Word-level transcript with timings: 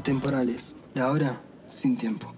Atemporales, 0.00 0.76
la 0.94 1.10
hora 1.10 1.42
sin 1.68 1.98
tiempo. 1.98 2.34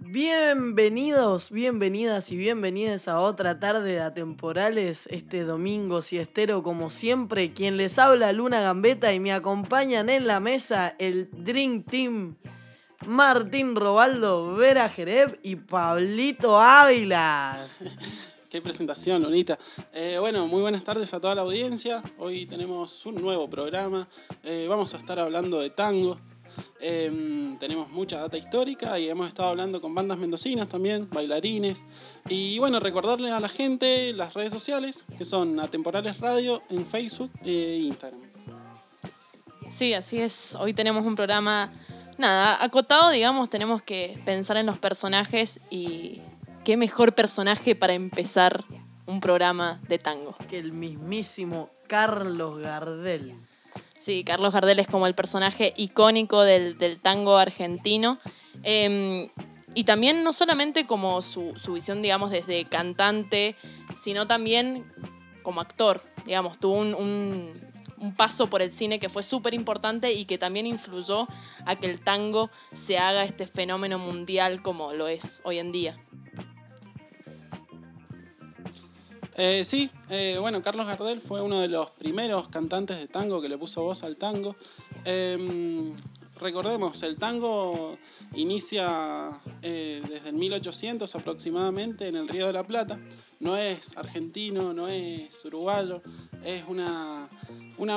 Bienvenidos, 0.00 1.52
bienvenidas 1.52 2.32
y 2.32 2.36
bienvenidas 2.36 3.06
a 3.06 3.20
otra 3.20 3.60
tarde 3.60 3.92
de 3.92 4.00
Atemporales, 4.00 5.06
este 5.12 5.44
domingo 5.44 6.02
siestero 6.02 6.64
como 6.64 6.90
siempre, 6.90 7.52
quien 7.52 7.76
les 7.76 8.00
habla 8.00 8.32
Luna 8.32 8.62
Gambeta 8.62 9.12
y 9.12 9.20
me 9.20 9.32
acompañan 9.32 10.08
en 10.08 10.26
la 10.26 10.40
mesa 10.40 10.96
el 10.98 11.30
Dream 11.30 11.84
Team 11.84 12.34
Martín 13.06 13.76
Robaldo, 13.76 14.56
Vera 14.56 14.88
Jereb 14.88 15.38
y 15.44 15.54
Pablito 15.54 16.58
Ávila. 16.58 17.64
Qué 18.50 18.60
presentación, 18.60 19.22
Lunita. 19.22 19.56
Eh, 19.92 20.16
bueno, 20.18 20.48
muy 20.48 20.62
buenas 20.62 20.82
tardes 20.82 21.14
a 21.14 21.20
toda 21.20 21.36
la 21.36 21.42
audiencia. 21.42 22.02
Hoy 22.18 22.46
tenemos 22.46 23.06
un 23.06 23.16
nuevo 23.16 23.48
programa. 23.48 24.08
Eh, 24.42 24.66
vamos 24.68 24.94
a 24.94 24.96
estar 24.96 25.20
hablando 25.20 25.60
de 25.60 25.70
tango. 25.70 26.18
Em, 26.80 27.58
tenemos 27.58 27.88
mucha 27.90 28.20
data 28.20 28.36
histórica 28.36 28.98
y 28.98 29.08
hemos 29.08 29.28
estado 29.28 29.48
hablando 29.48 29.80
con 29.80 29.94
bandas 29.94 30.18
mendocinas 30.18 30.68
también, 30.68 31.08
bailarines. 31.10 31.84
Y 32.28 32.58
bueno, 32.58 32.80
recordarle 32.80 33.30
a 33.30 33.40
la 33.40 33.48
gente 33.48 34.12
las 34.12 34.34
redes 34.34 34.52
sociales, 34.52 35.00
que 35.16 35.24
son 35.24 35.58
Atemporales 35.58 36.20
Radio 36.20 36.62
en 36.68 36.86
Facebook 36.86 37.30
e 37.44 37.80
Instagram. 37.84 38.20
Sí, 39.70 39.94
así 39.94 40.18
es. 40.18 40.54
Hoy 40.54 40.74
tenemos 40.74 41.04
un 41.06 41.16
programa, 41.16 41.72
nada, 42.18 42.62
acotado, 42.62 43.10
digamos, 43.10 43.50
tenemos 43.50 43.82
que 43.82 44.20
pensar 44.24 44.56
en 44.58 44.66
los 44.66 44.78
personajes 44.78 45.60
y 45.70 46.20
qué 46.64 46.76
mejor 46.76 47.14
personaje 47.14 47.74
para 47.74 47.94
empezar 47.94 48.64
un 49.06 49.20
programa 49.20 49.80
de 49.88 49.98
tango. 49.98 50.36
Que 50.48 50.58
el 50.58 50.72
mismísimo 50.72 51.70
Carlos 51.86 52.58
Gardel. 52.58 53.36
Sí, 53.98 54.24
Carlos 54.24 54.52
Gardel 54.52 54.78
es 54.78 54.86
como 54.86 55.06
el 55.06 55.14
personaje 55.14 55.72
icónico 55.76 56.42
del, 56.42 56.98
tango 57.00 57.36
argentino. 57.36 58.18
Em, 58.62 59.28
y 59.74 59.84
también 59.84 60.24
no 60.24 60.32
solamente 60.32 60.86
como 60.86 61.20
su, 61.22 61.54
visión, 61.68 62.02
digamos, 62.02 62.30
desde 62.30 62.64
cantante, 62.64 63.56
sino 64.00 64.26
también 64.26 64.90
como 65.42 65.60
actor. 65.60 66.02
Digamos, 66.24 66.58
tuvo 66.58 66.78
un, 66.78 67.74
paso 68.16 68.46
por 68.46 68.62
el 68.62 68.72
cine 68.72 68.98
que 68.98 69.08
fue 69.08 69.22
súper 69.22 69.54
importante 69.54 70.12
y 70.12 70.26
que 70.26 70.38
también 70.38 70.66
influyó 70.66 71.26
a 71.64 71.76
que 71.76 71.90
el 71.90 71.98
tango 71.98 72.50
se 72.72 72.98
haga 72.98 73.24
este 73.24 73.46
fenómeno 73.46 73.98
mundial 73.98 74.62
como 74.62 74.92
lo 74.92 75.08
es 75.08 75.40
hoy 75.44 75.58
en 75.58 75.72
día. 75.72 75.98
Eh, 79.38 79.66
sí, 79.66 79.90
eh, 80.08 80.38
bueno, 80.40 80.62
Carlos 80.62 80.86
Gardel 80.86 81.20
fue 81.20 81.42
uno 81.42 81.60
de 81.60 81.68
los 81.68 81.90
primeros 81.90 82.48
cantantes 82.48 82.96
de 82.96 83.06
tango 83.06 83.42
que 83.42 83.50
le 83.50 83.58
puso 83.58 83.82
voz 83.82 84.02
al 84.02 84.16
tango. 84.16 84.56
Em, 85.04 85.94
recordemos, 86.40 87.02
el 87.02 87.18
tango 87.18 87.98
inicia 88.34 89.38
eh, 89.60 90.02
desde 90.08 90.30
el 90.30 90.36
1800 90.36 91.14
aproximadamente 91.14 92.08
en 92.08 92.16
el 92.16 92.28
Río 92.28 92.46
de 92.46 92.54
la 92.54 92.66
Plata. 92.66 92.98
No 93.38 93.58
es 93.58 93.94
argentino, 93.98 94.72
no 94.72 94.88
es 94.88 95.44
uruguayo, 95.44 96.00
es 96.42 96.64
una, 96.66 97.28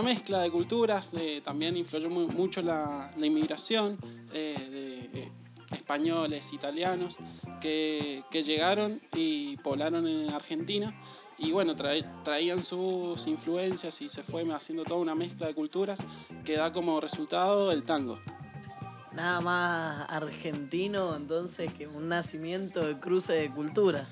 mezcla 0.03 0.39
de 0.41 0.51
culturas. 0.51 1.13
también 1.45 1.77
influyó 1.77 2.09
mucho 2.09 2.61
la, 2.61 3.13
inmigración 3.15 3.97
de 4.33 5.31
españoles, 5.71 6.51
italianos, 6.51 7.15
que, 7.61 8.23
que, 8.29 8.43
llegaron 8.43 9.01
y 9.15 9.55
poblaron 9.57 10.05
en 10.05 10.29
Argentina 10.31 10.93
y 11.39 11.51
bueno, 11.51 11.75
traían 12.23 12.63
sus 12.63 13.25
influencias 13.25 14.01
y 14.01 14.09
se 14.09 14.23
fue 14.23 14.43
haciendo 14.53 14.83
toda 14.83 14.99
una 14.99 15.15
mezcla 15.15 15.47
de 15.47 15.55
culturas 15.55 15.99
que 16.43 16.57
da 16.57 16.73
como 16.73 16.99
resultado 16.99 17.71
el 17.71 17.83
tango. 17.83 18.19
Nada 19.13 19.39
más 19.39 20.05
argentino 20.09 21.15
entonces 21.15 21.73
que 21.73 21.87
un 21.87 22.09
nacimiento 22.09 22.85
de 22.85 22.99
cruce 22.99 23.33
de 23.33 23.49
cultura. 23.49 24.07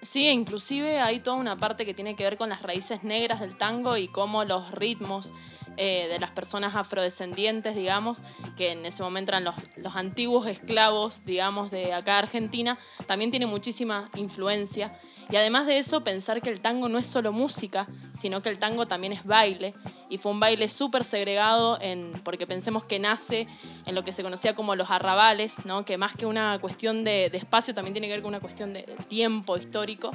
Sí, 0.00 0.28
inclusive 0.28 1.00
hay 1.00 1.18
toda 1.18 1.36
una 1.36 1.58
parte 1.58 1.84
que 1.84 1.94
tiene 1.94 2.14
que 2.14 2.22
ver 2.22 2.36
con 2.36 2.48
las 2.48 2.62
raíces 2.62 3.02
negras 3.02 3.40
del 3.40 3.58
tango 3.58 3.96
y 3.96 4.06
cómo 4.06 4.44
los 4.44 4.70
ritmos 4.70 5.32
eh, 5.76 6.06
de 6.08 6.20
las 6.20 6.30
personas 6.30 6.76
afrodescendientes, 6.76 7.74
digamos, 7.74 8.20
que 8.56 8.72
en 8.72 8.86
ese 8.86 9.02
momento 9.02 9.32
eran 9.32 9.44
los, 9.44 9.56
los, 9.76 9.96
antiguos 9.96 10.46
esclavos, 10.46 11.24
digamos, 11.24 11.72
de 11.72 11.92
acá 11.92 12.18
Argentina, 12.18 12.78
también 13.06 13.30
tiene 13.30 13.46
muchísima 13.46 14.10
influencia 14.14 14.98
y 15.30 15.36
además 15.36 15.66
de 15.66 15.78
eso, 15.78 16.02
pensar 16.02 16.40
que 16.40 16.48
el 16.48 16.60
tango 16.60 16.88
no 16.88 16.98
es 16.98 17.06
solo 17.06 17.32
música, 17.32 17.86
sino 18.12 18.40
que 18.40 18.48
el 18.48 18.58
tango 18.58 18.86
también 18.86 19.12
es 19.12 19.24
baile. 19.24 19.74
Y 20.08 20.16
fue 20.16 20.32
un 20.32 20.40
baile 20.40 20.68
súper 20.70 21.04
segregado, 21.04 21.78
en, 21.80 22.12
porque 22.24 22.46
pensemos 22.46 22.84
que 22.84 22.98
nace 22.98 23.46
en 23.84 23.94
lo 23.94 24.04
que 24.04 24.12
se 24.12 24.22
conocía 24.22 24.54
como 24.54 24.74
los 24.74 24.90
arrabales, 24.90 25.64
¿no? 25.66 25.84
que 25.84 25.98
más 25.98 26.14
que 26.14 26.24
una 26.24 26.58
cuestión 26.60 27.04
de, 27.04 27.26
espacio 27.26 27.74
también 27.74 27.92
tiene 27.92 28.08
que 28.08 28.14
ver 28.14 28.22
con 28.22 28.30
una 28.30 28.40
cuestión 28.40 28.72
de, 28.72 28.82
de 28.82 28.96
tiempo 29.08 29.58
histórico, 29.58 30.12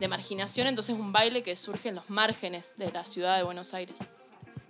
de 0.00 0.08
marginación. 0.08 0.66
Entonces 0.66 0.96
un 0.98 1.12
baile 1.12 1.42
que 1.42 1.56
surge 1.56 1.90
en 1.90 1.96
los 1.96 2.08
márgenes 2.08 2.72
de 2.78 2.90
la 2.90 3.04
ciudad 3.04 3.36
de 3.36 3.42
Buenos 3.42 3.74
Aires 3.74 3.98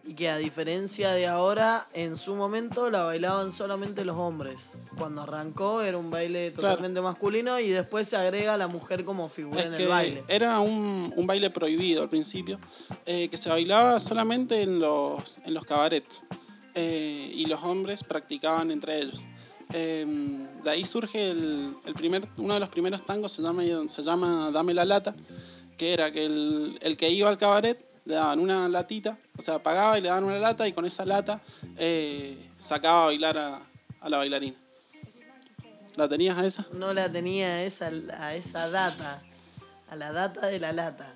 y 0.06 0.14
que 0.14 0.28
a 0.28 0.36
diferencia 0.36 1.12
de 1.12 1.26
ahora, 1.26 1.88
en 1.94 2.18
su 2.18 2.34
momento 2.34 2.90
la 2.90 3.04
bailaban 3.04 3.52
solamente 3.52 4.04
los 4.04 4.16
hombres. 4.16 4.60
Cuando 4.98 5.22
arrancó 5.22 5.80
era 5.80 5.96
un 5.96 6.10
baile 6.10 6.50
totalmente 6.50 7.00
masculino 7.00 7.58
y 7.58 7.70
después 7.70 8.08
se 8.08 8.16
agrega 8.16 8.56
la 8.58 8.68
mujer 8.68 9.04
como 9.04 9.30
figura 9.30 9.62
en 9.62 9.74
el 9.74 9.88
baile. 9.88 10.24
Era 10.28 10.60
un, 10.60 11.12
baile 11.26 11.48
prohibido 11.48 12.02
al 12.02 12.10
principio, 12.10 12.58
eh, 13.06 13.28
que 13.28 13.38
se 13.38 13.48
bailaba 13.48 13.98
solamente 13.98 14.60
en 14.60 14.78
los, 14.78 15.38
en 15.44 15.54
los 15.54 15.64
cabarets 15.64 16.22
eh, 16.74 17.30
y 17.34 17.46
los 17.46 17.62
hombres 17.62 18.04
practicaban 18.04 18.70
entre 18.70 19.00
ellos. 19.00 19.24
Em, 19.72 20.46
de 20.62 20.70
ahí 20.70 20.84
surge 20.84 21.30
el, 21.30 21.74
primer, 21.96 22.28
uno 22.36 22.54
de 22.54 22.60
los 22.60 22.68
primeros 22.68 23.02
tangos, 23.06 23.32
se 23.32 23.40
llama, 23.40 23.62
se 23.88 24.02
llama 24.02 24.50
Dame 24.52 24.74
la 24.74 24.84
lata, 24.84 25.14
que 25.78 25.94
era 25.94 26.12
que 26.12 26.26
el, 26.26 26.78
el 26.82 26.98
que 26.98 27.08
iba 27.08 27.30
al 27.30 27.38
cabaret 27.38 27.82
le 28.04 28.14
daban 28.14 28.38
una 28.38 28.68
latita, 28.68 29.18
o 29.36 29.42
sea, 29.42 29.58
pagaba 29.58 29.98
y 29.98 30.00
le 30.00 30.08
daban 30.08 30.24
una 30.24 30.38
lata 30.38 30.66
y 30.66 30.72
con 30.72 30.84
esa 30.84 31.04
lata 31.04 31.40
eh, 31.76 32.48
sacaba 32.58 33.02
a 33.02 33.06
bailar 33.06 33.38
a, 33.38 33.62
la 34.08 34.18
bailarina. 34.18 34.56
¿La 35.96 36.08
tenías 36.08 36.36
a 36.36 36.44
esa? 36.44 36.66
No 36.72 36.92
la 36.92 37.10
tenía 37.10 37.46
a 37.46 37.62
esa, 37.62 37.90
a 38.18 38.34
esa 38.34 38.68
data, 38.68 39.22
a 39.88 39.96
la 39.96 40.12
data 40.12 40.46
de 40.46 40.60
la 40.60 40.72
lata. 40.72 41.12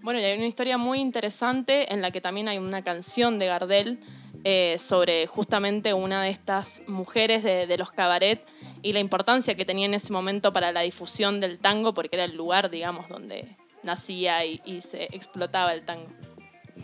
Bueno, 0.00 0.20
y 0.20 0.24
hay 0.24 0.36
una 0.36 0.46
historia 0.46 0.76
muy 0.76 1.00
interesante 1.00 1.92
en 1.92 2.02
la 2.02 2.10
que 2.10 2.20
también 2.20 2.48
hay 2.48 2.58
una 2.58 2.82
canción 2.82 3.38
de 3.38 3.46
Gardel 3.46 4.00
eh, 4.44 4.76
sobre 4.78 5.26
justamente 5.26 5.94
una 5.94 6.22
de 6.22 6.30
estas 6.30 6.82
mujeres 6.86 7.42
de, 7.42 7.66
de, 7.66 7.78
los 7.78 7.90
cabaret 7.90 8.44
y 8.82 8.92
la 8.92 9.00
importancia 9.00 9.54
que 9.54 9.64
tenía 9.64 9.86
en 9.86 9.94
ese 9.94 10.12
momento 10.12 10.52
para 10.52 10.72
la 10.72 10.82
difusión 10.82 11.40
del 11.40 11.58
tango, 11.58 11.94
porque 11.94 12.16
era 12.16 12.24
el 12.24 12.36
lugar, 12.36 12.68
digamos, 12.68 13.08
donde, 13.08 13.56
nacía 13.84 14.44
y, 14.44 14.80
se 14.82 15.04
explotaba 15.04 15.72
el 15.74 15.84
tango. 15.84 16.08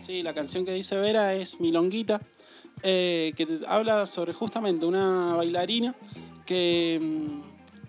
Sí, 0.05 0.23
la 0.23 0.33
canción 0.33 0.65
que 0.65 0.71
dice 0.71 0.95
Vera 0.95 1.33
es 1.33 1.59
Milonguita, 1.59 2.21
eh, 2.83 3.33
que 3.35 3.59
habla 3.67 4.05
sobre 4.05 4.33
justamente 4.33 4.85
una 4.85 5.35
bailarina 5.35 5.95
que 6.45 6.99
mm, 7.01 7.41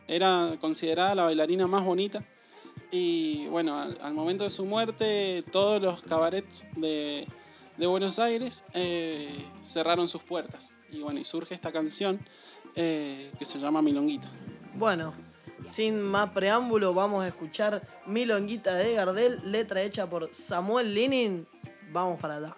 era 0.08 0.56
considerada 0.60 1.14
la 1.14 1.22
bailarina 1.24 1.66
más 1.66 1.84
bonita. 1.84 2.24
Y 2.90 3.46
bueno, 3.46 3.80
al, 3.80 4.14
momento 4.14 4.44
de 4.44 4.50
su 4.50 4.66
muerte, 4.66 5.44
todos 5.50 5.80
los 5.80 6.02
cabarets 6.02 6.64
de, 6.76 7.26
Buenos 7.78 8.18
Aires 8.18 8.64
eh, 8.74 9.46
cerraron 9.64 10.08
sus 10.08 10.22
puertas. 10.22 10.70
Y 10.90 11.00
bueno, 11.00 11.18
y 11.18 11.24
surge 11.24 11.54
esta 11.54 11.72
canción 11.72 12.20
eh, 12.76 13.30
que 13.38 13.46
se 13.46 13.58
llama 13.58 13.80
Milonguita. 13.80 14.30
Bueno, 14.74 15.14
sin 15.64 16.00
más 16.02 16.30
preámbulo, 16.30 16.92
vamos 16.92 17.24
a 17.24 17.28
escuchar 17.28 17.82
Milonguita 18.06 18.74
de 18.74 18.94
Gardel, 18.94 19.40
letra 19.50 19.82
hecha 19.82 20.08
por 20.08 20.32
Samuel 20.34 20.94
Linin. 20.94 21.46
Vamos 21.92 22.18
para 22.20 22.54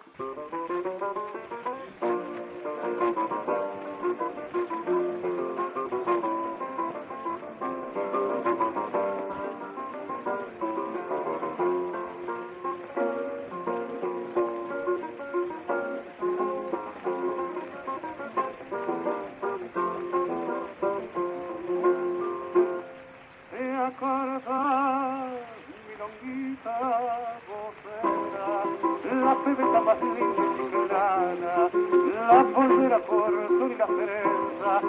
la 32.89 32.99
fortuna 33.01 33.67
y 33.67 33.77
la 33.77 33.87
cereza, 33.87 34.81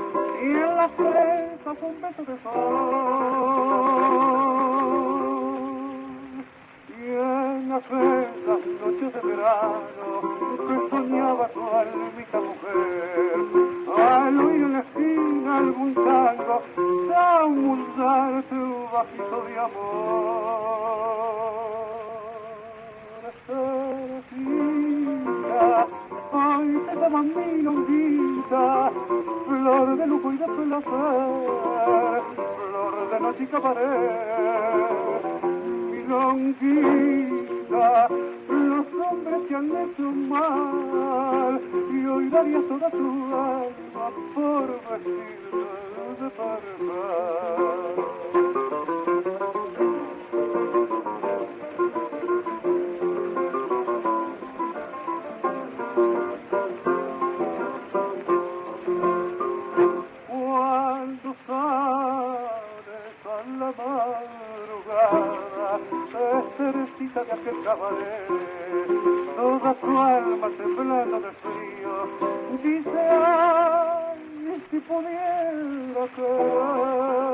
y 0.42 0.46
en 0.46 0.76
la 0.76 0.90
cereza 0.90 1.74
fue 1.76 1.90
un 1.90 2.02
de 2.02 2.38
sol. 2.44 2.56
Y 6.98 7.02
en 7.08 7.70
las 7.70 7.84
frescas 7.86 8.60
noches 8.82 9.14
de 9.14 9.22
verano, 9.22 10.08
que 10.68 10.76
soñaba 10.90 11.48
tu 11.50 11.62
almita 11.62 12.40
mujer, 12.42 13.38
al 13.98 14.40
oír 14.40 14.62
en 14.64 14.74
la 14.74 14.80
esquina 14.80 15.58
algún 15.58 15.94
tango, 15.96 16.62
a 17.16 18.42
tu 18.50 18.64
bajito 18.94 19.38
de 19.46 19.60
amor 19.60 20.36
te 26.32 26.96
llaman 26.96 27.28
mi 27.36 27.62
longuita, 27.62 28.92
flor 29.48 29.98
de 29.98 30.08
lujo 30.08 30.32
y 30.32 30.38
de 30.38 30.46
placer, 30.46 32.22
flor 32.36 33.10
de 33.12 33.20
noche 33.20 33.44
y 33.44 33.48
cabaret, 33.48 35.42
mi 35.92 36.04
longuita, 36.08 38.08
los 38.50 38.86
hombres 39.08 39.48
te 39.48 39.56
han 39.56 39.66
hecho 39.66 40.12
mal, 40.30 41.62
y 41.92 42.06
hoy 42.06 42.30
daría 42.30 42.62
toda 42.68 42.90
tu 42.90 43.34
alma 43.34 44.10
por 44.34 44.68
vestirte 44.90 45.58
de 46.20 46.30
perder. 46.30 47.96
Aquel 67.46 67.62
cabaret, 67.64 68.28
toda 69.36 69.74
tu 69.76 70.00
alma 70.00 70.50
temblando 70.58 71.20
de 71.20 71.32
frío, 71.44 71.94
dice, 72.64 73.02
ay, 73.24 74.64
si 74.72 74.80
pudiera 74.80 76.08
caer. 76.16 77.26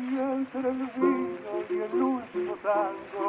Y 0.00 0.18
entre 0.18 0.68
el 0.70 0.82
vino 0.96 1.52
y 1.68 1.72
el 1.76 2.02
último 2.02 2.54
tango, 2.62 3.26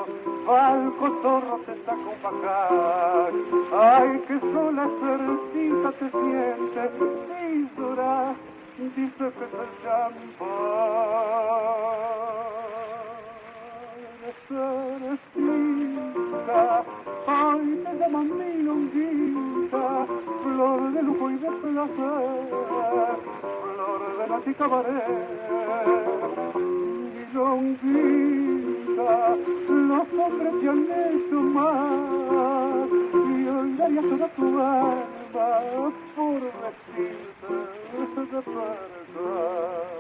al 0.48 0.82
cotorro 0.96 1.56
te 1.66 1.74
un 1.74 2.18
pajar. 2.22 3.32
Ay, 3.74 4.12
que 4.28 4.40
sola 4.40 4.86
cercita 5.02 5.92
te 6.00 6.08
sientes 6.12 6.92
y 7.42 7.70
lloras, 7.78 8.38
dice 8.78 9.16
que 9.18 9.44
es 9.44 9.54
el 9.54 9.72
champán. 9.84 11.10
Cercita, 14.30 15.18
ay, 17.26 17.84
te 17.84 17.92
llaman 17.98 18.38
mi 18.38 18.62
longuita, 18.62 20.06
flor 20.44 20.94
de 20.94 21.02
lujo 21.02 21.32
y 21.32 21.38
de 21.38 21.50
placer, 21.50 22.50
flor 23.74 24.02
de 24.20 24.52
y 24.52 24.54
cabaret. 24.54 25.04
Mi 26.56 27.24
longuita, 27.34 29.12
los 29.68 30.08
hombres 30.14 30.54
te 30.62 30.70
han 30.70 30.84
hecho 30.92 31.40
mal, 31.42 32.88
y 33.14 33.48
hoy 33.48 33.70
daría 33.78 34.02
toda 34.02 34.28
tu 34.36 34.60
alma 34.60 35.92
por 36.16 36.42
vestirte 36.62 37.56
de 38.26 38.42
verdad. 38.46 39.99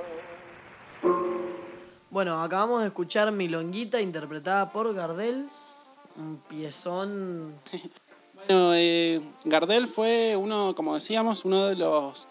Bueno, 2.12 2.42
acabamos 2.42 2.82
de 2.82 2.88
escuchar 2.88 3.32
Milonguita 3.32 4.02
interpretada 4.02 4.72
por 4.72 4.92
Gardel. 4.96 5.48
Un 6.18 6.38
piezón. 6.48 7.54
Bueno, 8.34 8.72
eh, 8.74 9.22
Gardel 9.44 9.88
fue 9.88 10.36
uno, 10.36 10.74
como 10.74 10.96
decíamos, 10.96 11.46
uno 11.46 11.68
de 11.68 11.76
los 11.76 12.28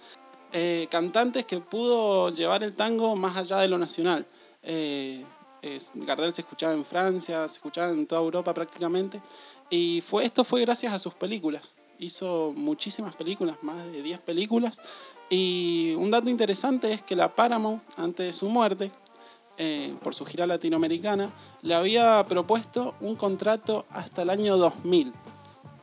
eh, 0.52 0.88
cantantes 0.90 1.44
que 1.44 1.60
pudo 1.60 2.30
llevar 2.30 2.64
el 2.64 2.74
tango 2.74 3.14
más 3.14 3.36
allá 3.36 3.58
de 3.58 3.68
lo 3.68 3.78
nacional. 3.78 4.26
Eh, 4.64 5.24
Gardel 5.94 6.34
se 6.34 6.40
escuchaba 6.40 6.72
en 6.72 6.84
Francia, 6.84 7.48
se 7.48 7.56
escuchaba 7.56 7.90
en 7.90 8.06
toda 8.06 8.20
Europa 8.20 8.52
prácticamente. 8.52 9.20
Y 9.70 10.00
fue, 10.00 10.24
esto 10.24 10.42
fue 10.42 10.62
gracias 10.62 10.92
a 10.92 10.98
sus 10.98 11.14
películas. 11.14 11.72
Hizo 12.00 12.52
muchísimas 12.56 13.14
películas, 13.14 13.58
más 13.62 13.84
de 13.92 14.02
10 14.02 14.22
películas. 14.22 14.80
Y 15.30 15.94
un 15.96 16.10
dato 16.10 16.28
interesante 16.30 16.92
es 16.92 17.02
que 17.02 17.14
la 17.14 17.32
Paramount, 17.32 17.82
antes 17.96 18.26
de 18.26 18.32
su 18.32 18.48
muerte, 18.48 18.90
eh, 19.58 19.94
por 20.02 20.14
su 20.14 20.24
gira 20.24 20.46
latinoamericana, 20.46 21.30
le 21.62 21.74
había 21.74 22.24
propuesto 22.28 22.94
un 23.00 23.16
contrato 23.16 23.86
hasta 23.90 24.22
el 24.22 24.30
año 24.30 24.56
2000 24.56 25.12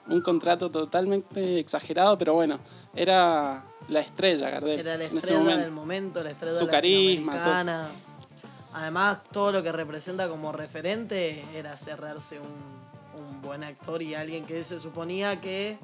un 0.08 0.22
contrato 0.22 0.70
totalmente 0.70 1.60
exagerado, 1.60 2.18
pero 2.18 2.34
bueno, 2.34 2.60
era 2.96 3.66
la 3.88 4.00
estrella 4.00 4.50
Gardel 4.50 4.80
Era 4.80 4.98
la 4.98 5.06
en 5.06 5.10
ese 5.10 5.18
estrella 5.18 5.40
momento. 5.40 5.62
del 5.62 5.72
momento, 5.72 6.24
la 6.24 6.30
estrella 6.32 6.58
Su 6.58 6.68
carisma, 6.68 7.34
latinoamericana. 7.34 7.90
Además, 8.74 9.20
todo 9.32 9.52
lo 9.52 9.64
que 9.64 9.72
representa 9.72 10.28
como 10.28 10.52
referente 10.52 11.44
era 11.56 11.78
cerrarse 11.78 12.40
un, 12.40 12.46
un 13.20 13.42
buen 13.42 13.64
actor 13.64 14.02
y 14.02 14.14
alguien 14.16 14.46
que 14.46 14.64
se 14.64 14.80
suponía 14.80 15.40
que 15.40 15.78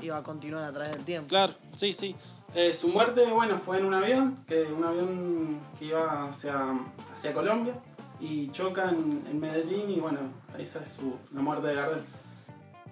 iba 0.00 0.16
a 0.16 0.22
continuar 0.22 0.64
a 0.64 0.72
través 0.72 0.92
del 0.92 1.04
tiempo. 1.04 1.28
Claro, 1.28 1.54
sí, 1.76 1.92
sí. 1.92 2.14
Eh, 2.54 2.74
su 2.74 2.88
muerte, 2.88 3.24
bueno, 3.26 3.58
fue 3.64 3.78
en 3.78 3.84
un 3.84 3.94
avión, 3.94 4.44
que 4.48 4.64
un 4.64 4.84
avión 4.84 5.60
que 5.78 5.84
iba 5.86 6.28
hacia, 6.28 6.80
hacia 7.14 7.32
Colombia 7.32 7.74
y 8.18 8.50
choca 8.50 8.88
en, 8.88 9.24
en 9.30 9.38
Medellín 9.38 9.88
y 9.88 10.00
bueno, 10.00 10.18
esa 10.58 10.80
es 10.80 10.92
su, 10.92 11.16
la 11.32 11.40
muerte 11.40 11.68
de 11.68 11.74
Gardel. 11.74 12.02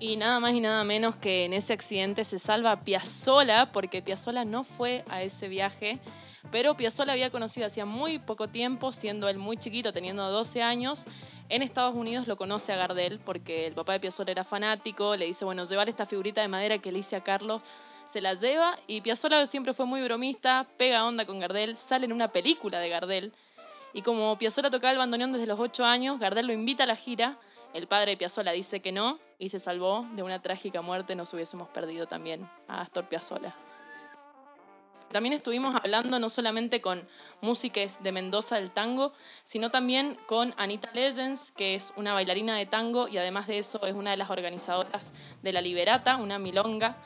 Y 0.00 0.16
nada 0.16 0.38
más 0.38 0.54
y 0.54 0.60
nada 0.60 0.84
menos 0.84 1.16
que 1.16 1.44
en 1.44 1.52
ese 1.52 1.72
accidente 1.72 2.24
se 2.24 2.38
salva 2.38 2.84
Piazzola, 2.84 3.72
porque 3.72 4.00
Piazzola 4.00 4.44
no 4.44 4.62
fue 4.62 5.04
a 5.08 5.22
ese 5.22 5.48
viaje, 5.48 5.98
pero 6.52 6.76
Piazzola 6.76 7.12
había 7.12 7.30
conocido 7.30 7.66
hacía 7.66 7.84
muy 7.84 8.20
poco 8.20 8.46
tiempo, 8.46 8.92
siendo 8.92 9.28
él 9.28 9.38
muy 9.38 9.56
chiquito, 9.56 9.92
teniendo 9.92 10.30
12 10.30 10.62
años. 10.62 11.06
En 11.48 11.62
Estados 11.62 11.96
Unidos 11.96 12.28
lo 12.28 12.36
conoce 12.36 12.72
a 12.72 12.76
Gardel, 12.76 13.18
porque 13.18 13.66
el 13.66 13.74
papá 13.74 13.94
de 13.94 14.00
Piazzola 14.00 14.30
era 14.30 14.44
fanático, 14.44 15.16
le 15.16 15.26
dice, 15.26 15.44
bueno, 15.44 15.64
llevar 15.64 15.88
esta 15.88 16.06
figurita 16.06 16.42
de 16.42 16.48
madera 16.48 16.78
que 16.78 16.92
le 16.92 17.00
hice 17.00 17.16
a 17.16 17.24
Carlos, 17.24 17.62
se 18.08 18.20
la 18.20 18.34
lleva, 18.34 18.78
y 18.86 19.00
Piazzola 19.00 19.46
siempre 19.46 19.74
fue 19.74 19.86
muy 19.86 20.02
bromista, 20.02 20.66
pega 20.76 21.04
onda 21.04 21.26
con 21.26 21.38
Gardel, 21.38 21.76
sale 21.76 22.06
en 22.06 22.12
una 22.12 22.28
película 22.28 22.80
de 22.80 22.88
Gardel, 22.88 23.32
y 23.92 24.02
como 24.02 24.36
Piazzola 24.36 24.70
tocaba 24.70 24.92
el 24.92 24.98
bandoneón 24.98 25.32
desde 25.32 25.46
los 25.46 25.60
8 25.60 25.84
años, 25.84 26.18
Gardel 26.18 26.46
lo 26.46 26.52
invita 26.52 26.84
a 26.84 26.86
la 26.86 26.96
gira, 26.96 27.38
el 27.74 27.86
padre 27.86 28.12
de 28.12 28.16
Piazzola 28.16 28.52
dice 28.52 28.80
que 28.80 28.92
no 28.92 29.18
y 29.38 29.50
se 29.50 29.60
salvó 29.60 30.06
de 30.12 30.22
una 30.22 30.40
trágica 30.40 30.82
muerte. 30.82 31.14
Nos 31.14 31.32
hubiésemos 31.34 31.68
perdido 31.68 32.06
también 32.06 32.48
a 32.66 32.80
Astor 32.80 33.08
Piazzolla. 33.08 33.54
También 35.12 35.32
estuvimos 35.32 35.74
hablando 35.74 36.18
no 36.18 36.28
solamente 36.28 36.80
con 36.82 37.06
músicas 37.40 38.02
de 38.02 38.12
Mendoza 38.12 38.56
del 38.56 38.70
tango, 38.70 39.12
sino 39.42 39.70
también 39.70 40.18
con 40.26 40.54
Anita 40.58 40.90
Legends, 40.92 41.50
que 41.52 41.74
es 41.74 41.94
una 41.96 42.12
bailarina 42.12 42.56
de 42.56 42.66
tango 42.66 43.08
y 43.08 43.16
además 43.16 43.46
de 43.46 43.58
eso 43.58 43.82
es 43.86 43.94
una 43.94 44.10
de 44.10 44.18
las 44.18 44.28
organizadoras 44.28 45.12
de 45.42 45.52
La 45.52 45.62
Liberata, 45.62 46.16
una 46.16 46.38
milonga 46.38 46.96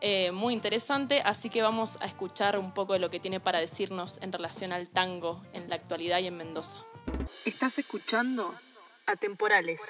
eh, 0.00 0.32
muy 0.32 0.54
interesante. 0.54 1.20
Así 1.22 1.50
que 1.50 1.62
vamos 1.62 1.98
a 2.00 2.06
escuchar 2.06 2.58
un 2.58 2.72
poco 2.72 2.92
de 2.92 2.98
lo 2.98 3.10
que 3.10 3.20
tiene 3.20 3.40
para 3.40 3.58
decirnos 3.58 4.18
en 4.22 4.32
relación 4.32 4.72
al 4.72 4.88
tango 4.88 5.40
en 5.52 5.68
la 5.68 5.76
actualidad 5.76 6.18
y 6.20 6.26
en 6.26 6.36
Mendoza. 6.36 6.78
Estás 7.44 7.78
escuchando 7.78 8.54
Atemporales. 9.06 9.80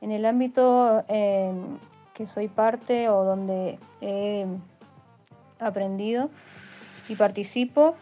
En 0.00 0.10
el 0.10 0.26
ámbito 0.26 1.04
eh, 1.08 1.52
que 2.14 2.26
soy 2.26 2.48
parte 2.48 3.08
o 3.08 3.24
donde 3.24 3.78
he 4.00 4.46
aprendido 5.60 6.30
y 7.08 7.16
participo, 7.16 7.94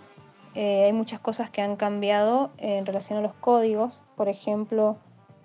eh, 0.55 0.85
hay 0.85 0.93
muchas 0.93 1.21
cosas 1.21 1.51
que 1.51 1.61
han 1.63 1.77
cambiado 1.77 2.51
en 2.59 2.87
relación 2.87 3.19
a 3.19 3.23
los 3.23 3.35
códigos. 3.35 4.01
Por 4.17 4.29
ejemplo, 4.29 4.97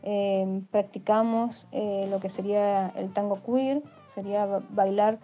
eh, 0.04 0.62
practicamos 0.72 1.68
eh, 1.72 2.08
lo 2.10 2.20
que 2.20 2.30
sería 2.30 2.88
el 2.96 3.12
tango 3.14 3.42
queer, 3.44 3.82
sería 4.16 4.46
ba- 4.46 4.64
bailar 4.70 5.20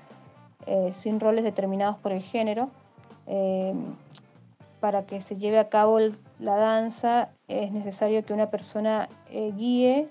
eh, 0.66 0.92
sin 0.94 1.20
roles 1.20 1.44
determinados 1.44 1.98
por 1.98 2.12
el 2.12 2.22
género. 2.22 2.70
Eh, 3.28 3.74
para 4.80 5.06
que 5.06 5.22
se 5.22 5.36
lleve 5.36 5.60
a 5.60 5.70
cabo 5.70 6.00
la 6.40 6.56
danza 6.56 7.30
es 7.48 7.72
necesario 7.72 8.24
que 8.24 8.34
una 8.34 8.50
persona 8.50 9.10
eh, 9.30 9.52
guíe 9.56 10.08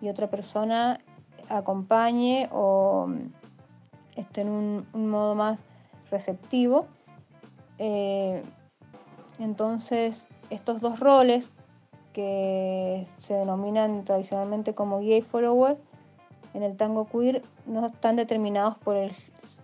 y 0.00 0.08
otra 0.08 0.28
persona 0.28 1.00
acompañe 1.48 2.48
o 2.52 3.06
mm, 3.08 4.20
esté 4.20 4.42
en 4.42 4.48
un, 4.48 4.86
un 4.92 5.10
modo 5.10 5.34
más 5.34 5.60
receptivo. 6.10 6.86
Eh, 7.78 8.42
entonces, 9.38 10.26
estos 10.50 10.80
dos 10.80 11.00
roles 11.00 11.50
que 12.12 13.06
se 13.16 13.34
denominan 13.34 14.04
tradicionalmente 14.04 14.74
como 14.74 15.00
guía 15.00 15.18
y 15.18 15.22
follower, 15.22 15.78
en 16.52 16.62
el 16.62 16.76
tango 16.76 17.06
queer 17.06 17.42
no 17.66 17.86
están 17.86 18.16
determinados 18.16 18.76
por 18.78 18.96
el, 18.96 19.12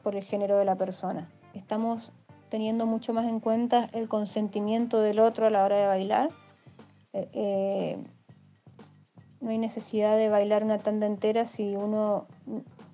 por 0.02 0.14
el 0.16 0.23
género 0.23 0.59
de 0.59 0.64
la 0.64 0.76
persona. 0.76 1.28
Estamos 1.54 2.12
teniendo 2.49 2.87
mucho 2.87 3.12
más 3.12 3.26
en 3.26 3.40
cuenta 3.40 3.88
el 3.92 4.09
consentimiento 4.09 5.00
del 5.00 5.18
otro 5.18 5.47
a 5.47 5.50
la 5.50 5.64
hora 5.64 5.76
de 5.76 5.87
bailar. 5.87 6.30
Eh, 7.12 7.28
eh, 7.33 7.99
no 9.40 9.50
hay 9.50 9.59
necesidad 9.59 10.16
de 10.16 10.28
bailar 10.28 10.64
una 10.64 10.78
tanda 10.78 11.06
entera 11.06 11.47
si 11.47 11.76
uno 11.76 12.26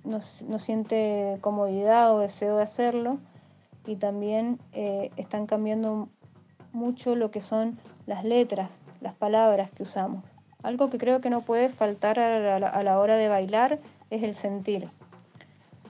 no 0.05 0.59
siente 0.59 1.39
comodidad 1.41 2.15
o 2.15 2.21
deseo 2.21 2.57
de 2.57 2.65
hacerlo. 2.65 3.19
Y 3.87 3.97
también 3.97 4.59
eh, 4.73 5.11
están 5.17 5.47
cambiando 5.47 6.09
mucho 6.73 7.17
lo 7.17 7.31
que 7.31 7.43
son 7.43 7.79
las 8.07 8.25
letras, 8.25 8.81
las 9.01 9.15
palabras 9.15 9.71
que 9.71 9.83
usamos. 9.83 10.25
Algo 10.63 10.91
que 10.91 10.99
creo 10.99 11.21
que 11.21 11.31
no 11.31 11.41
puede 11.41 11.69
faltar 11.69 12.19
a 12.21 12.59
la, 12.59 12.69
a 12.69 12.83
la 12.83 12.99
hora 13.01 13.17
de 13.17 13.29
bailar 13.29 13.81
es 14.11 14.23
el 14.23 14.35
sentir. 14.35 14.89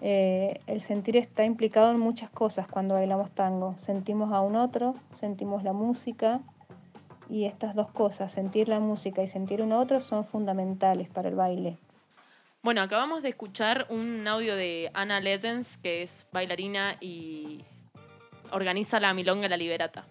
Eh, 0.05 0.61
el 0.67 0.81
sentir 0.81 1.17
está 1.17 1.45
implicado 1.45 1.93
en 1.93 2.01
muchas 2.01 2.29
cosas 2.29 2.67
cuando 2.67 2.95
bailamos 2.95 3.31
tango. 3.31 3.77
Sentimos 3.79 4.33
a 4.33 4.41
un 4.41 4.57
otro, 4.57 4.97
sentimos 5.15 5.63
la 5.63 5.73
música 5.73 6.41
y 7.31 7.45
estas 7.45 7.77
dos 7.77 7.89
cosas, 7.93 8.33
sentir 8.33 8.69
la 8.69 8.81
música 8.81 9.23
y 9.23 9.29
sentir 9.29 9.63
un 9.63 9.73
otro, 9.73 10.01
son 10.01 10.25
fundamentales 10.25 11.09
para 11.09 11.29
el 11.29 11.37
baile. 11.37 11.79
Bueno, 12.65 12.81
acabamos 12.83 13.23
de 13.23 13.29
escuchar 13.29 13.87
un 13.91 14.27
audio 14.27 14.57
de 14.57 14.91
Ana 14.93 15.21
Legends, 15.21 15.79
que 15.79 16.03
es 16.03 16.27
bailarina 16.33 16.97
y 17.01 17.65
organiza 18.51 18.99
la 18.99 19.15
Milonga 19.15 19.49
La 19.49 19.57
Liberata. 19.57 20.05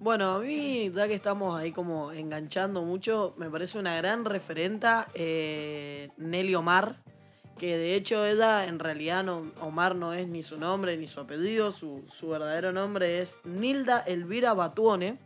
Bueno, 0.00 0.34
a 0.34 0.38
mí, 0.40 0.90
ya 0.92 1.06
que 1.06 1.14
estamos 1.14 1.58
ahí 1.58 1.70
como 1.70 2.10
enganchando 2.10 2.82
mucho, 2.82 3.34
me 3.38 3.48
parece 3.48 3.78
una 3.78 3.96
gran 3.96 4.24
referenta 4.24 5.06
eh, 5.14 6.10
Nelly 6.16 6.56
Omar, 6.56 6.96
que 7.58 7.78
de 7.78 7.94
hecho 7.94 8.24
ella 8.26 8.66
en 8.66 8.78
realidad 8.78 9.26
Omar 9.60 9.94
no 9.94 10.12
es 10.12 10.28
ni 10.28 10.42
su 10.42 10.58
nombre 10.58 10.96
ni 10.96 11.06
su 11.06 11.20
apellido, 11.20 11.72
su, 11.72 12.04
su 12.18 12.28
verdadero 12.28 12.72
nombre 12.72 13.18
es 13.18 13.38
Nilda 13.44 14.00
Elvira 14.00 14.54
Batuone. 14.54 15.18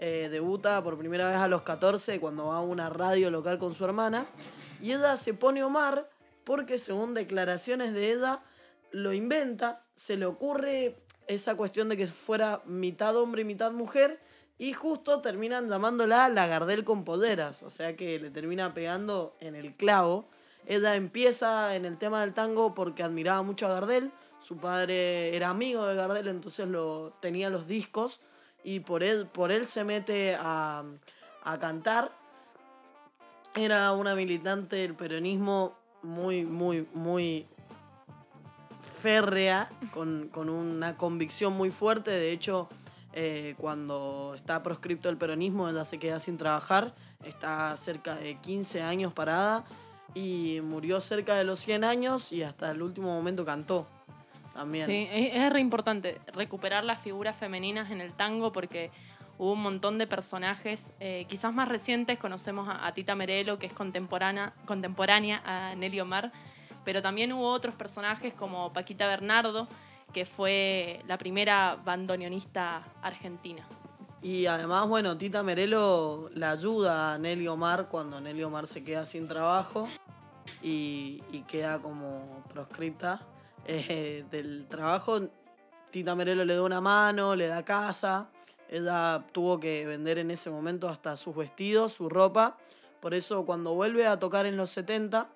Eh, 0.00 0.28
debuta 0.30 0.82
por 0.82 0.96
primera 0.96 1.28
vez 1.28 1.38
a 1.38 1.48
los 1.48 1.62
14 1.62 2.20
cuando 2.20 2.46
va 2.46 2.58
a 2.58 2.60
una 2.60 2.88
radio 2.88 3.30
local 3.30 3.58
con 3.58 3.74
su 3.74 3.84
hermana. 3.84 4.26
Y 4.80 4.92
ella 4.92 5.16
se 5.16 5.34
pone 5.34 5.62
Omar 5.64 6.08
porque 6.44 6.78
según 6.78 7.14
declaraciones 7.14 7.92
de 7.92 8.12
ella 8.12 8.40
lo 8.90 9.12
inventa, 9.12 9.84
se 9.96 10.16
le 10.16 10.24
ocurre 10.24 10.96
esa 11.26 11.56
cuestión 11.56 11.88
de 11.88 11.96
que 11.96 12.06
fuera 12.06 12.62
mitad 12.64 13.16
hombre 13.16 13.42
y 13.42 13.44
mitad 13.44 13.72
mujer 13.72 14.20
y 14.56 14.72
justo 14.72 15.20
terminan 15.20 15.68
llamándola 15.68 16.28
la 16.28 16.46
Gardel 16.46 16.84
con 16.84 17.04
poderas, 17.04 17.62
o 17.62 17.70
sea 17.70 17.96
que 17.96 18.18
le 18.18 18.30
termina 18.30 18.74
pegando 18.74 19.36
en 19.40 19.54
el 19.54 19.76
clavo. 19.76 20.28
Ella 20.68 20.96
empieza 20.96 21.74
en 21.76 21.86
el 21.86 21.96
tema 21.96 22.20
del 22.20 22.34
tango 22.34 22.74
porque 22.74 23.02
admiraba 23.02 23.40
mucho 23.42 23.66
a 23.66 23.70
Gardel, 23.70 24.12
su 24.38 24.58
padre 24.58 25.34
era 25.34 25.48
amigo 25.48 25.86
de 25.86 25.94
Gardel, 25.94 26.28
entonces 26.28 26.68
lo, 26.68 27.14
tenía 27.20 27.48
los 27.48 27.66
discos 27.66 28.20
y 28.62 28.80
por 28.80 29.02
él, 29.02 29.26
por 29.26 29.50
él 29.50 29.66
se 29.66 29.82
mete 29.82 30.36
a, 30.38 30.84
a 31.42 31.56
cantar. 31.56 32.12
Era 33.54 33.92
una 33.92 34.14
militante 34.14 34.76
del 34.76 34.94
peronismo 34.94 35.74
muy, 36.02 36.44
muy, 36.44 36.86
muy 36.92 37.46
férrea, 39.00 39.70
con, 39.94 40.28
con 40.28 40.50
una 40.50 40.98
convicción 40.98 41.54
muy 41.54 41.70
fuerte. 41.70 42.10
De 42.10 42.30
hecho, 42.30 42.68
eh, 43.14 43.54
cuando 43.56 44.34
está 44.36 44.62
proscripto 44.62 45.08
el 45.08 45.16
peronismo, 45.16 45.66
ella 45.66 45.86
se 45.86 45.98
queda 45.98 46.20
sin 46.20 46.36
trabajar, 46.36 46.94
está 47.24 47.74
cerca 47.78 48.16
de 48.16 48.36
15 48.36 48.82
años 48.82 49.14
parada 49.14 49.64
y 50.14 50.60
murió 50.62 51.00
cerca 51.00 51.34
de 51.34 51.44
los 51.44 51.60
100 51.60 51.84
años 51.84 52.32
y 52.32 52.42
hasta 52.42 52.70
el 52.70 52.82
último 52.82 53.08
momento 53.08 53.44
cantó. 53.44 53.86
También. 54.54 54.86
Sí, 54.86 55.08
es, 55.10 55.52
re 55.52 55.60
importante 55.60 56.20
recuperar 56.32 56.82
las 56.82 57.00
figuras 57.00 57.36
femeninas 57.36 57.90
en 57.92 58.00
el 58.00 58.12
tango 58.12 58.52
porque 58.52 58.90
hubo 59.38 59.52
un 59.52 59.62
montón 59.62 59.98
de 59.98 60.08
personajes, 60.08 60.92
eh, 60.98 61.26
quizás 61.28 61.52
más 61.52 61.68
recientes, 61.68 62.18
conocemos 62.18 62.68
a, 62.68 62.84
a 62.84 62.92
Tita 62.92 63.14
Merelo, 63.14 63.58
que 63.58 63.66
es 63.66 63.72
contemporánea, 63.72 64.52
contemporánea 64.64 65.42
a 65.44 65.76
Nelly 65.76 66.00
Omar, 66.00 66.32
pero 66.84 67.02
también 67.02 67.32
hubo 67.32 67.48
otros 67.52 67.76
personajes 67.76 68.34
como 68.34 68.72
Paquita 68.72 69.06
Bernardo, 69.06 69.68
que 70.12 70.24
fue 70.24 71.02
la 71.06 71.18
primera 71.18 71.76
bandoneonista 71.84 72.82
argentina. 73.02 73.64
Y 74.20 74.46
además, 74.46 74.88
bueno, 74.88 75.16
Tita 75.16 75.42
Merelo 75.42 76.28
la 76.34 76.50
ayuda 76.50 77.14
a 77.14 77.18
Nelly 77.18 77.46
Omar 77.46 77.88
cuando 77.88 78.20
Nelly 78.20 78.42
Omar 78.42 78.66
se 78.66 78.82
queda 78.82 79.06
sin 79.06 79.28
trabajo 79.28 79.88
y, 80.62 81.22
queda 81.46 81.78
como 81.80 82.42
proscripta 82.52 83.22
eh, 83.64 84.24
del 84.30 84.66
trabajo. 84.68 85.20
Tita 85.90 86.14
Merelo 86.14 86.44
le 86.44 86.56
da 86.56 86.62
una 86.62 86.80
mano, 86.80 87.36
le 87.36 87.46
da 87.46 87.64
casa. 87.64 88.28
Ella 88.68 89.24
tuvo 89.32 89.58
que 89.60 89.86
vender 89.86 90.18
en 90.18 90.30
ese 90.30 90.50
momento 90.50 90.88
hasta 90.88 91.16
sus 91.16 91.34
vestidos, 91.34 91.92
su 91.92 92.08
ropa. 92.08 92.56
Por 93.00 93.14
eso 93.14 93.46
cuando 93.46 93.74
vuelve 93.74 94.06
a 94.06 94.18
tocar 94.18 94.46
en 94.46 94.56
los 94.56 94.70
70, 94.70 95.28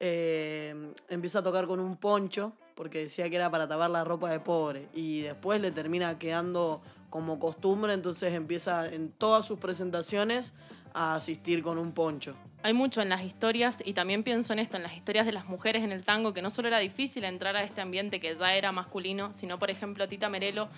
eh, 0.00 0.92
empieza 1.08 1.38
a 1.38 1.42
tocar 1.42 1.66
con 1.66 1.80
un 1.80 1.96
poncho, 1.96 2.52
porque 2.74 2.98
decía 2.98 3.30
que 3.30 3.36
era 3.36 3.50
para 3.50 3.66
tapar 3.66 3.90
la 3.90 4.04
ropa 4.04 4.30
de 4.30 4.40
pobre. 4.40 4.88
Y 4.92 5.22
después 5.22 5.60
le 5.60 5.70
termina 5.70 6.18
quedando 6.18 6.82
como 7.10 7.38
costumbre, 7.38 7.92
entonces 7.92 8.32
empieza 8.34 8.86
en 8.86 9.10
todas 9.10 9.46
sus 9.46 9.58
presentaciones 9.58 10.54
a 10.94 11.14
asistir 11.14 11.62
con 11.62 11.78
un 11.78 11.92
poncho. 11.92 12.34
Hay 12.62 12.72
mucho 12.72 13.00
en 13.00 13.08
las 13.08 13.22
historias, 13.22 13.82
y 13.84 13.92
también 13.92 14.24
pienso 14.24 14.52
en 14.52 14.58
esto, 14.58 14.76
en 14.76 14.82
las 14.82 14.96
historias 14.96 15.26
de 15.26 15.32
las 15.32 15.46
mujeres 15.46 15.84
en 15.84 15.92
el 15.92 16.04
tango, 16.04 16.34
que 16.34 16.42
no 16.42 16.50
solo 16.50 16.68
era 16.68 16.80
difícil 16.80 17.24
entrar 17.24 17.54
a 17.56 17.62
este 17.62 17.80
ambiente 17.80 18.18
que 18.18 18.34
ya 18.34 18.54
era 18.54 18.72
masculino, 18.72 19.32
sino, 19.32 19.58
por 19.58 19.70
ejemplo, 19.70 20.08
Tita 20.08 20.28
Merelo 20.28 20.68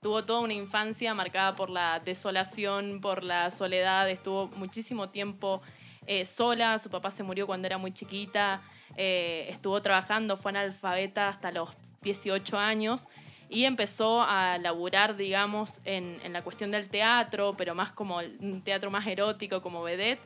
tuvo 0.00 0.24
toda 0.24 0.40
una 0.40 0.54
infancia 0.54 1.14
marcada 1.14 1.56
por 1.56 1.70
la 1.70 2.00
desolación, 2.00 3.00
por 3.00 3.22
la 3.22 3.50
soledad, 3.50 4.08
estuvo 4.10 4.48
muchísimo 4.48 5.08
tiempo 5.10 5.62
eh, 6.06 6.24
sola, 6.24 6.78
su 6.78 6.90
papá 6.90 7.10
se 7.10 7.22
murió 7.22 7.46
cuando 7.46 7.66
era 7.66 7.78
muy 7.78 7.92
chiquita, 7.92 8.62
eh, 8.96 9.46
estuvo 9.50 9.80
trabajando, 9.82 10.36
fue 10.36 10.50
analfabeta 10.50 11.28
hasta 11.28 11.52
los 11.52 11.70
18 12.02 12.58
años 12.58 13.08
y 13.50 13.64
empezó 13.64 14.22
a 14.22 14.58
laburar, 14.58 15.16
digamos, 15.16 15.80
en, 15.84 16.20
en 16.22 16.32
la 16.32 16.42
cuestión 16.42 16.70
del 16.70 16.88
teatro, 16.88 17.56
pero 17.58 17.74
más 17.74 17.90
como 17.90 18.18
un 18.18 18.62
teatro 18.62 18.92
más 18.92 19.04
erótico, 19.08 19.60
como 19.60 19.82
vedette. 19.82 20.20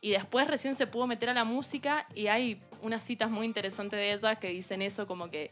Y 0.00 0.10
después 0.10 0.46
recién 0.46 0.76
se 0.76 0.86
pudo 0.86 1.08
meter 1.08 1.28
a 1.30 1.34
la 1.34 1.44
música 1.44 2.06
y 2.14 2.28
hay 2.28 2.62
unas 2.80 3.02
citas 3.04 3.28
muy 3.28 3.44
interesantes 3.44 3.98
de 3.98 4.12
ella 4.12 4.36
que 4.36 4.48
dicen 4.48 4.82
eso, 4.82 5.08
como 5.08 5.30
que 5.30 5.50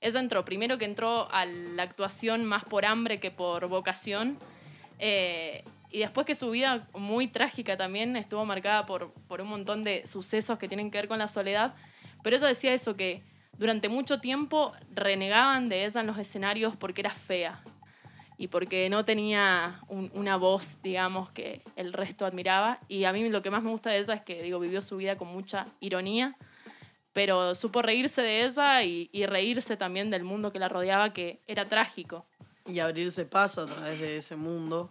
ella 0.00 0.20
entró, 0.20 0.44
primero 0.44 0.78
que 0.78 0.86
entró 0.86 1.30
a 1.30 1.44
la 1.44 1.82
actuación 1.82 2.46
más 2.46 2.64
por 2.64 2.86
hambre 2.86 3.20
que 3.20 3.30
por 3.30 3.68
vocación. 3.68 4.38
Eh, 4.98 5.64
y 5.90 5.98
después 5.98 6.26
que 6.26 6.34
su 6.34 6.50
vida, 6.50 6.88
muy 6.94 7.28
trágica 7.28 7.76
también, 7.76 8.16
estuvo 8.16 8.44
marcada 8.46 8.86
por, 8.86 9.12
por 9.28 9.42
un 9.42 9.48
montón 9.48 9.84
de 9.84 10.06
sucesos 10.06 10.58
que 10.58 10.66
tienen 10.66 10.90
que 10.90 10.96
ver 10.96 11.08
con 11.08 11.18
la 11.18 11.28
soledad. 11.28 11.74
Pero 12.22 12.36
ella 12.36 12.48
decía 12.48 12.72
eso, 12.72 12.96
que 12.96 13.22
durante 13.58 13.88
mucho 13.88 14.20
tiempo 14.20 14.72
renegaban 14.94 15.68
de 15.68 15.84
ella 15.84 16.00
en 16.00 16.06
los 16.06 16.18
escenarios 16.18 16.76
porque 16.76 17.00
era 17.02 17.10
fea 17.10 17.62
y 18.36 18.48
porque 18.48 18.88
no 18.90 19.04
tenía 19.04 19.80
un- 19.88 20.10
una 20.14 20.36
voz, 20.36 20.78
digamos, 20.82 21.30
que 21.30 21.62
el 21.76 21.92
resto 21.92 22.26
admiraba. 22.26 22.80
Y 22.88 23.04
a 23.04 23.12
mí 23.12 23.28
lo 23.28 23.42
que 23.42 23.50
más 23.50 23.62
me 23.62 23.70
gusta 23.70 23.90
de 23.90 23.98
ella 23.98 24.14
es 24.14 24.22
que, 24.22 24.42
digo, 24.42 24.58
vivió 24.58 24.82
su 24.82 24.96
vida 24.96 25.16
con 25.16 25.28
mucha 25.28 25.68
ironía, 25.80 26.36
pero 27.12 27.54
supo 27.54 27.80
reírse 27.80 28.22
de 28.22 28.44
ella 28.44 28.82
y, 28.82 29.08
y 29.12 29.26
reírse 29.26 29.76
también 29.76 30.10
del 30.10 30.24
mundo 30.24 30.52
que 30.52 30.58
la 30.58 30.68
rodeaba, 30.68 31.12
que 31.12 31.40
era 31.46 31.68
trágico. 31.68 32.26
y 32.66 32.80
abrirse 32.80 33.24
paso 33.24 33.62
a 33.62 33.66
través 33.66 34.00
de 34.00 34.16
ese 34.16 34.34
mundo 34.36 34.90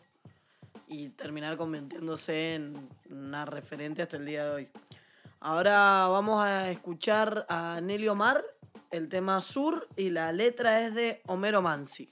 y 0.87 1.09
terminar 1.09 1.57
convirtiéndose 1.57 2.55
en 2.55 2.87
una 3.09 3.45
referente 3.45 4.01
hasta 4.03 4.15
el 4.17 4.25
día 4.25 4.45
de 4.45 4.49
hoy. 4.51 4.69
Ahora 5.45 6.07
vamos 6.07 6.41
a 6.41 6.71
escuchar 6.71 7.45
a 7.49 7.81
Nelly 7.81 8.07
Omar, 8.07 8.45
el 8.91 9.09
tema 9.09 9.41
Sur 9.41 9.89
y 9.97 10.09
la 10.09 10.31
letra 10.31 10.79
es 10.79 10.95
de 10.95 11.21
Homero 11.27 11.61
Mansi. 11.61 12.09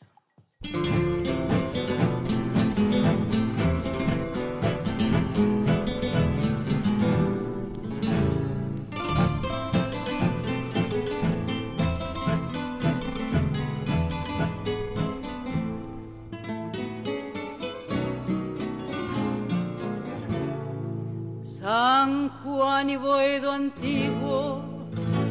Juan 22.62 22.92
y 22.92 22.96
Boedo 22.96 23.52
antiguo 23.54 24.62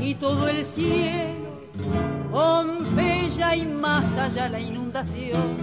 y 0.00 0.16
todo 0.16 0.48
el 0.48 0.64
cielo, 0.64 1.48
Pompeya 2.32 3.54
y 3.54 3.66
más 3.66 4.16
allá 4.16 4.48
la 4.48 4.58
inundación, 4.58 5.56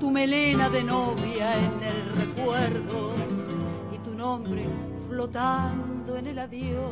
tu 0.00 0.10
melena 0.10 0.68
de 0.68 0.82
novia 0.82 1.52
en 1.56 1.80
el 1.80 2.16
recuerdo 2.16 3.12
y 3.94 3.98
tu 3.98 4.14
nombre 4.14 4.64
flotando 5.08 6.16
en 6.16 6.26
el 6.26 6.40
adiós, 6.40 6.90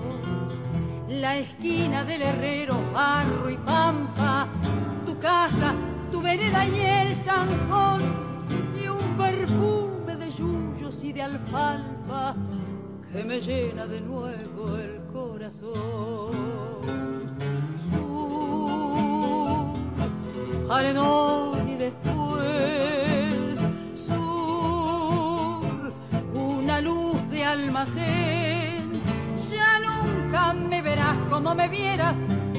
la 1.08 1.38
esquina 1.38 2.04
del 2.04 2.22
herrero, 2.22 2.76
barro 2.94 3.50
y 3.50 3.56
pampa, 3.56 4.46
tu 5.04 5.18
casa, 5.18 5.74
tu 6.12 6.22
vereda 6.22 6.64
y 6.68 6.78
el 6.78 7.16
zanjón 7.16 8.00
y 8.80 8.86
un 8.86 9.16
perfume 9.16 10.14
de 10.14 10.30
yuyos 10.30 11.02
y 11.02 11.12
de 11.12 11.22
alfalfa 11.22 12.36
que 13.12 13.24
me 13.24 13.40
llena 13.40 13.86
de 13.86 14.00
nuevo 14.00 14.76
el 14.76 15.00
corazón. 15.12 16.32
Sur, 17.90 19.74
arenón 20.70 21.68
y 21.68 21.74
después 21.74 23.58
sur, 23.94 25.92
una 26.34 26.80
luz 26.80 27.16
de 27.30 27.44
almacén. 27.44 28.92
Ya 29.50 29.78
nunca 29.80 30.54
me 30.54 30.80
verás 30.80 31.18
como 31.28 31.54
me 31.54 31.68
vieras, 31.68 32.14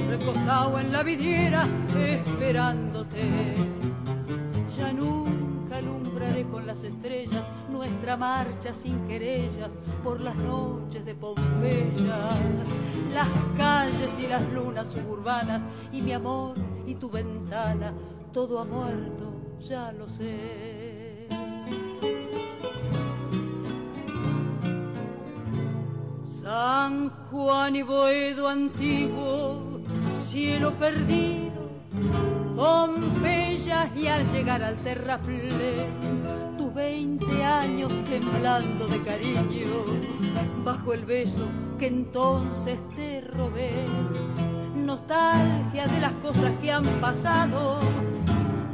recostado 0.08 0.78
en 0.78 0.92
la 0.92 1.02
vidriera 1.02 1.66
esperándote. 1.98 3.54
Ya 4.76 4.92
nunca 4.92 5.33
con 6.42 6.66
las 6.66 6.82
estrellas 6.82 7.44
nuestra 7.70 8.16
marcha 8.16 8.74
sin 8.74 9.06
querellas 9.06 9.70
por 10.02 10.20
las 10.20 10.34
noches 10.34 11.04
de 11.04 11.14
Pompeya, 11.14 12.18
las 13.12 13.28
calles 13.56 14.18
y 14.18 14.26
las 14.26 14.42
lunas 14.52 14.88
suburbanas 14.88 15.62
y 15.92 16.02
mi 16.02 16.12
amor 16.12 16.54
y 16.86 16.96
tu 16.96 17.08
ventana, 17.08 17.94
todo 18.32 18.58
ha 18.58 18.64
muerto, 18.64 19.32
ya 19.60 19.92
lo 19.92 20.08
sé. 20.08 21.28
San 26.24 27.10
Juan 27.30 27.76
y 27.76 27.82
Boedo 27.82 28.48
antiguo, 28.48 29.80
cielo 30.20 30.72
perdido, 30.72 31.63
Pompeya 32.56 33.90
y 33.94 34.06
al 34.06 34.26
llegar 34.32 34.62
al 34.62 34.76
terraplén, 34.76 36.22
tus 36.58 36.74
veinte 36.74 37.44
años 37.44 37.92
temblando 38.04 38.86
de 38.88 39.02
cariño, 39.02 39.84
bajo 40.64 40.92
el 40.92 41.04
beso 41.04 41.46
que 41.78 41.86
entonces 41.86 42.78
te 42.96 43.20
robé, 43.20 43.72
nostalgia 44.76 45.86
de 45.86 46.00
las 46.00 46.12
cosas 46.14 46.52
que 46.60 46.72
han 46.72 46.84
pasado, 47.00 47.78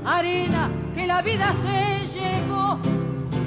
arena 0.05 0.71
que 0.95 1.07
la 1.07 1.23
vida 1.23 1.53
se 1.55 2.07
llevó, 2.19 2.79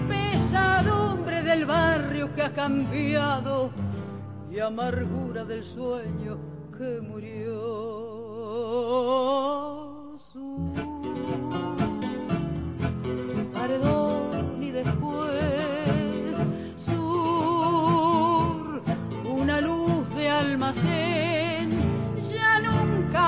pesadumbre 0.07 1.41
del 1.41 1.65
barrio 1.65 2.33
que 2.33 2.43
ha 2.43 2.53
cambiado 2.53 3.71
y 4.51 4.59
amargura 4.59 5.43
del 5.45 5.63
sueño 5.63 6.37
que 6.77 7.01
murió. 7.01 8.12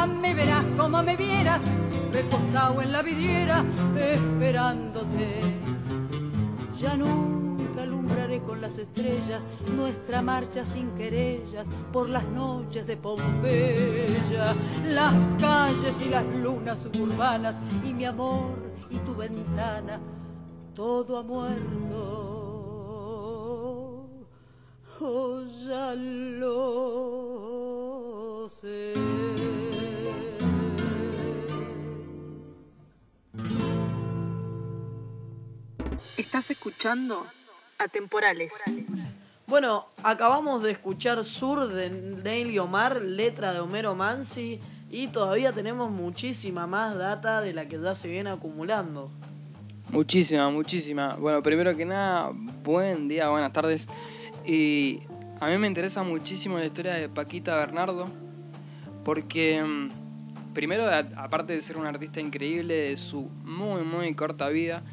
Me 0.08 0.34
verás 0.34 0.66
como 0.78 1.04
me 1.04 1.16
vieras, 1.16 1.60
recostado 2.12 2.82
en 2.82 2.92
la 2.92 3.02
vidriera, 3.02 3.64
esperándote. 3.96 5.42
Ya 6.80 6.98
nunca 6.98 7.45
con 8.26 8.60
las 8.60 8.80
estrellas 8.80 9.40
nuestra 9.76 10.20
marcha 10.24 10.66
sin 10.66 10.90
querellas 10.96 11.68
por 11.94 12.10
las 12.10 12.26
noches 12.26 12.88
de 12.88 12.98
Pompeya, 12.98 14.56
las 14.90 15.14
calles 15.40 16.02
y 16.02 16.10
las 16.10 16.26
lunas 16.26 16.80
suburbanas 16.80 17.56
y 17.84 17.94
mi 17.94 18.06
amor 18.06 18.58
y 18.90 18.98
tu 18.98 19.14
ventana, 19.16 20.02
todo 20.74 21.20
ha 21.20 21.24
muerto. 21.24 22.32
Oh, 25.02 25.44
ya 25.68 25.94
lo 25.94 26.50
sé. 28.50 28.96
Estás 36.18 36.50
escuchando 36.50 37.28
Atemporales. 37.78 38.54
Bueno, 39.48 39.88
acabamos 40.02 40.64
de 40.64 40.72
escuchar 40.72 41.24
Sur 41.24 41.68
de 41.68 41.90
Neil 41.90 42.58
Omar, 42.60 43.02
letra 43.02 43.54
de 43.54 43.60
Homero 43.60 43.94
Mansi, 43.94 44.60
y 44.90 45.08
todavía 45.08 45.52
tenemos 45.52 45.92
muchísima 45.92 46.68
más 46.68 46.98
data 46.98 47.42
de 47.42 47.54
la 47.54 47.68
que 47.68 47.80
ya 47.80 47.94
se 47.94 48.08
viene 48.08 48.30
acumulando. 48.30 49.12
Muchísima, 49.90 50.50
muchísima. 50.50 51.16
Bueno, 51.16 51.44
primero 51.44 51.76
que 51.76 51.86
nada, 51.86 52.32
buen 52.64 53.08
día, 53.08 53.30
buenas 53.30 53.54
tardes. 53.54 53.88
Y 54.46 55.02
a 55.40 55.48
mí 55.48 55.58
me 55.58 55.68
interesa 55.68 56.02
muchísimo 56.02 56.58
la 56.58 56.66
historia 56.66 56.94
de 56.96 57.08
Paquita 57.08 57.56
Bernardo, 57.56 58.10
porque 59.04 59.62
mm, 59.62 60.54
primero, 60.54 60.86
aparte 61.18 61.54
de 61.54 61.62
ser 61.62 61.78
un 61.78 61.86
artista 61.86 62.20
increíble, 62.20 62.74
de 62.74 62.98
su 62.98 63.30
muy, 63.44 63.84
muy 63.84 64.14
corta 64.16 64.50
vida, 64.50 64.84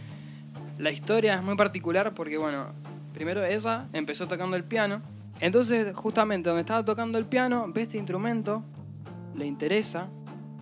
la 0.83 0.91
historia 0.91 1.37
es 1.37 1.43
muy 1.45 1.55
particular 1.55 2.13
porque, 2.13 2.37
bueno, 2.37 2.73
primero 3.15 3.45
ella 3.45 3.89
empezó 3.93 4.27
tocando 4.27 4.57
el 4.57 4.65
piano. 4.65 5.01
Entonces, 5.39 5.95
justamente 5.95 6.49
donde 6.49 6.63
estaba 6.63 6.85
tocando 6.85 7.19
el 7.19 7.25
piano, 7.25 7.67
ve 7.73 7.83
este 7.83 7.99
instrumento, 7.99 8.65
le 9.37 9.47
interesa. 9.47 10.09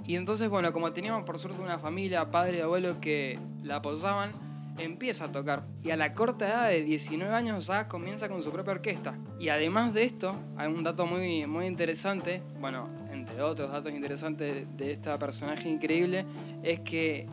Y 0.07 0.17
entonces, 0.17 0.51
bueno, 0.51 0.75
como 0.75 0.93
teníamos 0.93 1.25
por 1.25 1.39
suerte 1.39 1.63
una 1.63 1.79
familia, 1.79 2.31
padre 2.31 2.59
y 2.59 2.61
abuelo 2.61 3.01
que 3.01 3.39
la 3.63 3.77
apoyaban, 3.77 4.33
empieza 4.77 5.25
a 5.25 5.33
tocar. 5.33 5.65
Y 5.83 5.91
a 5.91 5.97
la 5.97 6.13
corta 6.13 6.47
edad 6.47 6.69
de 6.69 6.83
19 6.83 7.33
años 7.33 7.67
ya 7.67 7.89
comienza 7.89 8.29
con 8.29 8.43
su 8.43 8.53
propia 8.53 8.73
orquesta. 8.75 9.15
Y 9.39 9.49
además 9.49 9.95
de 9.95 10.05
esto, 10.05 10.35
hay 10.59 10.71
un 10.71 10.85
dato 10.85 11.07
muy, 11.07 11.47
muy 11.47 11.65
interesante, 11.65 12.43
bueno, 12.61 12.91
entre 13.11 13.41
otros 13.41 13.73
datos 13.73 13.91
interesantes 13.91 14.67
de 14.77 14.93
esta 14.93 15.19
personaje 15.19 15.67
increíble, 15.67 16.27
es 16.63 16.81
que 16.81 17.27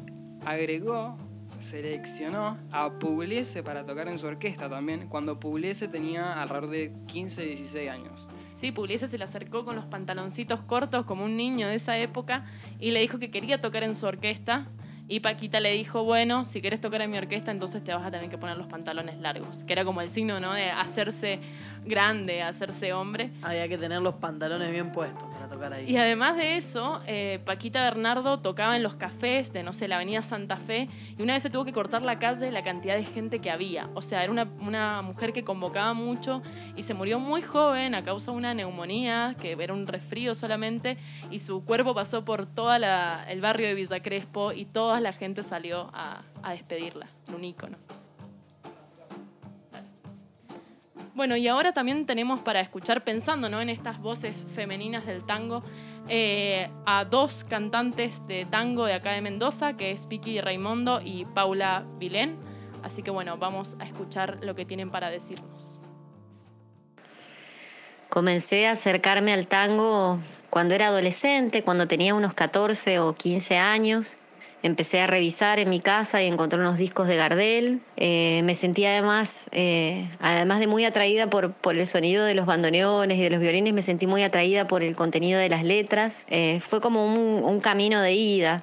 agregó 0.46 1.18
seleccionó 1.68 2.58
a 2.72 2.92
Pugliese 2.98 3.62
para 3.62 3.86
tocar 3.86 4.08
en 4.08 4.18
su 4.18 4.26
orquesta 4.26 4.70
también, 4.70 5.08
cuando 5.10 5.38
Pugliese 5.38 5.90
tenía 5.90 6.42
alrededor 6.42 6.70
de 6.70 6.94
15, 7.08 7.46
16 7.46 7.90
años. 7.90 8.30
Sí, 8.54 8.72
Pugliese 8.72 9.08
se 9.08 9.18
le 9.18 9.26
acercó 9.26 9.66
con 9.66 9.76
los 9.76 9.86
pantaloncitos 9.86 10.62
cortos 10.62 11.06
como 11.06 11.26
un 11.26 11.36
niño 11.36 11.68
de 11.68 11.76
esa 11.76 11.98
época 11.98 12.46
y 12.80 12.92
le 12.92 13.02
dijo 13.02 13.20
que 13.20 13.30
quería 13.32 13.60
tocar 13.60 13.84
en 13.84 13.96
su 13.96 14.06
orquesta. 14.06 14.68
Y 15.10 15.22
Paquita 15.22 15.62
le 15.62 15.72
dijo, 15.72 16.04
bueno, 16.04 16.44
si 16.44 16.60
quieres 16.60 16.82
tocar 16.82 17.02
en 17.02 17.12
mi 17.12 17.18
orquesta, 17.18 17.52
entonces 17.52 17.82
te 17.82 17.94
vas 17.94 18.06
a 18.06 18.12
tener 18.12 18.30
que 18.30 18.38
poner 18.38 18.58
los 18.58 18.68
pantalones 18.68 19.18
largos. 19.20 19.64
Que 19.64 19.72
era 19.72 19.86
como 19.86 20.02
el 20.02 20.10
signo, 20.10 20.42
¿no? 20.42 20.54
De 20.54 20.70
hacerse 20.70 21.40
grande, 21.88 22.42
hacerse 22.42 22.94
hombre. 22.94 23.32
Había 23.42 23.68
que 23.68 23.78
tener 23.78 24.02
los 24.02 24.16
pantalones 24.16 24.72
bien 24.72 24.92
puestos 24.92 25.24
para 25.24 25.48
tocar 25.48 25.74
ahí. 25.74 25.90
Y 25.90 25.98
además 25.98 26.36
de 26.36 26.58
eso, 26.58 27.02
eh, 27.08 27.40
Paquita 27.46 27.84
Bernardo 27.84 28.40
tocaba 28.40 28.76
en 28.76 28.84
los 28.84 28.96
cafés 28.96 29.54
de, 29.54 29.64
no 29.64 29.74
sé, 29.74 29.88
la 29.88 29.96
avenida 29.96 30.22
Santa 30.22 30.58
Fe 30.58 30.90
y 31.18 31.22
una 31.22 31.34
vez 31.34 31.44
se 31.44 31.50
tuvo 31.50 31.66
que 31.66 31.74
cortar 31.74 32.02
la 32.02 32.20
calle 32.20 32.52
la 32.52 32.64
cantidad 32.64 32.96
de 32.96 33.06
gente 33.06 33.40
que 33.40 33.50
había. 33.50 33.90
O 33.94 34.02
sea, 34.02 34.24
era 34.24 34.32
una, 34.32 34.48
una 34.60 35.02
mujer 35.02 35.34
que 35.34 35.44
convocaba 35.44 35.94
mucho 35.94 36.42
y 36.76 36.84
se 36.84 36.94
murió 36.94 37.20
muy 37.20 37.42
joven 37.42 37.96
a 37.96 38.04
causa 38.04 38.32
de 38.32 38.38
una 38.38 38.54
neumonía, 38.54 39.36
que 39.40 39.58
era 39.60 39.74
un 39.74 39.88
resfrío 39.88 40.36
solamente, 40.36 40.98
y 41.32 41.40
su 41.40 41.64
cuerpo 41.64 41.94
pasó 41.94 42.24
por 42.26 42.46
todo 42.46 42.74
el 42.76 43.42
barrio 43.42 43.68
de 43.68 43.74
Villa 43.74 44.02
Crespo 44.02 44.52
y 44.52 44.66
toda 44.66 45.00
la 45.00 45.14
gente 45.14 45.44
salió 45.44 45.90
a, 45.94 46.24
a 46.44 46.52
despedirla, 46.52 47.08
un 47.34 47.44
ícono. 47.44 47.78
Bueno, 51.18 51.36
y 51.36 51.48
ahora 51.48 51.74
también 51.74 52.06
tenemos 52.06 52.42
para 52.42 52.60
escuchar, 52.60 53.04
pensando 53.04 53.50
¿no? 53.50 53.60
en 53.60 53.70
estas 53.70 53.98
voces 53.98 54.46
femeninas 54.54 55.08
del 55.08 55.26
tango, 55.26 55.64
eh, 56.08 56.70
a 56.86 57.06
dos 57.06 57.44
cantantes 57.44 58.22
de 58.28 58.46
tango 58.46 58.86
de 58.86 58.94
acá 58.94 59.14
de 59.14 59.22
Mendoza, 59.22 59.76
que 59.76 59.90
es 59.90 60.08
Vicky 60.08 60.40
Raimondo 60.42 61.02
y 61.04 61.26
Paula 61.26 61.88
Vilén. 61.98 62.38
Así 62.84 63.02
que 63.02 63.10
bueno, 63.10 63.36
vamos 63.40 63.78
a 63.80 63.86
escuchar 63.86 64.38
lo 64.44 64.54
que 64.54 64.64
tienen 64.64 64.92
para 64.92 65.10
decirnos. 65.10 65.80
Comencé 68.10 68.68
a 68.68 68.74
acercarme 68.74 69.34
al 69.34 69.48
tango 69.48 70.20
cuando 70.52 70.76
era 70.76 70.90
adolescente, 70.90 71.64
cuando 71.64 71.88
tenía 71.88 72.14
unos 72.14 72.36
14 72.36 73.00
o 73.00 73.16
15 73.16 73.58
años. 73.58 74.20
Empecé 74.68 75.00
a 75.00 75.08
revisar 75.08 75.60
en 75.60 75.70
mi 75.70 75.80
casa 75.80 76.22
y 76.22 76.28
encontré 76.28 76.60
unos 76.60 76.78
discos 76.78 77.08
de 77.08 77.16
Gardel. 77.16 77.80
Eh, 77.96 78.42
me 78.44 78.54
sentí 78.54 78.84
además, 78.84 79.48
eh, 79.54 80.10
además 80.20 80.60
de 80.60 80.68
muy 80.68 80.84
atraída 80.84 81.30
por, 81.30 81.54
por 81.54 81.78
el 81.78 81.88
sonido 81.88 82.26
de 82.26 82.36
los 82.36 82.46
bandoneones 82.46 83.18
y 83.18 83.22
de 83.22 83.30
los 83.30 83.40
violines, 83.40 83.74
me 83.74 83.82
sentí 83.82 84.08
muy 84.08 84.24
atraída 84.24 84.68
por 84.68 84.84
el 84.84 84.94
contenido 84.94 85.40
de 85.40 85.48
las 85.48 85.64
letras. 85.64 86.26
Eh, 86.30 86.60
fue 86.60 86.82
como 86.82 87.06
un, 87.06 87.46
un 87.46 87.62
camino 87.62 88.02
de 88.02 88.12
ida. 88.12 88.62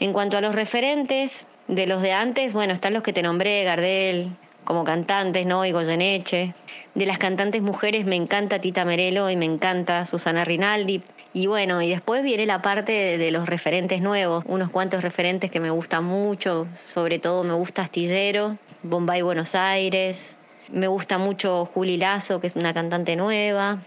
En 0.00 0.14
cuanto 0.14 0.38
a 0.38 0.40
los 0.40 0.54
referentes 0.54 1.46
de 1.68 1.86
los 1.86 2.00
de 2.00 2.12
antes, 2.12 2.54
bueno, 2.54 2.72
están 2.72 2.94
los 2.94 3.02
que 3.02 3.12
te 3.12 3.20
nombré, 3.20 3.64
Gardel, 3.64 4.30
como 4.64 4.82
cantantes, 4.84 5.44
¿no? 5.44 5.66
Y 5.66 5.72
Goyeneche. 5.72 6.54
De 6.94 7.04
las 7.04 7.18
cantantes 7.18 7.60
mujeres 7.60 8.06
me 8.06 8.16
encanta 8.16 8.60
Tita 8.60 8.86
Merelo 8.86 9.28
y 9.28 9.36
me 9.36 9.44
encanta 9.44 10.06
Susana 10.06 10.42
Rinaldi. 10.46 11.02
Y 11.36 11.48
bueno, 11.48 11.82
y 11.82 11.90
después 11.90 12.22
viene 12.22 12.46
la 12.46 12.62
parte 12.62 13.18
de, 13.18 13.30
los 13.32 13.48
referentes 13.48 14.00
nuevos, 14.00 14.44
unos 14.46 14.70
cuantos 14.70 15.02
referentes 15.02 15.50
que 15.50 15.58
me 15.58 15.70
gustan 15.70 16.04
mucho, 16.04 16.68
sobre 16.88 17.18
todo 17.18 17.42
me 17.42 17.54
gusta 17.54 17.82
Astillero, 17.82 18.56
Bombay 18.84 19.22
Buenos 19.22 19.56
Aires, 19.56 20.36
me 20.72 20.86
gusta 20.86 21.18
mucho 21.18 21.68
Juli 21.74 21.96
Lazo, 21.96 22.40
que 22.40 22.46
es 22.46 22.54
una 22.54 22.72
cantante 22.72 23.16
nueva. 23.16 23.82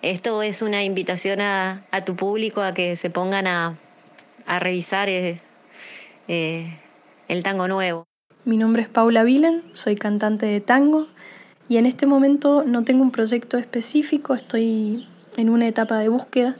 Esto 0.00 0.42
es 0.42 0.62
una 0.62 0.84
invitación 0.84 1.42
a, 1.42 1.84
tu 2.06 2.16
público 2.16 2.62
a 2.62 2.72
que 2.72 2.96
se 2.96 3.10
pongan 3.10 3.46
a, 3.46 3.76
a 4.46 4.58
revisar 4.58 5.10
eh, 5.10 5.42
eh, 6.28 6.78
el 7.28 7.42
tango 7.42 7.68
nuevo. 7.68 8.06
Mi 8.46 8.56
nombre 8.56 8.80
es 8.80 8.88
Paula 8.88 9.22
Vilen, 9.22 9.64
soy 9.72 9.96
cantante 9.96 10.46
de 10.46 10.60
tango 10.62 11.08
Y 11.68 11.76
en 11.76 11.84
este 11.84 12.06
momento 12.06 12.64
no 12.64 12.84
tengo 12.84 13.02
un 13.02 13.10
proyecto 13.10 13.58
específico, 13.58 14.32
estoy 14.32 15.06
en 15.36 15.50
una 15.50 15.68
etapa 15.68 15.98
de 15.98 16.08
búsqueda 16.08 16.56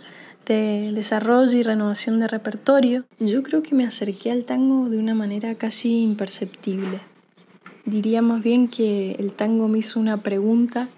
de 0.47 0.93
desarrollo 0.93 1.57
y 1.59 1.63
renovación 1.63 2.21
de 2.21 2.29
repertorio. 2.29 3.05
Yo 3.19 3.43
creo 3.43 3.63
que 3.63 3.75
me 3.75 3.85
acerqué 3.85 4.31
al 4.31 4.45
tango 4.45 4.89
de 4.89 4.99
una 4.99 5.15
manera 5.15 5.55
casi 5.57 6.03
imperceptible. 6.03 7.01
Diría 7.85 8.23
más 8.23 8.43
bien 8.43 8.69
que 8.69 9.13
el 9.19 9.33
tango 9.33 9.69
me 9.69 9.79
hizo 9.79 10.01
una 10.01 10.23
pregunta 10.23 10.89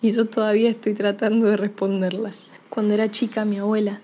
y 0.00 0.12
yo 0.12 0.26
todavía 0.26 0.70
estoy 0.70 0.94
tratando 0.94 1.46
de 1.46 1.56
responderla. 1.56 2.32
Cuando 2.70 2.94
era 2.94 3.10
chica 3.10 3.44
mi 3.44 3.58
abuela 3.58 4.00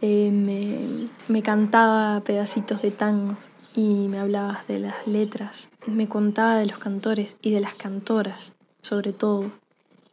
eh, 0.00 0.30
me, 0.30 1.08
me 1.28 1.42
cantaba 1.42 2.20
pedacitos 2.20 2.82
de 2.82 2.90
tango 2.90 3.36
y 3.74 4.08
me 4.08 4.18
hablaba 4.18 4.64
de 4.66 4.80
las 4.80 5.06
letras, 5.06 5.68
me 5.86 6.08
contaba 6.08 6.56
de 6.56 6.66
los 6.66 6.78
cantores 6.78 7.36
y 7.42 7.52
de 7.52 7.60
las 7.60 7.74
cantoras, 7.74 8.52
sobre 8.82 9.12
todo, 9.12 9.52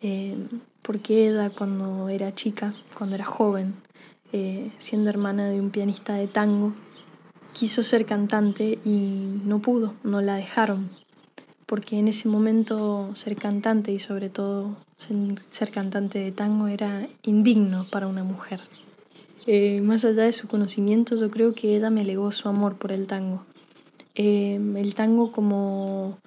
eh, 0.01 0.38
porque 0.81 1.29
ella 1.29 1.49
cuando 1.49 2.10
era 2.10 2.34
chica, 2.34 2.73
cuando 2.95 3.15
era 3.15 3.25
joven, 3.25 3.73
eh, 4.38 4.69
siendo 4.80 5.10
hermana 5.10 5.48
de 5.48 5.62
un 5.62 5.69
pianista 5.69 6.15
de 6.15 6.28
tango, 6.28 6.74
quiso 7.54 7.84
ser 7.84 8.06
cantante 8.06 8.80
y 8.84 9.39
no 9.45 9.60
pudo, 9.60 9.93
no 10.04 10.19
la 10.19 10.36
dejaron, 10.36 10.89
porque 11.65 11.98
en 12.00 12.10
ese 12.10 12.28
momento 12.28 13.15
ser 13.15 13.38
cantante 13.38 13.93
y 13.93 14.00
sobre 14.00 14.30
todo 14.30 14.76
ser 15.50 15.71
cantante 15.71 16.19
de 16.19 16.34
tango 16.34 16.67
era 16.67 17.08
indigno 17.24 17.86
para 17.89 18.08
una 18.08 18.26
mujer. 18.26 18.60
Eh, 19.48 19.80
más 19.80 20.04
allá 20.04 20.24
de 20.24 20.34
su 20.34 20.50
conocimiento, 20.50 21.15
yo 21.15 21.32
creo 21.32 21.54
que 21.54 21.78
ella 21.78 21.89
me 21.89 22.04
legó 22.04 22.34
su 22.34 22.50
amor 22.50 22.76
por 22.76 22.91
el 22.91 23.08
tango. 23.08 23.45
Eh, 24.15 24.60
el 24.76 24.95
tango 24.95 25.32
como 25.32 26.17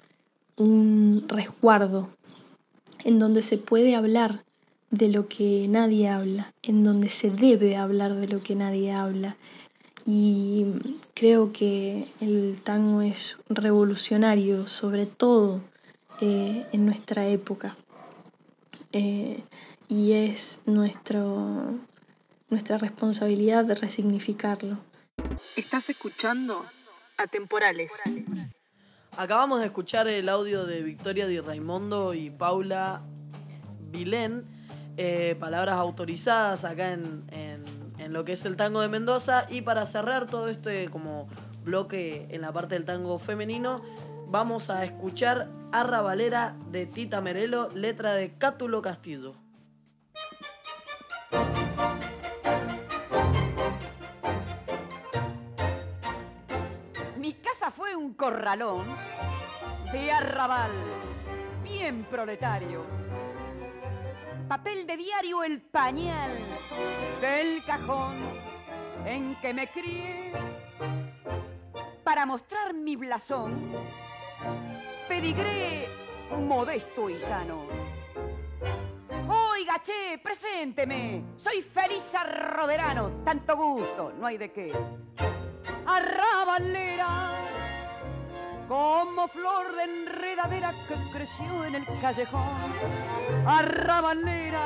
un 0.57 1.25
resguardo 1.27 2.09
en 3.03 3.19
donde 3.19 3.43
se 3.43 3.59
puede 3.59 3.93
hablar 3.93 4.43
de 4.91 5.07
lo 5.07 5.27
que 5.27 5.67
nadie 5.67 6.09
habla, 6.09 6.53
en 6.61 6.83
donde 6.83 7.09
se 7.09 7.29
debe 7.29 7.77
hablar 7.77 8.15
de 8.15 8.27
lo 8.27 8.41
que 8.41 8.55
nadie 8.55 8.91
habla. 8.91 9.37
Y 10.05 10.65
creo 11.13 11.51
que 11.53 12.07
el 12.19 12.59
tango 12.63 13.01
es 13.01 13.37
revolucionario, 13.49 14.67
sobre 14.67 15.05
todo 15.05 15.61
eh, 16.21 16.65
en 16.71 16.85
nuestra 16.85 17.27
época. 17.27 17.77
y 18.91 20.11
es 20.11 20.59
nuestro, 20.65 21.75
nuestra 22.49 22.77
responsabilidad 22.77 23.65
de 23.65 23.75
resignificarlo. 23.75 24.77
Estás 25.55 25.89
escuchando 25.89 26.65
Atemporales. 27.17 27.91
Acabamos 29.17 29.59
de 29.59 29.65
escuchar 29.65 30.07
el 30.07 30.29
audio 30.29 30.65
de 30.65 30.81
Victoria 30.81 31.27
Di 31.27 31.41
Raimondo 31.41 32.13
y 32.13 32.29
Paula 32.29 33.01
Vilén, 33.91 34.45
eh, 35.01 35.35
palabras 35.39 35.75
autorizadas 35.75 36.65
acá 36.65 36.91
en, 36.91 37.23
en, 37.31 38.13
lo 38.13 38.25
que 38.25 38.33
es 38.33 38.45
el 38.45 38.55
tango 38.55 38.81
de 38.81 38.87
Mendoza. 38.87 39.45
Y 39.49 39.61
para 39.61 39.85
cerrar 39.85 40.25
todo 40.25 40.47
este 40.47 40.89
como 40.89 41.27
bloque 41.63 42.27
en 42.29 42.41
la 42.41 42.51
parte 42.51 42.75
del 42.75 42.85
tango 42.85 43.19
femenino, 43.19 43.81
vamos 44.27 44.69
a 44.69 44.83
escuchar 44.83 45.49
Arra 45.71 46.01
Valera 46.01 46.55
de 46.71 46.85
Tita 46.85 47.21
Merelo, 47.21 47.69
letra 47.73 48.13
de 48.15 48.33
Cátulo 48.37 48.81
Castillo. 48.81 49.35
fue 57.71 57.95
un 57.95 58.13
corralón 58.13 58.85
de 59.91 60.11
arrabal, 60.11 60.71
bien 61.63 62.03
proletario. 62.03 62.98
Papel 64.49 64.87
de 64.87 64.97
diario 64.97 65.43
el 65.43 65.61
pañal 65.61 66.31
del 67.21 67.63
cajón 67.65 68.15
en 69.05 69.35
que 69.35 69.53
me 69.53 69.67
crié. 69.67 70.31
Para 72.03 72.25
mostrar 72.25 72.73
mi 72.73 72.95
blasón, 72.95 73.71
pedigré 75.07 75.87
modesto 76.35 77.11
y 77.11 77.19
sano. 77.19 77.67
Oiga, 79.51 79.79
che, 79.83 80.17
presénteme, 80.17 81.25
soy 81.37 81.61
feliz 81.61 82.15
arroderano, 82.15 83.21
tanto 83.23 83.55
gusto, 83.55 84.13
no 84.17 84.25
hay 84.25 84.39
de 84.39 84.51
qué. 84.51 84.71
Como 84.71 86.59
flor 89.31 89.75
de 89.75 89.83
enredadera 89.83 90.73
que 90.87 90.95
creció 91.11 91.65
en 91.65 91.75
el 91.75 91.85
callejón. 92.01 92.47
Arrabalera, 93.45 94.65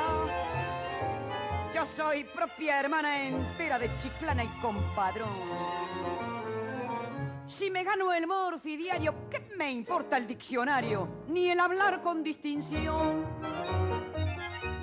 yo 1.74 1.86
soy 1.86 2.24
propia 2.24 2.80
hermana 2.80 3.26
entera 3.26 3.78
de 3.78 3.90
Chiclana 3.96 4.44
y 4.44 4.48
compadrón. 4.60 5.28
Si 7.46 7.70
me 7.70 7.84
gano 7.84 8.12
el 8.12 8.26
morfi 8.26 8.76
diario, 8.76 9.28
¿qué 9.30 9.46
me 9.56 9.70
importa 9.70 10.16
el 10.16 10.26
diccionario? 10.26 11.24
Ni 11.28 11.50
el 11.50 11.60
hablar 11.60 12.00
con 12.00 12.22
distinción. 12.22 13.24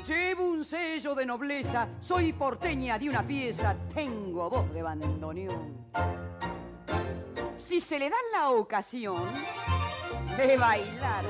Llevo 0.05 0.45
un 0.45 0.63
sello 0.63 1.15
de 1.15 1.25
nobleza, 1.25 1.87
soy 1.99 2.33
porteña 2.33 2.97
de 2.97 3.09
una 3.09 3.25
pieza, 3.25 3.75
tengo 3.93 4.49
voz 4.49 4.71
de 4.73 4.81
bandoneón 4.81 5.81
si 7.71 7.79
se 7.79 7.97
le 7.97 8.09
da 8.09 8.17
la 8.33 8.49
ocasión 8.49 9.23
de 10.37 10.57
bailar 10.57 11.25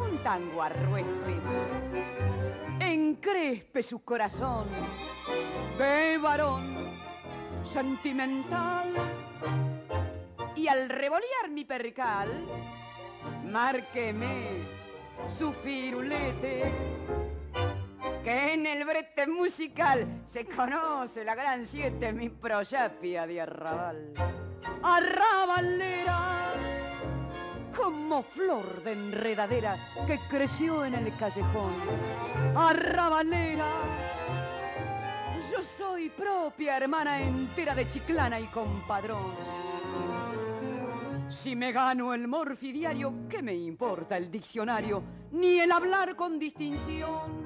un 0.00 0.18
tango 0.18 0.62
arruespe, 0.62 1.36
encrespe 2.80 3.82
su 3.82 4.04
corazón 4.04 4.66
de 5.78 6.18
varón 6.18 6.74
sentimental 7.64 8.92
y 10.54 10.68
al 10.68 10.88
revolear 10.88 11.50
mi 11.50 11.64
percal, 11.64 12.28
márqueme 13.44 14.64
su 15.28 15.52
firulete 15.52 16.64
que 18.24 18.54
en 18.54 18.66
el 18.66 18.84
brete 18.84 19.26
musical 19.26 20.22
se 20.26 20.44
conoce 20.44 21.24
la 21.24 21.34
gran 21.34 21.64
siete, 21.64 22.12
mi 22.12 22.28
proyapia 22.28 23.26
de 23.26 23.40
arrabal 23.40 24.12
arrabalera, 24.82 26.20
como 27.76 28.22
flor 28.22 28.82
de 28.82 28.92
enredadera 28.92 29.76
que 30.06 30.18
creció 30.28 30.84
en 30.84 30.94
el 30.94 31.14
callejón. 31.16 31.74
Arrabalera, 32.54 33.70
yo 35.50 35.62
soy 35.62 36.10
propia 36.10 36.76
hermana 36.78 37.20
entera 37.20 37.74
de 37.74 37.88
Chiclana 37.88 38.40
y 38.40 38.46
compadrón. 38.46 39.34
Si 41.28 41.56
me 41.56 41.72
gano 41.72 42.14
el 42.14 42.26
morfi 42.28 42.72
diario, 42.72 43.26
¿qué 43.28 43.42
me 43.42 43.54
importa 43.54 44.16
el 44.16 44.30
diccionario? 44.30 45.02
Ni 45.32 45.58
el 45.58 45.72
hablar 45.72 46.14
con 46.16 46.38
distinción. 46.38 47.44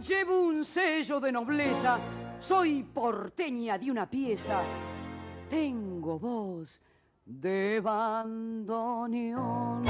Llevo 0.00 0.40
un 0.40 0.64
sello 0.64 1.18
de 1.18 1.32
nobleza, 1.32 1.98
soy 2.38 2.82
porteña 2.82 3.78
de 3.78 3.90
una 3.90 4.08
pieza 4.08 4.62
tengo 5.50 6.16
voz 6.16 6.80
de 7.30 7.80
bandoneón. 7.80 9.84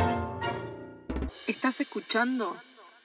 Estás 1.46 1.80
escuchando 1.80 2.56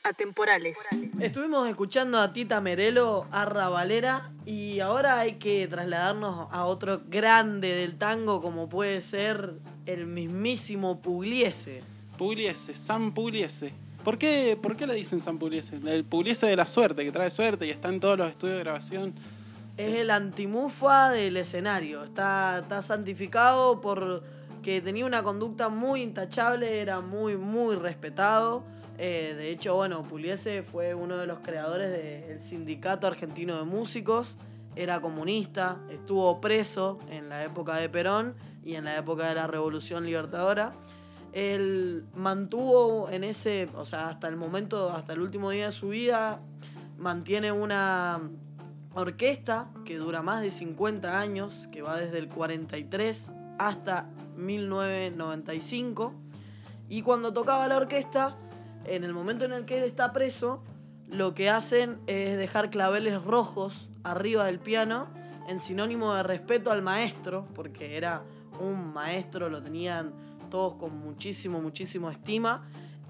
Atemporales. 0.04 0.80
Estuvimos 1.20 1.68
escuchando 1.68 2.20
a 2.20 2.34
Tita 2.34 2.62
Merelo, 2.62 3.26
a 3.32 3.46
Ravalera, 3.46 4.32
y 4.46 4.82
ahora 4.82 5.20
hay 5.20 5.36
que 5.36 5.68
trasladarnos 5.68 6.48
a 6.52 6.66
otro 6.66 7.02
grande 7.08 7.70
del 7.70 7.98
tango 7.98 8.42
como 8.42 8.70
puede 8.70 9.02
ser 9.02 9.54
el 9.86 10.06
mismísimo 10.06 11.02
Pugliese. 11.02 11.82
Pugliese, 12.18 12.74
San 12.74 13.14
Pugliese. 13.14 13.74
¿Por 14.04 14.18
qué, 14.20 14.58
¿Por 14.62 14.78
qué 14.78 14.86
le 14.86 14.94
dicen 14.94 15.22
San 15.22 15.40
Pugliese? 15.40 15.78
El 15.78 16.04
Pugliese 16.04 16.46
de 16.46 16.56
la 16.56 16.68
suerte, 16.68 17.04
que 17.04 17.12
trae 17.12 17.32
suerte 17.32 17.66
y 17.66 17.72
está 17.72 17.90
en 17.90 18.00
todos 18.00 18.18
los 18.18 18.30
estudios 18.30 18.58
de 18.58 18.64
grabación 18.64 19.16
es 19.78 19.96
el 19.96 20.12
antimufa 20.12 21.10
del 21.10 21.38
escenario. 21.38 22.04
Está, 22.04 22.60
está 22.60 22.82
santificado 22.82 23.82
por 23.82 24.24
que 24.66 24.82
tenía 24.82 25.06
una 25.06 25.22
conducta 25.22 25.70
muy 25.70 26.02
intachable, 26.02 26.82
era 26.82 27.00
muy, 27.00 27.38
muy 27.38 27.76
respetado. 27.76 28.64
Eh, 28.98 29.36
de 29.38 29.52
hecho, 29.52 29.76
bueno, 29.76 30.02
Puliese 30.04 30.64
fue 30.64 30.96
uno 30.96 31.18
de 31.18 31.28
los 31.28 31.40
creadores 31.40 31.92
del 31.92 32.42
Sindicato 32.42 33.06
Argentino 33.06 33.58
de 33.58 33.66
Músicos. 33.66 34.38
Era 34.76 35.02
comunista, 35.02 35.78
estuvo 35.92 36.42
preso 36.42 36.98
en 37.12 37.30
la 37.30 37.44
época 37.44 37.76
de 37.76 37.90
Perón 37.90 38.36
y 38.64 38.74
en 38.74 38.86
la 38.86 38.98
época 38.98 39.30
de 39.30 39.36
la 39.36 39.46
Revolución 39.46 40.04
Libertadora. 40.04 40.74
Él 41.32 42.06
mantuvo 42.16 43.10
en 43.12 43.24
ese, 43.24 43.70
o 43.76 43.86
sea, 43.86 44.10
hasta 44.10 44.28
el 44.28 44.36
momento, 44.36 44.90
hasta 44.92 45.14
el 45.14 45.20
último 45.20 45.52
día 45.52 45.66
de 45.68 45.72
su 45.74 45.90
vida, 45.90 46.40
mantiene 46.98 47.52
una, 47.52 48.20
orquesta 48.96 49.70
que 49.84 49.98
dura 49.98 50.22
más 50.22 50.42
de 50.42 50.52
50 50.52 51.20
años, 51.20 51.68
que 51.72 51.82
va 51.82 51.98
desde 51.98 52.18
el 52.18 52.30
43 52.30 53.32
hasta 53.60 54.10
1995. 54.38 56.14
Y 56.90 57.02
cuando 57.02 57.34
tocaba 57.34 57.68
la 57.68 57.78
orquesta, 57.78 58.38
en 58.86 59.04
el 59.04 59.14
momento 59.14 59.46
en 59.46 59.54
el 59.54 59.66
que 59.66 59.78
él 59.78 59.84
está 59.84 60.14
preso, 60.14 60.64
lo 61.08 61.36
que 61.36 61.50
hacen 61.50 62.00
es 62.08 62.38
dejar 62.38 62.70
claveles 62.70 63.24
rojos 63.24 63.90
arriba 64.04 64.46
del 64.46 64.60
piano 64.60 65.08
en 65.48 65.60
sinónimo 65.60 66.14
de 66.14 66.24
respeto 66.24 66.72
al 66.72 66.82
maestro, 66.82 67.48
porque 67.54 67.98
era 67.98 68.24
un 68.60 68.94
maestro, 68.94 69.50
lo 69.50 69.62
tenían 69.62 70.14
todos 70.50 70.76
con 70.76 70.98
muchísimo, 70.98 71.62
muchísimo 71.62 72.10
estima, 72.10 72.64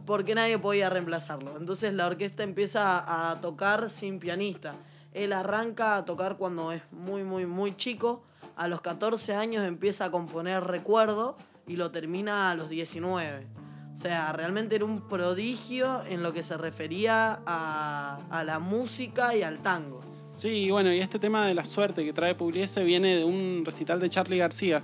porque 0.05 0.35
nadie 0.35 0.57
podía 0.57 0.89
reemplazarlo. 0.89 1.57
Entonces 1.57 1.93
la 1.93 2.07
orquesta 2.07 2.43
empieza 2.43 3.31
a 3.31 3.39
tocar 3.39 3.89
sin 3.89 4.19
pianista. 4.19 4.75
Él 5.15 5.31
arranca 5.31 5.95
a 5.95 6.03
tocar 6.03 6.35
cuando 6.35 6.73
es 6.73 6.81
muy, 6.91 7.23
muy, 7.23 7.45
muy 7.45 7.77
chico. 7.77 8.21
A 8.57 8.67
los 8.67 8.81
14 8.81 9.33
años 9.33 9.65
empieza 9.65 10.05
a 10.05 10.11
componer 10.11 10.61
recuerdo 10.65 11.37
y 11.65 11.77
lo 11.77 11.89
termina 11.89 12.51
a 12.51 12.55
los 12.55 12.69
19. 12.69 13.47
O 13.93 13.97
sea, 13.97 14.33
realmente 14.33 14.75
era 14.75 14.83
un 14.83 15.07
prodigio 15.07 16.03
en 16.03 16.21
lo 16.21 16.33
que 16.33 16.43
se 16.43 16.57
refería 16.57 17.39
a, 17.45 18.19
a 18.29 18.43
la 18.43 18.59
música 18.59 19.33
y 19.33 19.41
al 19.41 19.59
tango. 19.63 20.01
Sí, 20.33 20.69
bueno, 20.69 20.93
y 20.93 20.99
este 20.99 21.17
tema 21.17 21.47
de 21.47 21.53
la 21.53 21.63
suerte 21.63 22.03
que 22.03 22.11
trae 22.11 22.35
Pugliese 22.35 22.83
viene 22.83 23.15
de 23.15 23.23
un 23.23 23.63
recital 23.63 24.01
de 24.01 24.09
Charlie 24.09 24.37
García, 24.37 24.83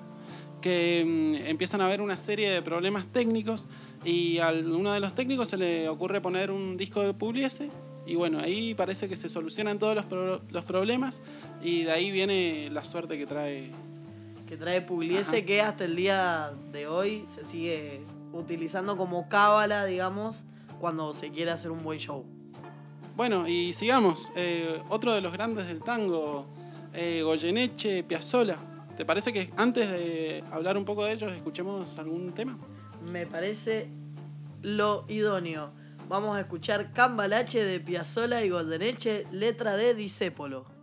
que 0.62 1.04
mm, 1.06 1.46
empiezan 1.50 1.82
a 1.82 1.88
haber 1.88 2.00
una 2.00 2.16
serie 2.16 2.50
de 2.50 2.62
problemas 2.62 3.06
técnicos 3.08 3.68
y 4.06 4.38
a 4.38 4.52
uno 4.52 4.94
de 4.94 5.02
los 5.02 5.14
técnicos 5.14 5.50
se 5.50 5.58
le 5.58 5.90
ocurre 5.90 6.22
poner 6.22 6.52
un 6.52 6.78
disco 6.78 7.02
de 7.02 7.14
Pugliese 7.14 7.70
y 8.12 8.16
bueno, 8.16 8.40
ahí 8.40 8.74
parece 8.76 9.08
que 9.08 9.16
se 9.16 9.30
solucionan 9.30 9.80
todos 9.80 9.96
los, 9.96 10.06
pro- 10.06 10.42
los 10.50 10.66
problemas 10.66 11.22
y 11.62 11.84
de 11.84 11.92
ahí 11.92 12.12
viene 12.12 12.70
la 12.72 12.84
suerte 12.84 13.18
que 13.18 13.26
trae. 13.26 13.72
Que 14.48 14.58
trae 14.58 14.82
Pugliese 14.82 15.38
Ajá. 15.38 15.46
que 15.46 15.62
hasta 15.62 15.86
el 15.86 15.96
día 15.96 16.52
de 16.74 16.88
hoy 16.88 17.24
se 17.34 17.46
sigue 17.46 18.02
utilizando 18.34 18.98
como 18.98 19.30
cábala, 19.30 19.86
digamos, 19.86 20.44
cuando 20.80 21.14
se 21.14 21.30
quiere 21.32 21.52
hacer 21.52 21.72
un 21.72 21.84
buen 21.84 22.00
show. 22.00 22.26
Bueno, 23.16 23.48
y 23.48 23.72
sigamos. 23.74 24.32
Eh, 24.36 24.82
otro 24.90 25.14
de 25.14 25.22
los 25.22 25.32
grandes 25.32 25.68
del 25.68 25.82
tango, 25.82 26.46
eh, 26.94 27.22
Goyeneche, 27.24 28.04
Piazzolla. 28.04 28.58
¿Te 28.98 29.06
parece 29.06 29.32
que 29.32 29.52
antes 29.58 29.90
de 29.90 30.44
hablar 30.52 30.78
un 30.78 30.84
poco 30.86 31.06
de 31.06 31.14
ellos 31.14 31.32
escuchemos 31.32 31.98
algún 31.98 32.34
tema? 32.34 32.58
Me 33.12 33.26
parece 33.26 33.88
lo 34.62 35.06
idóneo. 35.08 35.72
Vamos 36.12 36.36
a 36.36 36.42
escuchar 36.42 36.92
Cambalache 36.92 37.64
de 37.64 37.80
Piazzola 37.80 38.44
y 38.44 38.50
Goldeneche, 38.50 39.28
letra 39.32 39.78
de 39.78 39.94
Disépolo. 39.94 40.81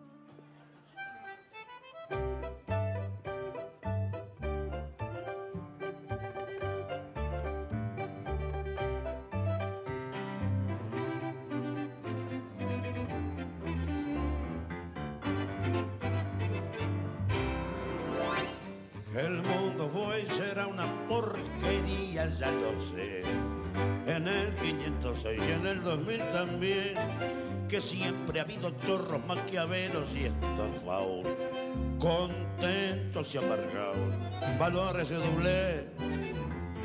También. 26.39 26.95
Que 27.69 27.81
siempre 27.81 28.41
ha 28.41 28.45
habido 28.45 28.71
chorros 28.87 29.25
maquiavelos 29.27 30.15
y 30.15 30.25
estafados. 30.25 31.25
Contentos 31.99 33.35
y 33.35 33.39
amargados. 33.39 34.17
Valores 34.59 35.09
de 35.11 35.17
doble. 35.17 35.87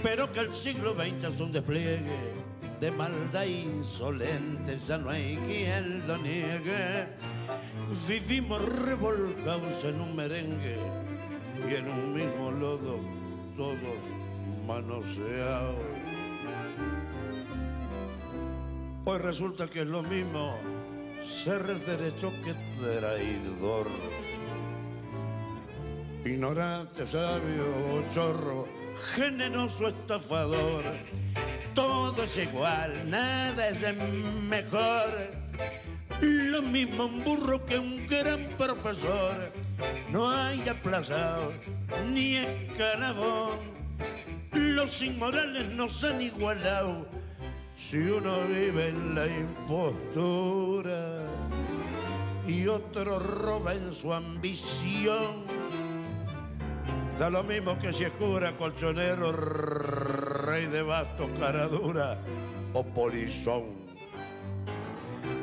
Pero 0.02 0.32
que 0.32 0.42
el 0.42 0.52
siglo 0.52 0.94
XX 0.94 1.34
es 1.34 1.40
un 1.40 1.52
despliegue 1.52 2.44
de 2.82 2.92
maldad 2.92 3.46
insolente, 3.46 4.78
ya 4.86 4.98
no 4.98 5.10
hay 5.10 5.38
quien 5.48 6.06
lo 6.06 6.18
niegue. 6.18 7.08
Vivimos 8.10 8.62
revolcados 8.80 9.86
en 9.86 10.02
un 10.02 10.14
merengue 10.14 10.78
y 11.70 11.76
en 11.76 11.88
un 11.88 12.14
mismo 12.14 12.52
lodo 12.52 13.00
todos 13.56 14.04
manoseados. 14.68 16.03
Pues 19.04 19.22
resulta 19.22 19.68
que 19.68 19.82
es 19.82 19.88
lo 19.88 20.02
mismo 20.02 20.58
ser 21.28 21.62
derecho 21.80 22.32
que 22.44 22.54
traidor. 22.80 23.88
Ignorante, 26.24 27.06
sabio, 27.06 28.02
chorro, 28.14 28.66
generoso, 29.14 29.90
estafador. 29.90 30.84
Todo 31.74 32.24
es 32.24 32.38
igual, 32.38 33.10
nada 33.10 33.68
es 33.68 33.82
mejor. 33.98 35.10
Lo 36.22 36.62
mismo 36.62 37.06
un 37.06 37.22
burro 37.26 37.66
que 37.66 37.78
un 37.78 38.08
gran 38.08 38.48
profesor. 38.58 39.52
No 40.12 40.30
hay 40.30 40.66
aplazado 40.70 41.52
ni 42.10 42.38
escalafón. 42.38 43.60
Los 44.54 45.02
inmorales 45.02 45.68
nos 45.72 46.02
han 46.06 46.22
igualado. 46.22 47.06
Si 47.90 47.98
uno 47.98 48.40
vive 48.48 48.88
en 48.90 49.14
la 49.14 49.28
impostura 49.28 51.18
y 52.48 52.66
otro 52.66 53.20
roba 53.20 53.74
en 53.74 53.92
su 53.92 54.12
ambición, 54.14 55.44
da 57.20 57.30
lo 57.30 57.44
mismo 57.44 57.78
que 57.78 57.92
si 57.94 58.06
es 58.06 58.12
cura, 58.14 58.56
colchonero, 58.58 59.34
rey 59.34 60.66
de 60.68 60.82
bastos, 60.82 61.30
cara 61.38 61.68
dura 61.68 62.18
o 62.74 62.84
polizón. 62.84 63.66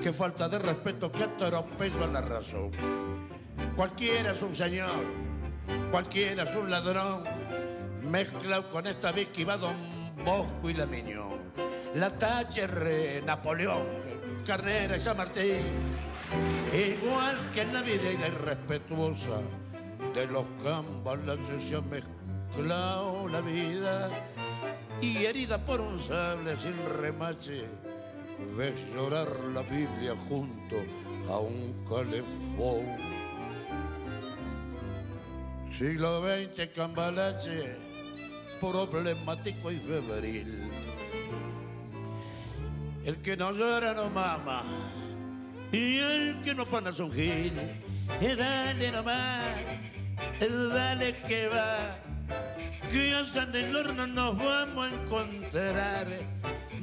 Qué 0.03 0.13
falta 0.13 0.49
de 0.49 0.59
respeto, 0.59 1.13
qué 1.13 1.25
atropello 1.25 2.05
a 2.05 2.09
la 2.09 2.23
razón. 2.23 2.71
Cualquiera 3.77 4.33
es 4.33 4.43
un 4.43 4.55
señor, 4.55 5.05
cualquiera 5.93 6.45
es 6.45 6.57
un 6.57 6.71
ladrón, 6.71 7.23
mezclado 8.11 8.69
con 8.71 8.87
esta 8.87 9.13
vez 9.13 9.29
que 9.29 9.45
va 9.45 9.59
Don 9.59 9.77
Bosco 10.25 10.71
y 10.71 10.75
la 10.75 10.87
Miñón. 10.87 11.30
La 11.95 12.11
Thatcher, 12.11 13.23
Napoleón, 13.27 13.87
Carnera 14.47 14.97
y 14.97 15.01
San 15.01 15.17
Martín, 15.17 15.63
igual 16.73 17.37
que 17.53 17.63
en 17.63 17.73
la 17.73 17.83
vida 17.83 18.11
irrespetuosa 18.13 19.41
de 20.15 20.27
los 20.27 20.47
cambalaches 20.63 21.63
se 21.63 21.77
ha 21.77 21.81
mezclado 21.81 23.29
la 23.29 23.41
vida 23.41 24.09
y 25.01 25.25
herida 25.25 25.59
por 25.59 25.81
un 25.81 25.99
sable 25.99 26.57
sin 26.57 26.75
remache 27.01 27.65
ves 28.57 28.95
llorar 28.95 29.29
la 29.55 29.63
Biblia 29.63 30.15
junto 30.29 30.77
a 31.29 31.39
un 31.39 31.85
calefón. 31.89 32.87
Siglo 35.71 36.23
XX, 36.23 36.69
cambalache, 36.75 37.77
problemático 38.61 39.71
y 39.71 39.79
febril. 39.79 40.71
El 43.05 43.17
que 43.23 43.37
no 43.37 43.53
llora 43.53 43.95
no 43.95 44.11
mama, 44.11 44.63
y 45.73 45.99
el 45.99 46.43
que 46.43 46.55
no 46.55 46.67
fana 46.67 46.91
es 46.91 46.99
un 47.01 47.11
gil. 47.13 47.53
Eh, 48.21 48.37
dale 48.37 48.91
nomás, 48.91 49.45
eh, 50.41 50.49
dale 50.73 51.17
que 51.23 51.49
va, 51.49 51.97
que 52.91 53.15
allá 53.15 53.45
en 53.45 53.55
el 53.55 53.77
horno 53.77 54.07
nos 54.07 54.37
vamos 54.37 54.91
a 54.91 54.95
encontrar. 54.95 56.07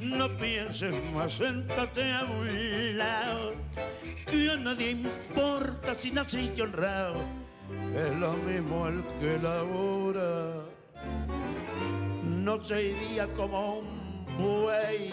No 0.00 0.36
pienses 0.36 0.94
más, 1.12 1.32
séntate 1.32 2.12
a 2.12 2.24
un 2.24 2.98
lado, 2.98 3.54
que 4.26 4.50
a 4.50 4.56
nadie 4.56 4.90
importa 4.90 5.94
si 5.94 6.10
naciste 6.10 6.62
honrado. 6.62 7.16
Es 7.94 8.16
lo 8.18 8.32
mismo 8.32 8.88
el 8.88 9.04
que 9.20 9.38
labora, 9.38 10.64
noche 12.24 12.90
y 12.90 12.94
día 12.94 13.26
como 13.34 13.80
un 13.80 14.26
buey, 14.38 15.12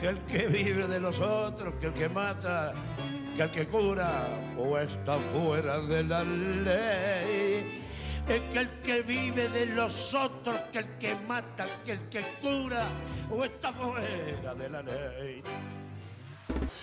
que 0.00 0.08
el 0.08 0.18
que 0.20 0.46
vive 0.46 0.86
de 0.86 0.98
los 0.98 1.20
otros, 1.20 1.74
que 1.74 1.88
el 1.88 1.92
que 1.92 2.08
mata, 2.08 2.72
que 3.36 3.42
el 3.42 3.50
que 3.50 3.66
cura 3.66 4.26
o 4.56 4.78
está 4.78 5.18
fuera 5.18 5.78
de 5.78 6.02
la 6.02 6.24
ley. 6.24 7.82
Es 8.26 8.40
que 8.52 8.58
el 8.60 8.68
que 8.82 9.02
vive 9.02 9.48
de 9.50 9.66
los 9.66 10.14
otros, 10.14 10.56
que 10.72 10.78
el 10.78 10.86
que 10.98 11.14
mata, 11.28 11.66
que 11.84 11.92
el 11.92 12.08
que 12.08 12.22
cura 12.40 12.86
o 13.30 13.44
está 13.44 13.72
fuera 13.72 14.54
de 14.54 14.70
la 14.70 14.82
ley. 14.82 15.42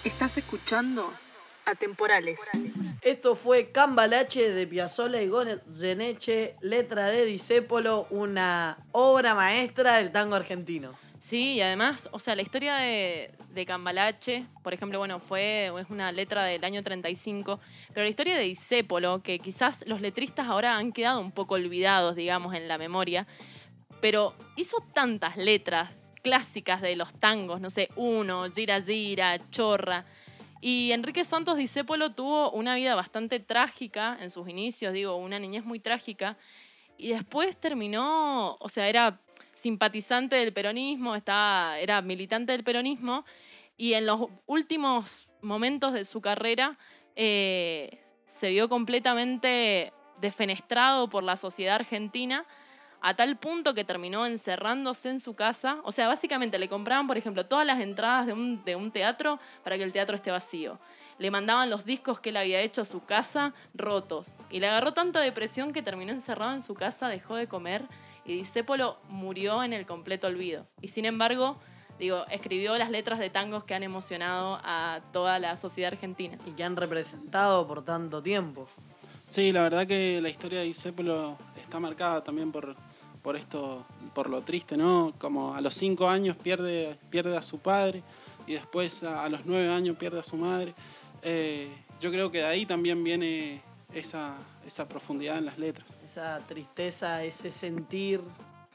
Estás 0.03 0.37
escuchando 0.37 1.11
Atemporales. 1.65 2.41
Esto 3.01 3.35
fue 3.35 3.71
Cambalache 3.71 4.51
de 4.51 4.67
Piazzolla 4.67 5.21
y 5.23 5.27
Goyeneche, 5.27 6.55
letra 6.61 7.07
de 7.07 7.25
Disépolo, 7.25 8.05
una 8.11 8.77
obra 8.91 9.33
maestra 9.33 9.97
del 9.97 10.11
tango 10.11 10.35
argentino. 10.35 11.06
Sí, 11.27 11.55
y 11.55 11.61
además, 11.61 12.07
o 12.13 12.19
sea, 12.19 12.37
la 12.37 12.41
historia 12.41 12.75
de, 12.75 13.31
de 13.49 13.65
Cambalache, 13.65 14.45
por 14.63 14.73
ejemplo, 14.73 14.97
bueno, 14.97 15.19
fue 15.19 15.69
es 15.77 15.89
una 15.89 16.09
letra 16.13 16.45
del 16.45 16.63
año 16.63 16.81
35, 16.81 17.59
pero 17.89 18.05
la 18.05 18.09
historia 18.09 18.37
de 18.37 18.43
Disépolo, 18.43 19.21
que 19.21 19.39
quizás 19.39 19.83
los 19.87 19.99
letristas 19.99 20.47
ahora 20.47 20.77
han 20.77 20.93
quedado 20.93 21.19
un 21.19 21.33
poco 21.33 21.55
olvidados, 21.55 22.15
digamos, 22.15 22.55
en 22.55 22.69
la 22.69 22.77
memoria, 22.77 23.27
pero 23.99 24.35
hizo 24.55 24.77
tantas 24.93 25.35
letras 25.35 25.91
clásicas 26.23 26.81
de 26.81 26.95
los 26.95 27.13
tangos, 27.15 27.59
no 27.59 27.69
sé, 27.69 27.89
Uno, 27.97 28.49
Gira 28.55 28.81
Gira, 28.81 29.49
Chorra. 29.49 30.05
Y 30.61 30.93
Enrique 30.93 31.25
Santos 31.25 31.57
Discépolo 31.57 32.13
tuvo 32.13 32.51
una 32.51 32.73
vida 32.75 32.95
bastante 32.95 33.41
trágica 33.41 34.17
en 34.21 34.29
sus 34.29 34.47
inicios, 34.47 34.93
digo, 34.93 35.17
una 35.17 35.39
niñez 35.39 35.65
muy 35.65 35.81
trágica. 35.81 36.37
Y 36.97 37.09
después 37.09 37.57
terminó, 37.57 38.55
o 38.61 38.69
sea, 38.69 38.87
era 38.87 39.19
simpatizante 39.57 40.35
del 40.35 40.53
peronismo, 40.53 41.15
estaba, 41.15 41.79
era 41.79 42.01
militante 42.01 42.51
del 42.51 42.63
peronismo. 42.63 43.25
Y 43.75 43.93
en 43.93 44.05
los 44.05 44.27
últimos 44.45 45.27
momentos 45.41 45.93
de 45.93 46.05
su 46.05 46.21
carrera 46.21 46.77
eh, 47.15 47.99
se 48.25 48.49
vio 48.49 48.69
completamente 48.69 49.93
defenestrado 50.21 51.09
por 51.09 51.23
la 51.23 51.35
sociedad 51.35 51.75
argentina 51.75 52.45
a 53.01 53.15
tal 53.15 53.37
punto 53.37 53.75
que 53.75 53.83
terminó 53.83 54.25
encerrándose 54.25 55.09
en 55.09 55.19
su 55.19 55.35
casa. 55.35 55.77
O 55.83 55.91
sea, 55.91 56.07
básicamente 56.07 56.57
le 56.57 56.69
compraban, 56.69 57.07
por 57.07 57.17
ejemplo, 57.17 57.45
todas 57.45 57.65
las 57.65 57.79
entradas 57.79 58.25
de 58.25 58.33
un, 58.33 58.63
de 58.63 58.75
un 58.75 58.91
teatro 58.91 59.39
para 59.63 59.77
que 59.77 59.83
el 59.83 59.91
teatro 59.91 60.15
esté 60.15 60.31
vacío. 60.31 60.79
Le 61.19 61.31
mandaban 61.31 61.69
los 61.69 61.85
discos 61.85 62.19
que 62.19 62.29
él 62.29 62.37
había 62.37 62.61
hecho 62.61 62.81
a 62.81 62.85
su 62.85 63.05
casa 63.05 63.53
rotos. 63.73 64.33
Y 64.49 64.59
le 64.59 64.67
agarró 64.67 64.93
tanta 64.93 65.19
depresión 65.19 65.73
que 65.73 65.83
terminó 65.83 66.11
encerrado 66.11 66.53
en 66.53 66.61
su 66.61 66.73
casa, 66.73 67.07
dejó 67.07 67.35
de 67.35 67.47
comer 67.47 67.87
y 68.27 68.35
Discépolo 68.35 68.97
murió 69.07 69.63
en 69.63 69.73
el 69.73 69.85
completo 69.85 70.27
olvido. 70.27 70.67
Y 70.81 70.89
sin 70.89 71.05
embargo, 71.05 71.57
digo, 71.97 72.25
escribió 72.29 72.77
las 72.77 72.91
letras 72.91 73.19
de 73.19 73.29
tangos 73.29 73.63
que 73.63 73.73
han 73.73 73.83
emocionado 73.83 74.59
a 74.63 74.99
toda 75.13 75.39
la 75.39 75.55
sociedad 75.55 75.93
argentina. 75.93 76.37
Y 76.45 76.51
que 76.51 76.63
han 76.63 76.75
representado 76.75 77.65
por 77.65 77.83
tanto 77.83 78.21
tiempo. 78.21 78.67
Sí, 79.25 79.51
la 79.51 79.61
verdad 79.61 79.87
que 79.87 80.19
la 80.21 80.29
historia 80.29 80.59
de 80.59 80.65
Discépolo 80.65 81.37
está 81.61 81.79
marcada 81.79 82.23
también 82.23 82.51
por, 82.51 82.75
por 83.21 83.35
esto, 83.37 83.85
por 84.13 84.29
lo 84.29 84.41
triste, 84.41 84.77
¿no? 84.77 85.13
Como 85.17 85.55
a 85.55 85.61
los 85.61 85.73
cinco 85.73 86.09
años 86.09 86.37
pierde, 86.37 86.97
pierde 87.09 87.35
a 87.35 87.41
su 87.41 87.59
padre 87.59 88.03
y 88.45 88.53
después 88.53 89.03
a, 89.03 89.27
los 89.29 89.45
nueve 89.45 89.71
años 89.73 89.97
pierde 89.97 90.19
a 90.19 90.23
su 90.23 90.35
madre. 90.35 90.73
Eh, 91.21 91.69
yo 91.99 92.11
creo 92.11 92.29
que 92.29 92.39
de 92.39 92.45
ahí 92.45 92.65
también 92.65 93.03
viene 93.03 93.61
esa, 93.93 94.35
esa 94.65 94.87
profundidad 94.87 95.37
en 95.37 95.45
las 95.45 95.57
letras. 95.57 95.96
Esa 96.17 96.41
tristeza, 96.47 97.23
ese 97.23 97.51
sentir 97.51 98.23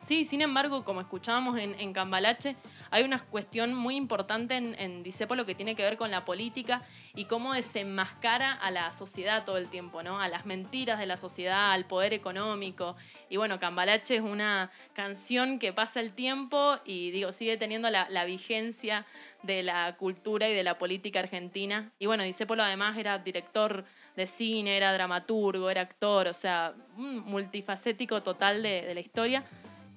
Sí, 0.06 0.24
sin 0.24 0.42
embargo, 0.42 0.84
como 0.84 1.00
escuchábamos 1.00 1.56
en, 1.58 1.92
Cambalache, 1.92 2.56
hay 2.90 3.04
una 3.04 3.20
cuestión 3.20 3.72
muy 3.72 3.94
importante 3.94 4.56
en, 4.56 4.74
en 4.76 5.04
que 5.46 5.54
tiene 5.54 5.76
que 5.76 5.84
ver 5.84 5.96
con 5.96 6.10
la 6.10 6.24
política 6.24 6.82
y 7.14 7.26
cómo 7.26 7.54
desenmascara 7.54 8.52
a 8.52 8.72
la 8.72 8.92
sociedad 8.92 9.44
todo 9.44 9.58
el 9.58 9.68
tiempo, 9.68 10.02
¿no? 10.02 10.20
A 10.20 10.26
las 10.26 10.44
mentiras 10.44 10.98
de 10.98 11.06
la 11.06 11.16
sociedad, 11.16 11.70
al 11.70 11.86
poder 11.86 12.14
económico. 12.14 12.96
Y 13.30 13.36
bueno, 13.36 13.60
Cambalache 13.60 14.16
es 14.16 14.22
una 14.22 14.72
canción 14.92 15.60
que 15.60 15.72
pasa 15.72 16.00
el 16.00 16.12
tiempo 16.12 16.78
y 16.84 17.12
digo, 17.12 17.30
sigue 17.30 17.56
teniendo 17.56 17.88
la, 17.88 18.08
la 18.10 18.24
vigencia 18.24 19.06
de 19.44 19.62
la 19.62 19.96
cultura 19.96 20.48
y 20.48 20.54
de 20.54 20.64
la 20.64 20.78
política 20.78 21.20
argentina. 21.20 21.92
Y 22.00 22.06
bueno, 22.06 22.24
Disépolo 22.24 22.64
además 22.64 22.96
era 22.96 23.18
director 23.18 23.84
de 24.16 24.26
cine, 24.26 24.76
era 24.76 24.92
dramaturgo, 24.92 25.70
era 25.70 25.82
actor, 25.82 26.28
o 26.28 26.34
sea, 26.34 26.74
un 26.96 27.20
multifacético 27.20 28.22
total 28.22 28.62
de, 28.62 28.82
de 28.82 28.94
la 28.94 29.00
historia. 29.00 29.44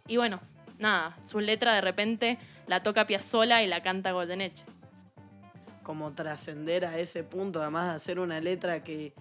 Y 0.07 0.17
bueno, 0.17 0.39
nada, 0.79 1.17
su 1.25 1.39
letra 1.39 1.73
de 1.73 1.81
repente 1.81 2.37
la 2.67 2.83
toca 2.83 3.07
Piazzola 3.07 3.63
y 3.63 3.67
la 3.67 3.81
canta 3.81 4.11
Goldenech. 4.11 4.63
Como 5.83 6.13
trascender 6.13 6.85
a 6.85 6.97
ese 6.97 7.23
punto, 7.23 7.61
además 7.61 7.89
de 7.89 7.95
hacer 7.95 8.19
una 8.19 8.39
letra 8.39 8.83
que 8.83 9.13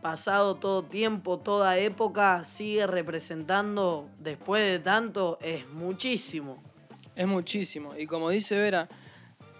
pasado 0.00 0.56
todo 0.56 0.84
tiempo, 0.84 1.38
toda 1.38 1.78
época, 1.78 2.44
sigue 2.44 2.86
representando 2.86 4.08
después 4.18 4.62
de 4.70 4.78
tanto, 4.78 5.38
es 5.42 5.68
muchísimo. 5.68 6.62
Es 7.14 7.26
muchísimo. 7.26 7.96
Y 7.96 8.06
como 8.06 8.30
dice 8.30 8.56
Vera, 8.56 8.88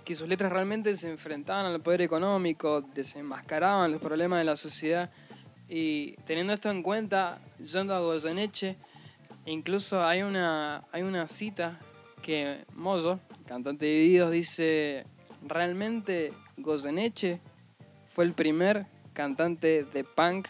que 0.09 0.15
sus 0.15 0.27
letras 0.27 0.51
realmente 0.51 0.97
se 0.97 1.11
enfrentaban 1.11 1.67
al 1.67 1.83
poder 1.83 2.01
económico, 2.01 2.81
desenmascaraban 2.81 3.93
los 3.93 4.01
problemas 4.01 4.39
de 4.39 4.45
la 4.47 4.57
sociedad. 4.57 5.11
Y 5.69 6.13
teniendo 6.25 6.55
esto 6.55 6.71
en 6.71 6.83
cuenta, 6.83 7.41
yendo 7.59 7.95
a 7.95 8.01
Goyeneche, 8.01 8.79
Incluso 9.49 10.05
hay 10.05 10.21
una, 10.21 10.85
hay 10.93 11.03
una 11.03 11.27
cita 11.27 11.79
que 12.21 12.67
Mozo, 12.75 13.19
cantante 13.47 13.87
de 13.87 13.93
Divididos, 13.93 14.31
dice, 14.31 15.07
realmente 15.47 16.35
Goyeneche 16.59 17.41
fue 18.09 18.25
el 18.25 18.35
primer 18.35 18.85
cantante 19.15 19.85
de 19.85 20.05
punk 20.05 20.49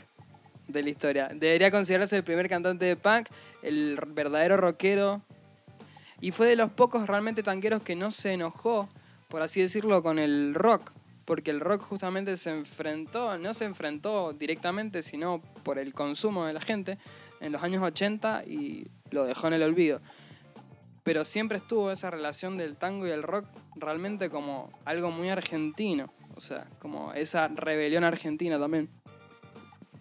de 0.66 0.82
la 0.82 0.90
historia. 0.90 1.28
Debería 1.32 1.70
considerarse 1.70 2.16
el 2.16 2.24
primer 2.24 2.48
cantante 2.48 2.86
de 2.86 2.96
punk, 2.96 3.28
el 3.62 4.00
verdadero 4.08 4.56
rockero. 4.56 5.22
Y 6.20 6.32
fue 6.32 6.48
de 6.48 6.56
los 6.56 6.70
pocos 6.70 7.06
realmente 7.06 7.44
tanqueros 7.44 7.82
que 7.82 7.94
no 7.94 8.10
se 8.10 8.32
enojó, 8.32 8.88
por 9.28 9.42
así 9.42 9.60
decirlo, 9.60 10.02
con 10.02 10.18
el 10.18 10.54
rock. 10.54 10.92
Porque 11.24 11.50
el 11.50 11.60
rock 11.60 11.82
justamente 11.82 12.36
se 12.38 12.50
enfrentó, 12.50 13.36
no 13.36 13.52
se 13.52 13.66
enfrentó 13.66 14.32
directamente, 14.32 15.02
sino 15.02 15.42
por 15.62 15.78
el 15.78 15.92
consumo 15.92 16.46
de 16.46 16.54
la 16.54 16.60
gente 16.60 16.98
en 17.40 17.52
los 17.52 17.62
años 17.62 17.82
80 17.82 18.44
y 18.46 18.86
lo 19.10 19.24
dejó 19.24 19.48
en 19.48 19.52
el 19.52 19.62
olvido. 19.62 20.00
Pero 21.02 21.26
siempre 21.26 21.58
estuvo 21.58 21.90
esa 21.90 22.10
relación 22.10 22.56
del 22.56 22.76
tango 22.76 23.06
y 23.06 23.10
el 23.10 23.22
rock 23.22 23.46
realmente 23.76 24.30
como 24.30 24.72
algo 24.86 25.10
muy 25.10 25.28
argentino, 25.28 26.12
o 26.34 26.40
sea, 26.40 26.66
como 26.78 27.12
esa 27.12 27.48
rebelión 27.48 28.04
argentina 28.04 28.58
también. 28.58 28.88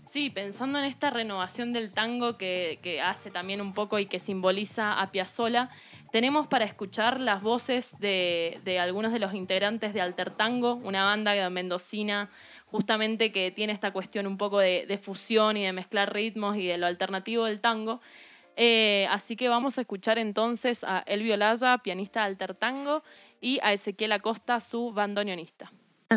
Sí, 0.06 0.30
pensando 0.30 0.80
en 0.80 0.86
esta 0.86 1.10
renovación 1.10 1.74
del 1.74 1.92
tango 1.92 2.38
que, 2.38 2.80
que 2.82 3.02
hace 3.02 3.30
también 3.30 3.60
un 3.60 3.74
poco 3.74 4.00
y 4.00 4.06
que 4.06 4.20
simboliza 4.20 5.02
a 5.02 5.12
Piazzolla, 5.12 5.70
tenemos 6.12 6.48
para 6.48 6.66
escuchar 6.66 7.20
las 7.20 7.42
voces 7.42 7.94
de, 8.00 8.80
algunos 8.80 9.14
de 9.14 9.20
los 9.20 9.34
integrantes 9.34 9.94
de 9.94 10.02
Alter 10.02 10.32
Tango, 10.32 10.76
una 10.76 11.04
banda 11.04 11.50
mendocina 11.50 12.30
justamente 12.66 13.32
que 13.32 13.52
tiene 13.52 13.74
esta 13.74 13.92
cuestión 13.92 14.28
un 14.28 14.38
poco 14.38 14.60
de, 14.60 15.00
fusión 15.02 15.58
y 15.58 15.64
de 15.64 15.74
mezclar 15.74 16.14
ritmos 16.14 16.58
y 16.58 16.68
de 16.68 16.78
lo 16.78 16.86
alternativo 16.86 17.46
del 17.46 17.60
tango. 17.60 18.02
Eh, 18.56 19.08
así 19.12 19.36
que 19.36 19.50
vamos 19.50 19.78
a 19.78 19.82
escuchar 19.82 20.18
entonces 20.18 20.84
a 20.84 21.04
Elvio 21.06 21.38
Laya, 21.38 21.78
pianista 21.78 22.22
de 22.22 22.26
alter 22.28 22.56
tango, 22.56 23.04
y 23.40 23.60
a 23.62 23.72
Ezequiel 23.72 24.12
Acosta, 24.12 24.60
su 24.60 24.92
bandoneonista. 24.92 25.72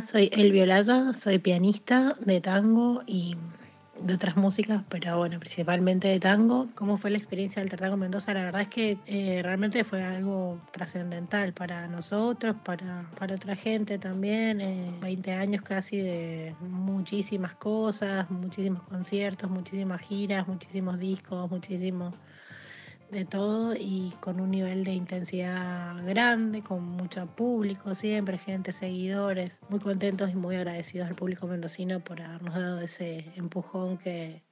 Soy 0.06 0.30
Elvio 0.32 0.66
Laya, 0.66 1.12
soy 1.12 1.38
pianista 1.38 2.16
de 2.20 2.40
tango 2.40 3.02
y 3.06 3.36
de 4.02 4.14
otras 4.14 4.36
músicas, 4.36 4.82
pero 4.88 5.18
bueno, 5.18 5.38
principalmente 5.38 6.08
de 6.08 6.20
tango. 6.20 6.68
¿Cómo 6.74 6.96
fue 6.96 7.10
la 7.10 7.18
experiencia 7.18 7.60
del 7.60 7.70
Tartango 7.70 7.96
Mendoza? 7.96 8.34
La 8.34 8.44
verdad 8.44 8.62
es 8.62 8.68
que 8.68 8.98
eh, 9.06 9.40
realmente 9.42 9.84
fue 9.84 10.02
algo 10.02 10.60
trascendental 10.72 11.52
para 11.52 11.86
nosotros, 11.88 12.56
para, 12.64 13.10
para 13.18 13.34
otra 13.34 13.56
gente 13.56 13.98
también. 13.98 14.98
20 15.00 15.30
eh, 15.30 15.34
años 15.34 15.62
casi 15.62 15.98
de 15.98 16.54
muchísimas 16.60 17.54
cosas, 17.54 18.30
muchísimos 18.30 18.82
conciertos, 18.84 19.50
muchísimas 19.50 20.00
giras, 20.00 20.48
muchísimos 20.48 20.98
discos, 20.98 21.50
muchísimos 21.50 22.14
de 23.10 23.24
todo 23.24 23.74
y 23.74 24.14
con 24.20 24.40
un 24.40 24.50
nivel 24.50 24.84
de 24.84 24.92
intensidad 24.92 25.96
grande, 26.06 26.62
con 26.62 26.84
mucho 26.84 27.26
público 27.26 27.94
siempre, 27.94 28.38
gente, 28.38 28.72
seguidores, 28.72 29.60
muy 29.68 29.80
contentos 29.80 30.30
y 30.30 30.36
muy 30.36 30.56
agradecidos 30.56 31.08
al 31.08 31.16
público 31.16 31.46
mendocino 31.46 32.00
por 32.00 32.22
habernos 32.22 32.54
dado 32.54 32.80
ese 32.80 33.32
empujón 33.36 33.98
que, 33.98 34.42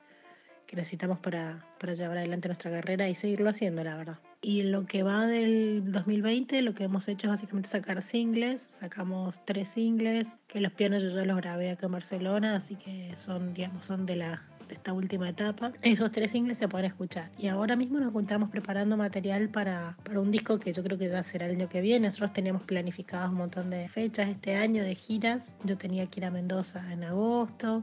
necesitamos 0.73 1.19
para, 1.21 1.65
para 1.81 1.95
llevar 1.95 2.19
adelante 2.19 2.49
nuestra 2.49 2.71
carrera 2.71 3.09
y 3.09 3.15
seguirlo 3.15 3.49
haciendo, 3.49 3.83
la 3.83 3.97
verdad. 3.97 4.19
Y 4.43 4.63
lo 4.63 4.87
que 4.87 5.03
va 5.03 5.27
del 5.27 5.91
2020, 5.91 6.61
lo 6.63 6.75
que 6.75 6.85
hemos 6.85 7.09
hecho 7.09 7.27
es 7.27 7.33
básicamente 7.33 7.69
sacar 7.69 8.03
singles. 8.03 8.67
Sacamos 8.71 9.41
tres 9.47 9.71
singles, 9.71 10.37
que 10.47 10.61
los 10.61 10.73
pianos 10.73 11.03
yo 11.03 11.11
ya 11.11 11.25
los 11.25 11.39
grabé 11.39 11.71
acá 11.71 11.87
en 11.87 11.93
Barcelona, 11.93 12.57
así 12.57 12.77
que 12.77 13.15
son, 13.17 13.55
digamos, 13.55 13.87
son 13.87 14.05
de 14.05 14.17
la 14.17 14.43
esta 14.71 14.93
última 14.93 15.29
etapa. 15.29 15.73
Esos 15.83 16.11
tres 16.13 16.31
singles 16.31 16.59
se 16.59 16.69
pueden 16.69 16.87
escuchar. 16.87 17.31
Y 17.39 17.49
ahora 17.49 17.77
mismo 17.77 17.99
nos 17.99 18.09
encontramos 18.09 18.51
preparando 18.51 18.97
material 18.97 19.49
para, 19.49 19.97
para 20.05 20.21
un 20.21 20.31
disco 20.31 20.59
que 20.59 20.73
yo 20.73 20.83
creo 20.83 20.99
que 20.99 21.09
ya 21.09 21.23
será 21.23 21.47
el 21.47 21.57
año 21.57 21.69
que 21.69 21.81
viene. 21.81 22.07
Nosotros 22.07 22.33
teníamos 22.33 22.63
planificados 22.63 23.31
un 23.31 23.37
montón 23.37 23.71
de 23.71 23.89
fechas 23.89 24.29
este 24.29 24.57
año 24.57 24.83
de 24.83 24.95
giras. 24.95 25.55
Yo 25.65 25.77
tenía 25.77 26.07
que 26.07 26.21
ir 26.21 26.27
a 26.27 26.31
Mendoza 26.31 26.93
en 26.93 27.05
agosto. 27.05 27.83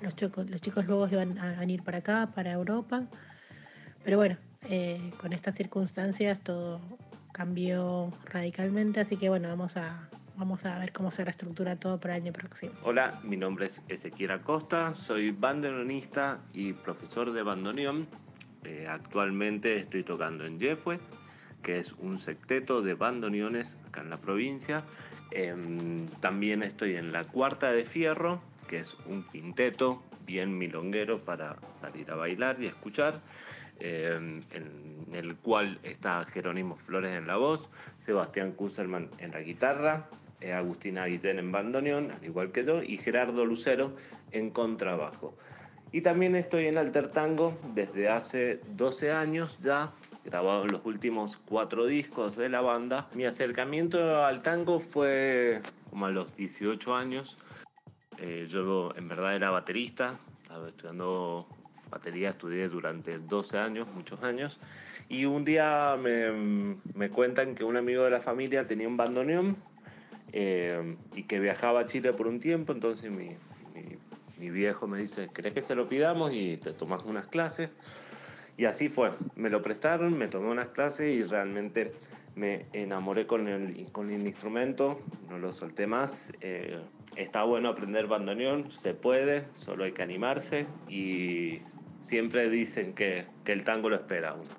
Los 0.00 0.16
chicos, 0.16 0.48
los 0.50 0.60
chicos 0.60 0.86
luego 0.86 1.08
iban 1.08 1.38
a 1.38 1.58
venir 1.58 1.82
para 1.82 1.98
acá, 1.98 2.30
para 2.34 2.52
Europa. 2.52 3.04
Pero 4.04 4.16
bueno, 4.16 4.36
eh, 4.68 5.12
con 5.18 5.32
estas 5.32 5.54
circunstancias 5.54 6.40
todo 6.40 6.80
cambió 7.32 8.12
radicalmente, 8.26 9.00
así 9.00 9.16
que 9.16 9.28
bueno, 9.28 9.48
vamos 9.48 9.76
a, 9.76 10.08
Vamos 10.40 10.64
a 10.64 10.78
ver 10.78 10.90
cómo 10.90 11.10
se 11.10 11.22
reestructura 11.22 11.76
todo 11.76 12.00
para 12.00 12.16
el 12.16 12.22
año 12.22 12.32
próximo. 12.32 12.72
Hola, 12.82 13.20
mi 13.22 13.36
nombre 13.36 13.66
es 13.66 13.84
Ezequiel 13.90 14.30
Acosta, 14.30 14.94
soy 14.94 15.32
bandoneonista 15.32 16.38
y 16.54 16.72
profesor 16.72 17.32
de 17.32 17.42
bandoneón. 17.42 18.08
Eh, 18.64 18.86
actualmente 18.88 19.76
estoy 19.76 20.02
tocando 20.02 20.46
en 20.46 20.58
Jeffwes, 20.58 21.02
que 21.62 21.78
es 21.78 21.92
un 21.92 22.16
secteto 22.16 22.80
de 22.80 22.94
bandoneones 22.94 23.76
acá 23.86 24.00
en 24.00 24.08
la 24.08 24.16
provincia. 24.16 24.82
Em, 25.30 26.06
también 26.20 26.62
estoy 26.62 26.96
en 26.96 27.12
la 27.12 27.24
Cuarta 27.24 27.70
de 27.72 27.84
Fierro, 27.84 28.40
que 28.66 28.78
es 28.78 28.96
un 29.04 29.22
quinteto 29.24 30.02
bien 30.24 30.56
milonguero 30.56 31.22
para 31.22 31.56
salir 31.68 32.10
a 32.10 32.14
bailar 32.14 32.56
y 32.62 32.66
escuchar. 32.66 33.20
eh, 33.82 34.42
en 34.50 35.14
el 35.14 35.36
cual 35.36 35.78
está 35.82 36.22
Jerónimo 36.26 36.76
Flores 36.76 37.16
en 37.16 37.26
la 37.26 37.36
voz, 37.36 37.70
Sebastián 37.96 38.52
Kuselman 38.52 39.08
en 39.18 39.30
la 39.30 39.40
guitarra, 39.40 40.06
eh, 40.40 40.52
Agustina 40.52 41.06
Guillén 41.06 41.38
en 41.38 41.52
bandoneón, 41.52 42.10
al 42.10 42.24
igual 42.24 42.52
que 42.52 42.64
yo, 42.64 42.82
y 42.82 42.96
Gerardo 42.96 43.44
Lucero 43.44 43.94
en 44.32 44.50
contrabajo. 44.50 45.36
Y 45.92 46.02
también 46.02 46.36
estoy 46.36 46.66
en 46.66 46.78
Alter 46.78 47.08
Tango 47.08 47.58
desde 47.74 48.08
hace 48.08 48.60
12 48.76 49.10
años 49.10 49.58
ya, 49.60 49.92
grabado 50.24 50.66
los 50.66 50.84
últimos 50.84 51.36
cuatro 51.36 51.86
discos 51.86 52.36
de 52.36 52.48
la 52.48 52.60
banda. 52.60 53.08
Mi 53.14 53.24
acercamiento 53.24 54.24
al 54.24 54.42
tango 54.42 54.78
fue 54.78 55.60
como 55.90 56.06
a 56.06 56.10
los 56.10 56.34
18 56.36 56.94
años. 56.94 57.38
Eh, 58.18 58.46
yo 58.48 58.94
en 58.96 59.08
verdad 59.08 59.34
era 59.34 59.50
baterista, 59.50 60.18
estaba 60.42 60.68
estudiando 60.68 61.46
batería, 61.90 62.30
estudié 62.30 62.68
durante 62.68 63.18
12 63.18 63.58
años, 63.58 63.88
muchos 63.92 64.22
años. 64.22 64.60
Y 65.08 65.24
un 65.24 65.44
día 65.44 65.96
me, 66.00 66.76
me 66.94 67.10
cuentan 67.10 67.56
que 67.56 67.64
un 67.64 67.76
amigo 67.76 68.04
de 68.04 68.10
la 68.10 68.20
familia 68.20 68.66
tenía 68.66 68.86
un 68.86 68.96
bandoneón 68.96 69.56
eh, 70.32 70.96
y 71.14 71.24
que 71.24 71.40
viajaba 71.40 71.80
a 71.80 71.84
Chile 71.86 72.12
por 72.12 72.26
un 72.26 72.40
tiempo, 72.40 72.72
entonces 72.72 73.10
mi, 73.10 73.36
mi, 73.74 73.98
mi 74.38 74.50
viejo 74.50 74.86
me 74.86 74.98
dice, 74.98 75.28
¿querés 75.32 75.52
que 75.52 75.62
se 75.62 75.74
lo 75.74 75.86
pidamos 75.86 76.32
y 76.32 76.56
te 76.56 76.72
tomas 76.72 77.04
unas 77.04 77.26
clases? 77.26 77.70
Y 78.56 78.66
así 78.66 78.88
fue, 78.88 79.12
me 79.36 79.48
lo 79.48 79.62
prestaron, 79.62 80.18
me 80.18 80.28
tomé 80.28 80.48
unas 80.50 80.68
clases 80.68 81.10
y 81.12 81.22
realmente 81.22 81.92
me 82.34 82.66
enamoré 82.72 83.26
con 83.26 83.48
el, 83.48 83.90
con 83.92 84.10
el 84.10 84.26
instrumento, 84.26 85.00
no 85.28 85.38
lo 85.38 85.52
solté 85.52 85.86
más. 85.86 86.32
Eh, 86.40 86.78
está 87.16 87.44
bueno 87.44 87.68
aprender 87.68 88.06
bandoneón, 88.06 88.70
se 88.70 88.94
puede, 88.94 89.44
solo 89.56 89.84
hay 89.84 89.92
que 89.92 90.02
animarse 90.02 90.66
y 90.88 91.58
siempre 92.00 92.48
dicen 92.50 92.94
que, 92.94 93.26
que 93.44 93.52
el 93.52 93.64
tango 93.64 93.88
lo 93.88 93.96
espera 93.96 94.34
uno. 94.34 94.50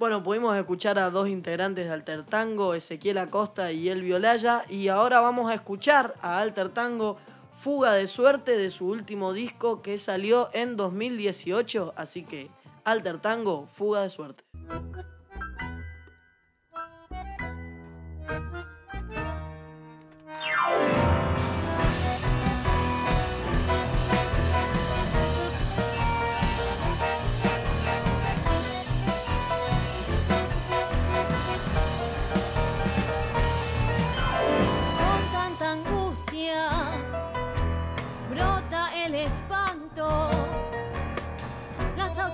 Bueno, 0.00 0.22
pudimos 0.22 0.56
escuchar 0.56 0.98
a 0.98 1.10
dos 1.10 1.28
integrantes 1.28 1.84
de 1.84 1.92
Alter 1.92 2.24
Tango, 2.24 2.72
Ezequiel 2.72 3.18
Acosta 3.18 3.70
y 3.70 3.90
El 3.90 4.00
Violaya, 4.00 4.64
y 4.66 4.88
ahora 4.88 5.20
vamos 5.20 5.50
a 5.50 5.54
escuchar 5.54 6.14
a 6.22 6.38
Alter 6.38 6.70
Tango 6.70 7.18
Fuga 7.52 7.92
de 7.92 8.06
Suerte 8.06 8.56
de 8.56 8.70
su 8.70 8.86
último 8.86 9.34
disco 9.34 9.82
que 9.82 9.98
salió 9.98 10.48
en 10.54 10.78
2018, 10.78 11.92
así 11.96 12.24
que 12.24 12.50
Alter 12.82 13.18
Tango, 13.20 13.68
Fuga 13.74 14.00
de 14.00 14.08
Suerte. 14.08 14.42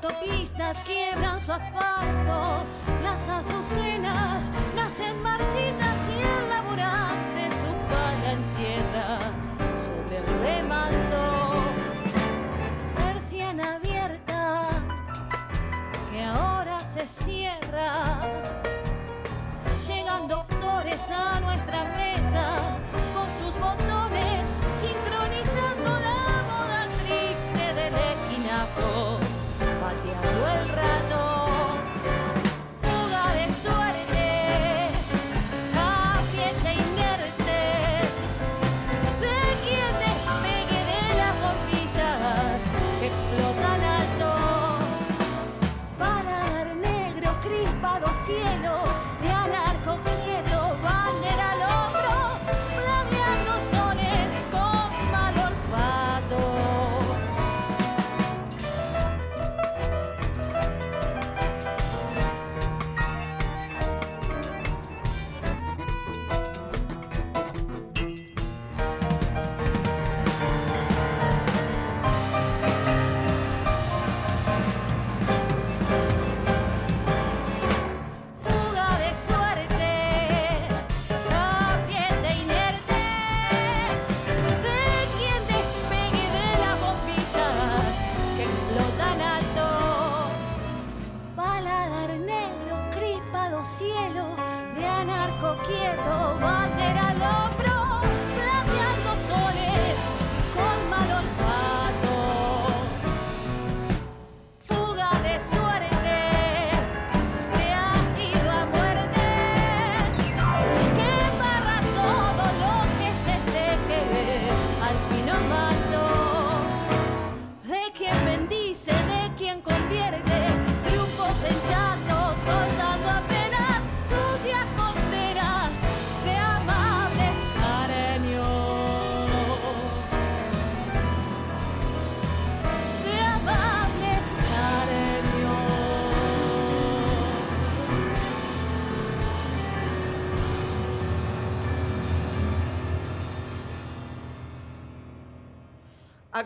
Autopistas 0.07 0.81
quiebran 0.81 1.41
su 1.41 1.53
asfalto, 1.53 2.65
las 3.03 3.29
azucenas 3.29 4.51
nacen 4.75 5.21
marchitas 5.23 5.97
y 6.09 6.23
el 6.23 6.49
laborante 6.49 7.49
su 7.51 7.73
pala 7.89 8.33
en 8.33 8.43
tierra 8.57 9.19
sobre 9.85 10.19
el 10.19 10.27
remanso. 10.41 11.55
Persiana 12.97 13.75
abierta 13.77 14.69
que 16.13 16.23
ahora 16.23 16.81
se 16.81 17.07
cierra. 17.07 18.21
Llegan 19.89 20.29
doctores 20.29 21.11
a 21.11 21.41
nuestra 21.41 21.85
mesa 21.85 22.06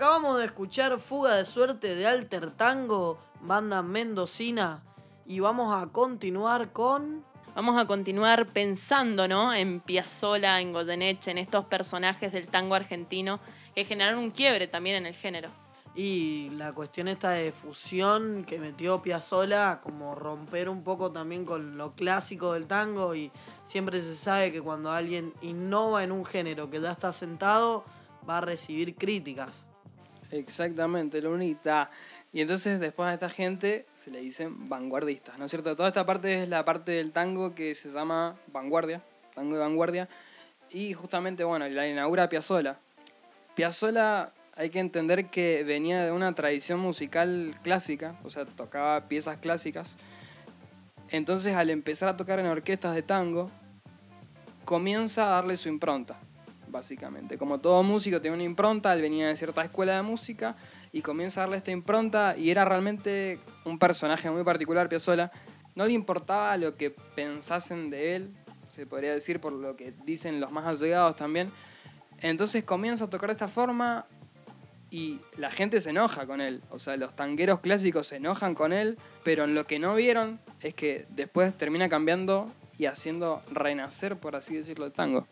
Acabamos 0.00 0.38
de 0.38 0.46
escuchar 0.46 0.98
Fuga 0.98 1.34
de 1.36 1.44
Suerte 1.44 1.94
de 1.94 2.06
Alter 2.06 2.52
Tango, 2.52 3.18
banda 3.42 3.82
mendocina, 3.82 4.82
y 5.26 5.40
vamos 5.40 5.74
a 5.74 5.88
continuar 5.88 6.72
con... 6.72 7.22
Vamos 7.54 7.76
a 7.76 7.86
continuar 7.86 8.46
pensando, 8.46 9.28
¿no? 9.28 9.52
En 9.52 9.80
Piazzolla, 9.80 10.58
en 10.62 10.72
Goyeneche, 10.72 11.32
en 11.32 11.36
estos 11.36 11.66
personajes 11.66 12.32
del 12.32 12.48
tango 12.48 12.76
argentino 12.76 13.40
que 13.74 13.84
generaron 13.84 14.20
un 14.20 14.30
quiebre 14.30 14.68
también 14.68 14.96
en 14.96 15.04
el 15.04 15.14
género. 15.14 15.50
Y 15.94 16.48
la 16.56 16.72
cuestión 16.72 17.06
esta 17.06 17.32
de 17.32 17.52
fusión 17.52 18.44
que 18.44 18.58
metió 18.58 19.02
Piazzolla, 19.02 19.82
como 19.82 20.14
romper 20.14 20.70
un 20.70 20.82
poco 20.82 21.12
también 21.12 21.44
con 21.44 21.76
lo 21.76 21.92
clásico 21.92 22.54
del 22.54 22.66
tango 22.66 23.14
y 23.14 23.30
siempre 23.64 24.00
se 24.00 24.16
sabe 24.16 24.50
que 24.50 24.62
cuando 24.62 24.92
alguien 24.92 25.34
innova 25.42 26.02
en 26.02 26.10
un 26.10 26.24
género 26.24 26.70
que 26.70 26.80
ya 26.80 26.90
está 26.92 27.12
sentado, 27.12 27.84
va 28.26 28.38
a 28.38 28.40
recibir 28.40 28.94
críticas. 28.94 29.66
Exactamente, 30.30 31.20
Lunita. 31.20 31.90
Y 32.32 32.40
entonces 32.40 32.78
después 32.78 33.08
a 33.08 33.14
esta 33.14 33.28
gente 33.28 33.86
se 33.92 34.10
le 34.10 34.20
dicen 34.20 34.68
vanguardistas, 34.68 35.38
¿no 35.38 35.46
es 35.46 35.50
cierto? 35.50 35.74
Toda 35.74 35.88
esta 35.88 36.06
parte 36.06 36.42
es 36.42 36.48
la 36.48 36.64
parte 36.64 36.92
del 36.92 37.12
tango 37.12 37.54
que 37.54 37.74
se 37.74 37.90
llama 37.90 38.36
vanguardia, 38.52 39.02
tango 39.34 39.54
de 39.54 39.60
vanguardia. 39.60 40.08
Y 40.70 40.92
justamente, 40.92 41.42
bueno, 41.42 41.68
la 41.68 41.88
inaugura 41.88 42.28
Piazzolla. 42.28 42.78
Piazzolla 43.56 44.32
hay 44.54 44.70
que 44.70 44.78
entender 44.78 45.30
que 45.30 45.64
venía 45.64 46.04
de 46.04 46.12
una 46.12 46.34
tradición 46.34 46.78
musical 46.78 47.58
clásica, 47.62 48.16
o 48.22 48.30
sea, 48.30 48.44
tocaba 48.44 49.08
piezas 49.08 49.38
clásicas. 49.38 49.96
Entonces, 51.08 51.56
al 51.56 51.70
empezar 51.70 52.08
a 52.08 52.16
tocar 52.16 52.38
en 52.38 52.46
orquestas 52.46 52.94
de 52.94 53.02
tango, 53.02 53.50
comienza 54.64 55.24
a 55.24 55.30
darle 55.30 55.56
su 55.56 55.68
impronta, 55.68 56.20
básicamente. 56.70 57.38
Como 57.38 57.58
todo 57.60 57.82
músico 57.82 58.20
tiene 58.20 58.36
una 58.36 58.44
impronta, 58.44 58.92
él 58.92 59.02
venía 59.02 59.28
de 59.28 59.36
cierta 59.36 59.62
escuela 59.62 59.96
de 59.96 60.02
música 60.02 60.56
y 60.92 61.02
comienza 61.02 61.40
a 61.40 61.42
darle 61.44 61.56
esta 61.56 61.70
impronta 61.70 62.36
y 62.36 62.50
era 62.50 62.64
realmente 62.64 63.38
un 63.64 63.78
personaje 63.78 64.30
muy 64.30 64.44
particular, 64.44 64.88
Piazzolla. 64.88 65.30
No 65.74 65.86
le 65.86 65.92
importaba 65.92 66.56
lo 66.56 66.76
que 66.76 66.90
pensasen 66.90 67.90
de 67.90 68.16
él, 68.16 68.34
se 68.68 68.86
podría 68.86 69.12
decir 69.12 69.40
por 69.40 69.52
lo 69.52 69.76
que 69.76 69.92
dicen 70.04 70.40
los 70.40 70.50
más 70.50 70.66
allegados 70.66 71.16
también. 71.16 71.50
Entonces 72.20 72.64
comienza 72.64 73.04
a 73.04 73.10
tocar 73.10 73.30
de 73.30 73.32
esta 73.32 73.48
forma 73.48 74.06
y 74.90 75.20
la 75.36 75.50
gente 75.50 75.80
se 75.80 75.90
enoja 75.90 76.26
con 76.26 76.40
él. 76.40 76.62
O 76.70 76.78
sea, 76.78 76.96
los 76.96 77.14
tangueros 77.14 77.60
clásicos 77.60 78.08
se 78.08 78.16
enojan 78.16 78.54
con 78.54 78.72
él, 78.72 78.98
pero 79.24 79.44
en 79.44 79.54
lo 79.54 79.66
que 79.66 79.78
no 79.78 79.94
vieron 79.94 80.40
es 80.60 80.74
que 80.74 81.06
después 81.10 81.56
termina 81.56 81.88
cambiando 81.88 82.52
y 82.76 82.86
haciendo 82.86 83.42
renacer, 83.50 84.16
por 84.16 84.36
así 84.36 84.56
decirlo, 84.56 84.86
el 84.86 84.92
tango. 84.92 85.26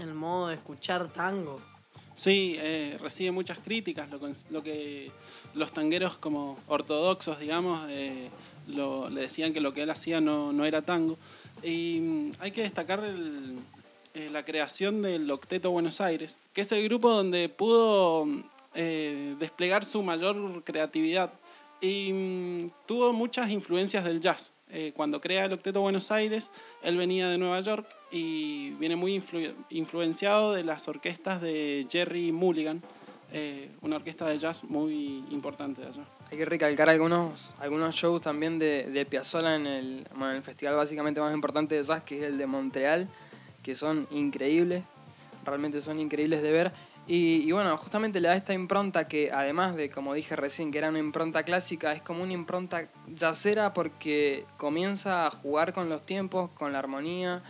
El 0.00 0.14
modo 0.14 0.48
de 0.48 0.54
escuchar 0.54 1.08
tango. 1.12 1.60
Sí, 2.14 2.56
eh, 2.58 2.98
recibe 3.00 3.30
muchas 3.30 3.58
críticas, 3.58 4.08
lo, 4.10 4.18
lo 4.50 4.62
que 4.62 5.10
los 5.54 5.72
tangueros 5.72 6.16
como 6.18 6.58
ortodoxos, 6.68 7.38
digamos, 7.38 7.86
eh, 7.90 8.28
lo- 8.66 9.08
le 9.08 9.22
decían 9.22 9.52
que 9.52 9.60
lo 9.60 9.72
que 9.72 9.82
él 9.82 9.90
hacía 9.90 10.20
no, 10.20 10.52
no 10.52 10.64
era 10.64 10.82
tango. 10.82 11.16
Y 11.62 11.98
mm, 12.00 12.32
hay 12.40 12.50
que 12.50 12.62
destacar 12.62 13.04
el- 13.04 13.58
eh, 14.14 14.28
la 14.32 14.42
creación 14.42 15.02
del 15.02 15.30
Octeto 15.30 15.70
Buenos 15.70 16.00
Aires, 16.00 16.38
que 16.52 16.62
es 16.62 16.72
el 16.72 16.82
grupo 16.84 17.10
donde 17.10 17.48
pudo 17.48 18.26
mm, 18.26 18.42
eh, 18.74 19.36
desplegar 19.38 19.84
su 19.84 20.02
mayor 20.02 20.62
creatividad 20.64 21.32
y 21.80 22.12
mm, 22.12 22.70
tuvo 22.86 23.12
muchas 23.12 23.50
influencias 23.50 24.04
del 24.04 24.20
jazz. 24.20 24.52
Eh, 24.68 24.92
cuando 24.94 25.20
crea 25.20 25.44
el 25.46 25.52
Octeto 25.52 25.80
Buenos 25.80 26.10
Aires, 26.10 26.50
él 26.82 26.96
venía 26.96 27.28
de 27.28 27.38
Nueva 27.38 27.60
York 27.60 27.86
y 28.10 28.70
viene 28.70 28.96
muy 28.96 29.18
influ- 29.20 29.54
influenciado 29.70 30.52
de 30.52 30.64
las 30.64 30.88
orquestas 30.88 31.40
de 31.40 31.86
Jerry 31.90 32.32
Mulligan, 32.32 32.82
eh, 33.32 33.70
una 33.80 33.96
orquesta 33.96 34.26
de 34.26 34.38
jazz 34.38 34.64
muy 34.64 35.24
importante 35.30 35.82
de 35.82 35.88
allá. 35.88 36.02
Hay 36.30 36.38
que 36.38 36.44
recalcar 36.44 36.88
algunos, 36.90 37.54
algunos 37.60 37.94
shows 37.94 38.20
también 38.20 38.58
de, 38.58 38.84
de 38.90 39.06
Piazzolla 39.06 39.54
en 39.54 39.66
el, 39.66 40.06
bueno, 40.10 40.30
en 40.30 40.36
el 40.38 40.42
festival 40.42 40.76
básicamente 40.76 41.20
más 41.20 41.32
importante 41.32 41.74
de 41.76 41.82
jazz, 41.82 42.02
que 42.02 42.18
es 42.18 42.24
el 42.24 42.38
de 42.38 42.46
Montreal, 42.46 43.08
que 43.62 43.74
son 43.74 44.08
increíbles, 44.10 44.82
realmente 45.44 45.80
son 45.80 46.00
increíbles 46.00 46.42
de 46.42 46.50
ver. 46.50 46.72
Y, 47.06 47.42
y 47.48 47.52
bueno, 47.52 47.76
justamente 47.76 48.20
le 48.20 48.28
da 48.28 48.36
esta 48.36 48.52
impronta 48.54 49.08
que 49.08 49.32
además 49.32 49.74
de, 49.74 49.90
como 49.90 50.14
dije 50.14 50.36
recién, 50.36 50.70
que 50.70 50.78
era 50.78 50.90
una 50.90 50.98
impronta 51.00 51.42
clásica, 51.42 51.92
es 51.92 52.02
como 52.02 52.22
una 52.22 52.32
impronta 52.32 52.88
jazzera 53.16 53.72
porque 53.72 54.44
comienza 54.56 55.26
a 55.26 55.30
jugar 55.30 55.72
con 55.72 55.88
los 55.88 56.06
tiempos, 56.06 56.50
con 56.50 56.72
la 56.72 56.78
armonía, 56.78 57.42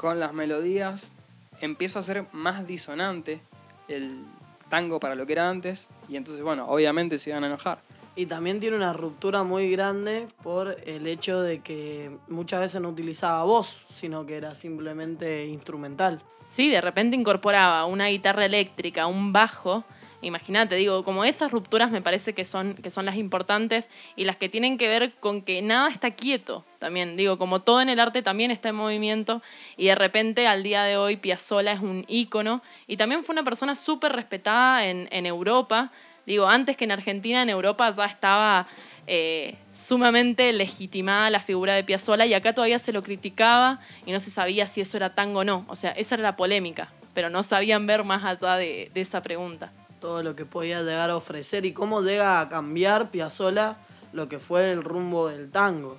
con 0.00 0.18
las 0.18 0.32
melodías, 0.32 1.12
empieza 1.60 1.98
a 1.98 2.02
ser 2.02 2.24
más 2.32 2.66
disonante 2.66 3.42
el 3.86 4.24
tango 4.70 4.98
para 4.98 5.14
lo 5.14 5.26
que 5.26 5.34
era 5.34 5.50
antes 5.50 5.90
y 6.08 6.16
entonces, 6.16 6.42
bueno, 6.42 6.66
obviamente 6.68 7.18
se 7.18 7.28
iban 7.28 7.44
a 7.44 7.48
enojar. 7.48 7.82
Y 8.16 8.24
también 8.24 8.60
tiene 8.60 8.76
una 8.76 8.94
ruptura 8.94 9.42
muy 9.42 9.70
grande 9.70 10.26
por 10.42 10.74
el 10.86 11.06
hecho 11.06 11.42
de 11.42 11.60
que 11.60 12.16
muchas 12.28 12.60
veces 12.60 12.80
no 12.80 12.88
utilizaba 12.88 13.44
voz, 13.44 13.84
sino 13.90 14.24
que 14.24 14.38
era 14.38 14.54
simplemente 14.54 15.44
instrumental. 15.44 16.22
Sí, 16.48 16.70
de 16.70 16.80
repente 16.80 17.14
incorporaba 17.14 17.84
una 17.84 18.06
guitarra 18.06 18.46
eléctrica, 18.46 19.06
un 19.06 19.34
bajo. 19.34 19.84
Imagínate, 20.22 20.74
digo, 20.74 21.02
como 21.02 21.24
esas 21.24 21.50
rupturas 21.50 21.90
me 21.90 22.02
parece 22.02 22.34
que 22.34 22.44
son, 22.44 22.74
que 22.74 22.90
son 22.90 23.06
las 23.06 23.16
importantes 23.16 23.88
y 24.16 24.24
las 24.24 24.36
que 24.36 24.50
tienen 24.50 24.76
que 24.76 24.86
ver 24.86 25.14
con 25.14 25.40
que 25.40 25.62
nada 25.62 25.88
está 25.88 26.10
quieto 26.10 26.64
también. 26.78 27.16
Digo, 27.16 27.38
como 27.38 27.62
todo 27.62 27.80
en 27.80 27.88
el 27.88 27.98
arte 27.98 28.20
también 28.22 28.50
está 28.50 28.68
en 28.68 28.74
movimiento 28.74 29.40
y 29.78 29.86
de 29.86 29.94
repente 29.94 30.46
al 30.46 30.62
día 30.62 30.82
de 30.82 30.98
hoy 30.98 31.16
Piazzolla 31.16 31.72
es 31.72 31.80
un 31.80 32.04
ícono 32.06 32.62
y 32.86 32.98
también 32.98 33.24
fue 33.24 33.32
una 33.32 33.44
persona 33.44 33.74
súper 33.74 34.12
respetada 34.12 34.84
en, 34.86 35.26
Europa. 35.26 35.90
Digo, 36.26 36.46
antes 36.46 36.76
que 36.76 36.84
en 36.84 36.92
Argentina, 36.92 37.40
en 37.42 37.48
Europa 37.48 37.88
ya 37.88 38.04
estaba 38.04 38.66
eh, 39.06 39.56
sumamente 39.72 40.52
legitimada 40.52 41.30
la 41.30 41.40
figura 41.40 41.74
de 41.74 41.82
Piazzolla 41.82 42.26
y 42.26 42.34
acá 42.34 42.52
todavía 42.52 42.78
se 42.78 42.92
lo 42.92 43.02
criticaba 43.02 43.80
y 44.04 44.12
no 44.12 44.20
se 44.20 44.30
sabía 44.30 44.66
si 44.66 44.82
eso 44.82 44.98
era 44.98 45.14
tango 45.14 45.40
o 45.40 45.44
no. 45.44 45.64
O 45.68 45.76
sea, 45.76 45.92
esa 45.92 46.16
era 46.16 46.24
la 46.24 46.36
polémica, 46.36 46.92
pero 47.14 47.30
no 47.30 47.42
sabían 47.42 47.86
ver 47.86 48.04
más 48.04 48.22
allá 48.22 48.56
de 48.56 48.90
esa 48.94 49.22
pregunta. 49.22 49.72
Todo 50.00 50.22
lo 50.22 50.34
que 50.34 50.46
podía 50.46 50.82
llegar 50.82 51.10
a 51.10 51.16
ofrecer 51.16 51.66
y 51.66 51.72
cómo 51.72 52.00
llega 52.00 52.40
a 52.40 52.48
cambiar 52.48 53.10
Piazzolla 53.10 53.76
lo 54.12 54.28
que 54.28 54.38
fue 54.38 54.72
el 54.72 54.82
rumbo 54.82 55.28
del 55.28 55.50
tango. 55.50 55.98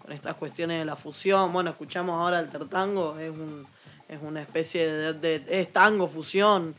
Con 0.00 0.12
estas 0.12 0.36
cuestiones 0.36 0.78
de 0.78 0.84
la 0.84 0.96
fusión. 0.96 1.52
Bueno, 1.52 1.70
escuchamos 1.70 2.14
ahora 2.14 2.40
el 2.40 2.50
tertango, 2.50 3.18
es, 3.18 3.30
un, 3.30 3.66
es 4.08 4.18
una 4.22 4.40
especie 4.40 4.90
de, 5.14 5.44
es 5.48 5.72
tango, 5.72 6.08
fusión. 6.08 6.74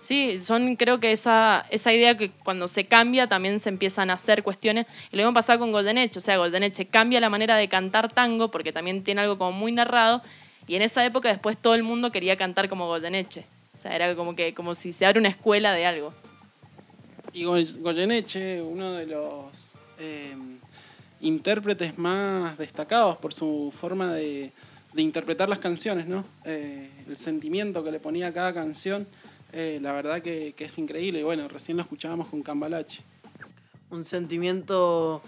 Sí, 0.00 0.40
son 0.40 0.74
creo 0.74 0.98
que 0.98 1.12
esa, 1.12 1.64
esa 1.70 1.92
idea 1.92 2.16
que 2.16 2.32
cuando 2.32 2.66
se 2.66 2.86
cambia 2.86 3.28
también 3.28 3.60
se 3.60 3.68
empiezan 3.68 4.10
a 4.10 4.14
hacer 4.14 4.42
cuestiones. 4.42 4.86
Y 5.12 5.16
lo 5.16 5.22
mismo 5.22 5.34
pasaba 5.34 5.60
con 5.60 5.70
Goldeneche, 5.70 6.18
o 6.18 6.22
sea, 6.22 6.38
Goldeneche 6.38 6.86
cambia 6.86 7.20
la 7.20 7.30
manera 7.30 7.56
de 7.56 7.68
cantar 7.68 8.12
tango 8.12 8.50
porque 8.50 8.72
también 8.72 9.04
tiene 9.04 9.20
algo 9.20 9.38
como 9.38 9.52
muy 9.52 9.70
narrado. 9.70 10.22
Y 10.66 10.74
en 10.74 10.82
esa 10.82 11.04
época 11.04 11.28
después 11.28 11.56
todo 11.56 11.74
el 11.76 11.84
mundo 11.84 12.10
quería 12.10 12.36
cantar 12.36 12.68
como 12.68 12.88
Goldeneche. 12.88 13.44
O 13.74 13.76
sea, 13.76 13.94
era 13.96 14.14
como 14.14 14.34
que 14.36 14.54
como 14.54 14.74
si 14.74 14.92
se 14.92 15.06
abre 15.06 15.18
una 15.18 15.28
escuela 15.30 15.72
de 15.72 15.86
algo. 15.86 16.12
Y 17.32 17.44
Goy- 17.44 17.80
Goyeneche, 17.80 18.60
uno 18.60 18.92
de 18.92 19.06
los 19.06 19.46
eh, 19.98 20.34
intérpretes 21.20 21.96
más 21.98 22.58
destacados 22.58 23.16
por 23.16 23.32
su 23.32 23.72
forma 23.78 24.12
de, 24.12 24.52
de 24.92 25.02
interpretar 25.02 25.48
las 25.48 25.58
canciones, 25.58 26.06
¿no? 26.06 26.24
Eh, 26.44 26.90
el 27.08 27.16
sentimiento 27.16 27.82
que 27.82 27.90
le 27.90 28.00
ponía 28.00 28.26
a 28.28 28.32
cada 28.32 28.52
canción, 28.52 29.06
eh, 29.52 29.78
la 29.80 29.92
verdad 29.92 30.20
que, 30.20 30.52
que 30.56 30.64
es 30.66 30.76
increíble. 30.78 31.20
Y 31.20 31.22
bueno, 31.22 31.48
recién 31.48 31.76
lo 31.78 31.82
escuchábamos 31.82 32.28
con 32.28 32.42
Cambalache. 32.42 33.00
Un 33.90 34.04
sentimiento 34.04 35.22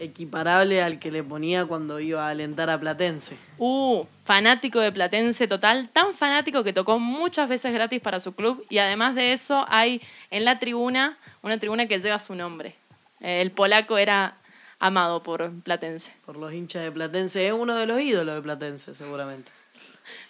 equiparable 0.00 0.82
al 0.82 0.98
que 0.98 1.10
le 1.10 1.22
ponía 1.22 1.66
cuando 1.66 2.00
iba 2.00 2.26
a 2.26 2.30
alentar 2.30 2.70
a 2.70 2.80
Platense. 2.80 3.36
Uh, 3.58 4.04
fanático 4.24 4.80
de 4.80 4.90
Platense 4.90 5.46
total, 5.46 5.90
tan 5.90 6.14
fanático 6.14 6.64
que 6.64 6.72
tocó 6.72 6.98
muchas 6.98 7.48
veces 7.48 7.72
gratis 7.72 8.00
para 8.00 8.18
su 8.18 8.34
club 8.34 8.64
y 8.70 8.78
además 8.78 9.14
de 9.14 9.32
eso 9.32 9.64
hay 9.68 10.00
en 10.30 10.46
la 10.46 10.58
tribuna 10.58 11.18
una 11.42 11.58
tribuna 11.58 11.86
que 11.86 11.98
lleva 11.98 12.18
su 12.18 12.34
nombre. 12.34 12.74
Eh, 13.20 13.42
El 13.42 13.50
polaco 13.50 13.98
era 13.98 14.36
amado 14.78 15.22
por 15.22 15.52
Platense. 15.62 16.14
Por 16.24 16.38
los 16.38 16.52
hinchas 16.54 16.82
de 16.82 16.90
Platense, 16.90 17.46
es 17.46 17.52
uno 17.52 17.74
de 17.74 17.86
los 17.86 18.00
ídolos 18.00 18.34
de 18.34 18.42
Platense, 18.42 18.94
seguramente. 18.94 19.52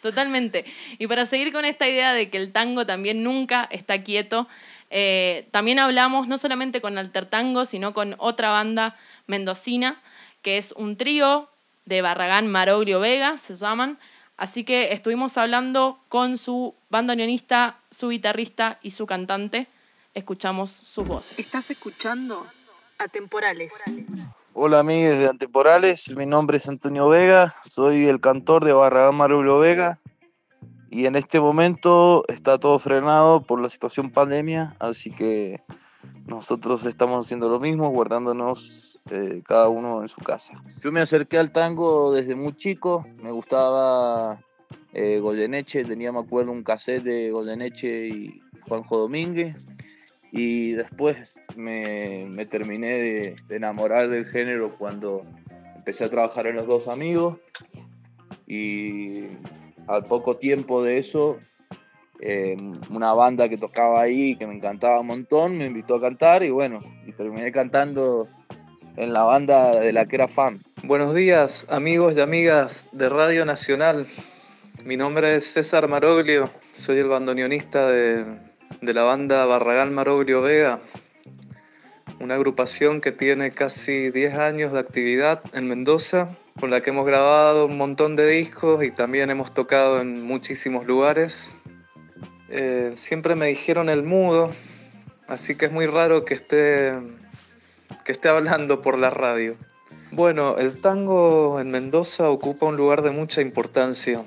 Totalmente. 0.02 0.64
Y 0.98 1.06
para 1.06 1.26
seguir 1.26 1.52
con 1.52 1.64
esta 1.64 1.88
idea 1.88 2.12
de 2.12 2.28
que 2.28 2.38
el 2.38 2.52
tango 2.52 2.86
también 2.86 3.22
nunca 3.22 3.68
está 3.70 4.02
quieto, 4.02 4.48
eh, 4.91 5.49
también 5.53 5.78
hablamos 5.78 6.26
no 6.26 6.36
solamente 6.36 6.80
con 6.80 6.99
Alter 6.99 7.26
Tango, 7.26 7.64
sino 7.64 7.95
con 7.95 8.16
otra 8.18 8.51
banda 8.51 8.97
mendocina, 9.26 10.03
que 10.43 10.59
es 10.59 10.72
un 10.72 10.97
trío 10.97 11.49
de 11.84 12.03
Barragán 12.03 12.49
Maroglio 12.49 12.99
Vega, 13.01 13.36
se 13.36 13.55
llaman. 13.55 13.99
Así 14.36 14.64
que 14.64 14.93
estuvimos 14.93 15.36
hablando 15.36 16.01
con 16.09 16.38
su 16.38 16.74
bandoneonista, 16.88 17.78
su 17.91 18.09
guitarrista 18.09 18.78
y 18.82 18.91
su 18.91 19.07
cantante. 19.07 19.68
Escuchamos 20.14 20.70
sus 20.70 21.07
voces. 21.07 21.38
Estás 21.38 21.70
escuchando 21.70 22.47
Atemporales. 22.99 23.74
Hola 24.53 24.80
amigos 24.80 25.18
de 25.18 25.28
Antemporales, 25.28 26.12
mi 26.16 26.26
nombre 26.26 26.57
es 26.57 26.68
Antonio 26.68 27.09
Vega, 27.09 27.55
soy 27.62 28.07
el 28.07 28.20
cantor 28.20 28.64
de 28.64 28.72
Barragán 28.72 29.14
Marulo 29.14 29.61
Vega 29.61 30.01
y 30.91 31.07
en 31.07 31.14
este 31.14 31.38
momento 31.41 32.24
está 32.28 32.59
todo 32.59 32.78
frenado 32.78 33.43
por 33.43 33.61
la 33.61 33.68
situación 33.68 34.11
pandemia, 34.11 34.74
así 34.80 35.12
que 35.12 35.62
nosotros 36.26 36.84
estamos 36.84 37.24
haciendo 37.24 37.49
lo 37.49 37.61
mismo, 37.61 37.91
guardándonos 37.91 38.99
eh, 39.11 39.43
cada 39.45 39.68
uno 39.68 40.03
en 40.03 40.09
su 40.09 40.20
casa. 40.20 40.62
Yo 40.82 40.91
me 40.91 41.01
acerqué 41.01 41.38
al 41.38 41.53
tango 41.53 42.12
desde 42.12 42.34
muy 42.34 42.55
chico, 42.57 43.07
me 43.22 43.30
gustaba 43.30 44.41
eh, 44.93 45.20
Goyeneche, 45.20 45.84
tenía 45.84 46.11
me 46.11 46.18
acuerdo 46.18 46.51
un 46.51 46.64
cassette 46.64 47.05
de 47.05 47.30
Goyeneche 47.30 48.09
y 48.09 48.43
Juanjo 48.68 48.99
Domínguez 48.99 49.57
y 50.32 50.72
después 50.72 51.36
me, 51.57 52.26
me 52.28 52.47
terminé 52.47 52.88
de, 52.88 53.36
de 53.47 53.57
enamorar 53.57 54.09
del 54.09 54.26
género 54.26 54.76
cuando 54.76 55.24
empecé 55.76 56.05
a 56.05 56.11
trabajar 56.11 56.49
en 56.49 56.57
Los 56.57 56.66
Dos 56.66 56.88
Amigos 56.88 57.38
y 58.47 59.26
al 59.87 60.05
poco 60.05 60.37
tiempo 60.37 60.83
de 60.83 60.99
eso 60.99 61.39
eh, 62.20 62.57
una 62.91 63.12
banda 63.14 63.49
que 63.49 63.57
tocaba 63.57 64.03
ahí 64.03 64.37
que 64.37 64.47
me 64.47 64.55
encantaba 64.55 65.01
un 65.01 65.07
montón 65.07 65.59
me 65.59 65.66
invitó 65.66 65.97
a 65.97 66.01
cantar 66.01 66.43
y 66.43 66.51
bueno, 66.51 66.81
terminé 67.16 67.51
cantando 67.53 68.28
en 68.97 69.12
la 69.12 69.24
banda 69.24 69.81
de 69.81 69.93
la 69.93 70.07
que 70.07 70.16
era 70.16 70.28
fan. 70.28 70.62
Buenos 70.83 71.14
días, 71.14 71.64
amigos 71.68 72.16
y 72.16 72.20
amigas 72.20 72.87
de 72.93 73.09
Radio 73.09 73.45
Nacional. 73.45 74.07
Mi 74.85 74.97
nombre 74.97 75.37
es 75.37 75.47
César 75.53 75.89
Maroglio, 75.89 76.51
soy 76.72 76.99
el 76.99 77.09
bandoneonista 77.09 77.89
de 77.89 78.51
de 78.81 78.95
la 78.95 79.03
banda 79.03 79.45
Barragán 79.47 79.93
Maroglio 79.93 80.43
Vega, 80.43 80.81
una 82.18 82.35
agrupación 82.35 83.01
que 83.01 83.12
tiene 83.12 83.53
casi 83.53 84.11
10 84.11 84.35
años 84.35 84.72
de 84.72 84.78
actividad 84.78 85.43
en 85.53 85.68
Mendoza, 85.68 86.37
con 86.59 86.70
la 86.70 86.80
que 86.80 86.90
hemos 86.90 87.07
grabado 87.07 87.66
un 87.66 87.76
montón 87.76 88.16
de 88.16 88.26
discos 88.28 88.82
y 88.82 88.90
también 88.90 89.30
hemos 89.30 89.55
tocado 89.55 90.01
en 90.01 90.22
muchísimos 90.24 90.86
lugares. 90.86 91.59
Eh, 92.48 92.92
siempre 92.96 93.36
me 93.36 93.46
dijeron 93.46 93.88
el 93.88 94.03
mudo, 94.03 94.51
así 95.28 95.55
que 95.55 95.66
es 95.66 95.72
muy 95.72 95.86
raro 95.86 96.24
que 96.24 96.34
esté, 96.34 96.94
que 98.05 98.12
esté 98.12 98.28
hablando 98.28 98.80
por 98.80 98.98
la 98.98 99.11
radio. 99.11 99.57
Bueno, 100.11 100.57
el 100.59 100.80
tango 100.80 101.61
en 101.61 101.70
Mendoza 101.70 102.30
ocupa 102.30 102.66
un 102.66 102.76
lugar 102.76 103.03
de 103.03 103.12
mucha 103.12 103.40
importancia. 103.40 104.24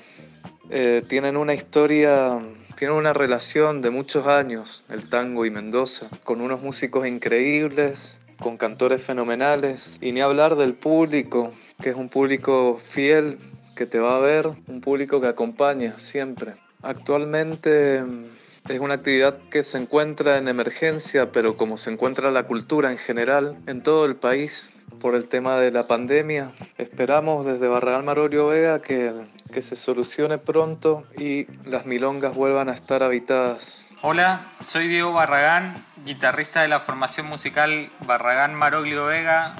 Eh, 0.69 1.03
tienen 1.09 1.36
una 1.36 1.53
historia, 1.53 2.39
tienen 2.78 2.95
una 2.95 3.11
relación 3.11 3.82
de 3.82 3.89
muchos 3.89 4.26
años, 4.26 4.86
el 4.89 5.09
tango 5.09 5.45
y 5.45 5.51
Mendoza, 5.51 6.09
con 6.24 6.39
unos 6.39 6.61
músicos 6.61 7.05
increíbles, 7.05 8.22
con 8.43 8.57
cantores 8.57 9.01
fenomenales, 9.01 9.97
y 10.01 10.11
ni 10.11 10.21
hablar 10.21 10.55
del 10.57 10.73
público, 10.73 11.51
que 11.81 11.89
es 11.89 11.95
un 11.95 12.09
público 12.09 12.77
fiel, 12.77 13.39
que 13.75 13.85
te 13.85 13.97
va 13.97 14.17
a 14.17 14.19
ver, 14.19 14.47
un 14.67 14.81
público 14.81 15.19
que 15.21 15.27
acompaña 15.27 15.97
siempre. 15.97 16.55
Actualmente 16.81 18.03
mm, 18.03 18.25
es 18.69 18.79
una 18.79 18.95
actividad 18.95 19.37
que 19.49 19.63
se 19.63 19.77
encuentra 19.77 20.37
en 20.37 20.47
emergencia, 20.47 21.31
pero 21.31 21.57
como 21.57 21.77
se 21.77 21.91
encuentra 21.91 22.29
la 22.29 22.43
cultura 22.43 22.91
en 22.91 22.97
general 22.97 23.57
en 23.65 23.81
todo 23.81 24.05
el 24.05 24.17
país 24.17 24.71
por 24.99 25.15
el 25.15 25.27
tema 25.27 25.57
de 25.57 25.71
la 25.71 25.87
pandemia, 25.87 26.51
esperamos 26.77 27.45
desde 27.45 27.67
Barragán 27.67 28.05
Marorio 28.05 28.47
Vega 28.47 28.81
que, 28.81 29.11
que 29.51 29.61
se 29.61 29.75
solucione 29.75 30.37
pronto 30.37 31.03
y 31.17 31.47
las 31.65 31.85
milongas 31.85 32.35
vuelvan 32.35 32.69
a 32.69 32.73
estar 32.73 33.03
habitadas. 33.03 33.87
Hola, 34.06 34.41
soy 34.62 34.89
Diego 34.89 35.14
Barragán, 35.14 35.82
guitarrista 36.04 36.62
de 36.62 36.68
la 36.68 36.82
formación 36.82 37.26
musical 37.28 37.89
Barragán 38.01 38.54
Maroglio 38.54 39.06
Vega, 39.06 39.54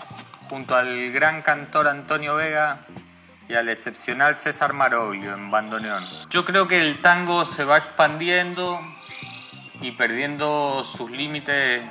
junto 0.50 0.76
al 0.76 1.14
gran 1.14 1.42
cantor 1.42 1.88
Antonio 1.88 2.36
Vega 2.36 2.80
y 3.48 3.54
al 3.54 3.70
excepcional 3.70 4.38
César 4.38 4.74
Maroglio 4.74 5.34
en 5.34 5.50
bandoneón. 5.50 6.06
Yo 6.30 6.44
creo 6.44 6.68
que 6.68 6.82
el 6.82 7.02
tango 7.02 7.46
se 7.46 7.64
va 7.64 7.78
expandiendo 7.78 8.82
y 9.80 9.92
perdiendo 9.92 10.84
sus 10.84 11.10
límites 11.10 11.82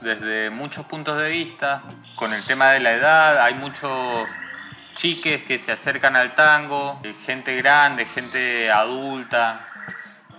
desde 0.00 0.50
muchos 0.50 0.86
puntos 0.86 1.20
de 1.20 1.28
vista. 1.30 1.82
Con 2.14 2.32
el 2.32 2.46
tema 2.46 2.70
de 2.70 2.78
la 2.78 2.92
edad, 2.92 3.42
hay 3.42 3.54
muchos 3.54 4.28
chiques 4.94 5.42
que 5.42 5.58
se 5.58 5.72
acercan 5.72 6.14
al 6.14 6.36
tango, 6.36 7.02
gente 7.26 7.56
grande, 7.56 8.04
gente 8.04 8.70
adulta, 8.70 9.67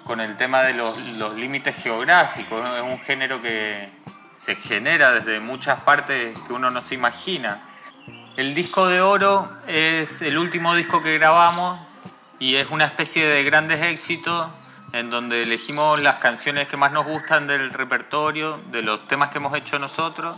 con 0.10 0.22
el 0.22 0.38
tema 0.38 0.64
de 0.64 0.74
los, 0.74 0.98
los 1.20 1.36
límites 1.36 1.76
geográficos. 1.76 2.68
Es 2.76 2.82
un 2.82 3.00
género 3.02 3.44
que 3.44 3.88
se 4.40 4.56
genera 4.56 5.12
desde 5.12 5.40
muchas 5.40 5.82
partes 5.82 6.36
que 6.48 6.54
uno 6.54 6.72
no 6.72 6.82
se 6.82 6.96
imagina. 6.96 7.62
El 8.36 8.56
disco 8.56 8.88
de 8.88 9.02
oro 9.02 9.48
es 9.68 10.24
el 10.24 10.40
último 10.40 10.74
disco 10.74 11.04
que 11.04 11.16
grabamos 11.20 11.80
y 12.40 12.56
es 12.56 12.72
una 12.72 12.86
especie 12.86 13.24
de 13.24 13.44
grandes 13.44 13.84
éxitos 13.84 14.50
en 14.94 15.12
donde 15.12 15.44
elegimos 15.44 16.00
las 16.00 16.16
canciones 16.16 16.68
que 16.68 16.76
más 16.76 16.92
nos 16.92 17.06
gustan 17.06 17.46
del 17.46 17.72
repertorio, 17.72 18.60
de 18.72 18.82
los 18.82 19.08
temas 19.08 19.30
que 19.30 19.38
hemos 19.38 19.56
hecho 19.56 19.78
nosotros 19.78 20.36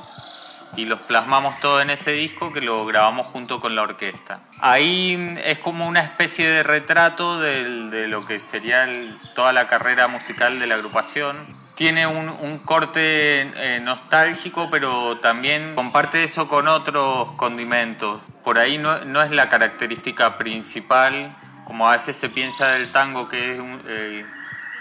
y 0.75 0.85
los 0.85 1.01
plasmamos 1.01 1.59
todo 1.59 1.81
en 1.81 1.89
ese 1.89 2.11
disco 2.11 2.53
que 2.53 2.61
lo 2.61 2.85
grabamos 2.85 3.27
junto 3.27 3.59
con 3.59 3.75
la 3.75 3.81
orquesta. 3.81 4.39
Ahí 4.59 5.35
es 5.43 5.57
como 5.59 5.87
una 5.87 6.01
especie 6.01 6.47
de 6.47 6.63
retrato 6.63 7.39
del- 7.39 7.89
de, 7.91 8.07
lo 8.07 8.25
que 8.25 8.39
sería 8.39 8.83
el- 8.83 9.19
toda 9.35 9.51
la 9.53 9.67
carrera 9.67 10.07
musical 10.07 10.59
de 10.59 10.67
la 10.67 10.75
agrupación. 10.75 11.35
Tiene 11.75 12.05
un, 12.05 12.29
un 12.29 12.59
corte 12.59 13.41
eh, 13.55 13.79
nostálgico, 13.81 14.69
pero 14.69 15.17
también 15.17 15.73
comparte 15.75 16.23
eso 16.23 16.47
con 16.47 16.67
otros 16.67 17.31
condimentos. 17.33 18.21
Por 18.43 18.59
ahí 18.59 18.77
no, 18.77 19.03
no 19.05 19.21
es 19.21 19.31
la 19.31 19.49
característica 19.49 20.37
principal, 20.37 21.35
como 21.65 21.89
a 21.89 21.93
veces 21.93 22.17
se 22.17 22.29
piensa 22.29 22.67
del 22.69 22.91
tango 22.91 23.27
que 23.29 23.53
es 23.53 23.59
un, 23.59 23.81
eh, 23.87 24.25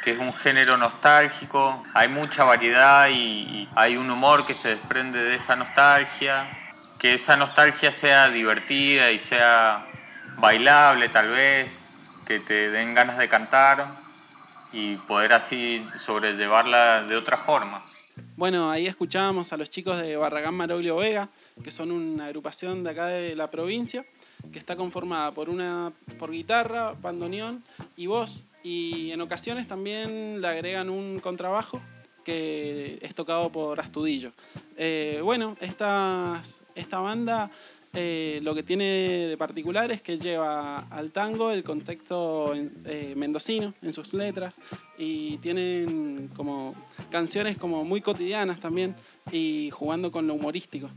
que 0.02 0.12
es 0.12 0.18
un 0.18 0.32
género 0.32 0.76
nostálgico. 0.76 1.82
Hay 1.94 2.08
mucha 2.08 2.44
variedad 2.44 3.08
y, 3.10 3.68
hay 3.74 3.96
un 3.96 4.10
humor 4.10 4.46
que 4.46 4.54
se 4.54 4.70
desprende 4.70 5.22
de 5.22 5.34
esa 5.34 5.56
nostalgia. 5.56 6.50
Que 6.98 7.14
esa 7.14 7.36
nostalgia 7.36 7.92
sea 7.92 8.28
divertida 8.28 9.10
y 9.10 9.18
sea 9.18 9.86
bailable 10.36 11.08
tal 11.08 11.30
vez, 11.30 11.78
que 12.26 12.40
te 12.40 12.70
den 12.70 12.94
ganas 12.94 13.18
de 13.18 13.28
cantar 13.28 13.86
y 14.72 14.96
poder 14.96 15.32
así 15.32 15.86
sobrellevarla 15.96 17.02
de 17.04 17.16
otra 17.16 17.36
forma. 17.36 17.82
Bueno, 18.36 18.70
ahí 18.70 18.86
escuchábamos 18.86 19.52
a 19.52 19.56
los 19.56 19.70
chicos 19.70 19.98
de 19.98 20.16
Barragán 20.16 20.54
Maroglio 20.54 20.96
Vega, 20.96 21.28
que 21.62 21.72
son 21.72 21.90
una 21.90 22.26
agrupación 22.26 22.84
de 22.84 22.90
acá 22.90 23.06
de 23.06 23.34
la 23.34 23.50
provincia, 23.50 24.04
que 24.52 24.58
está 24.58 24.76
conformada 24.76 25.32
por 25.32 25.48
una 25.48 25.92
por 26.18 26.30
guitarra, 26.30 26.94
bandoneón 27.00 27.64
y 27.96 28.06
voz, 28.06 28.44
y 28.62 29.10
en 29.12 29.20
ocasiones 29.20 29.66
también 29.68 30.40
le 30.40 30.48
agregan 30.48 30.90
un 30.90 31.20
contrabajo 31.20 31.80
que 32.24 32.98
es 33.00 33.14
tocado 33.14 33.50
por 33.50 33.80
Astudillo. 33.80 34.32
Eh, 34.76 35.20
bueno, 35.22 35.56
estas- 35.60 36.60
esta 36.74 36.98
banda 36.98 37.50
eh, 37.92 38.38
lo 38.44 38.54
que 38.54 38.62
tiene 38.62 38.84
de 39.26 39.36
particular 39.36 39.90
es 39.90 40.00
que 40.00 40.16
lleva 40.16 40.86
al 40.90 41.10
tango 41.10 41.50
el 41.50 41.64
contexto 41.64 42.54
eh, 42.84 43.14
mendocino 43.16 43.74
en 43.82 43.92
sus 43.92 44.12
letras 44.14 44.54
y 44.96 45.38
tienen 45.38 46.30
como 46.36 46.76
canciones 47.10 47.58
como 47.58 47.82
muy 47.82 48.00
cotidianas 48.00 48.60
también 48.60 48.94
y 49.32 49.70
jugando 49.72 50.12
con 50.12 50.28
lo 50.28 50.34
humorístico. 50.34 50.88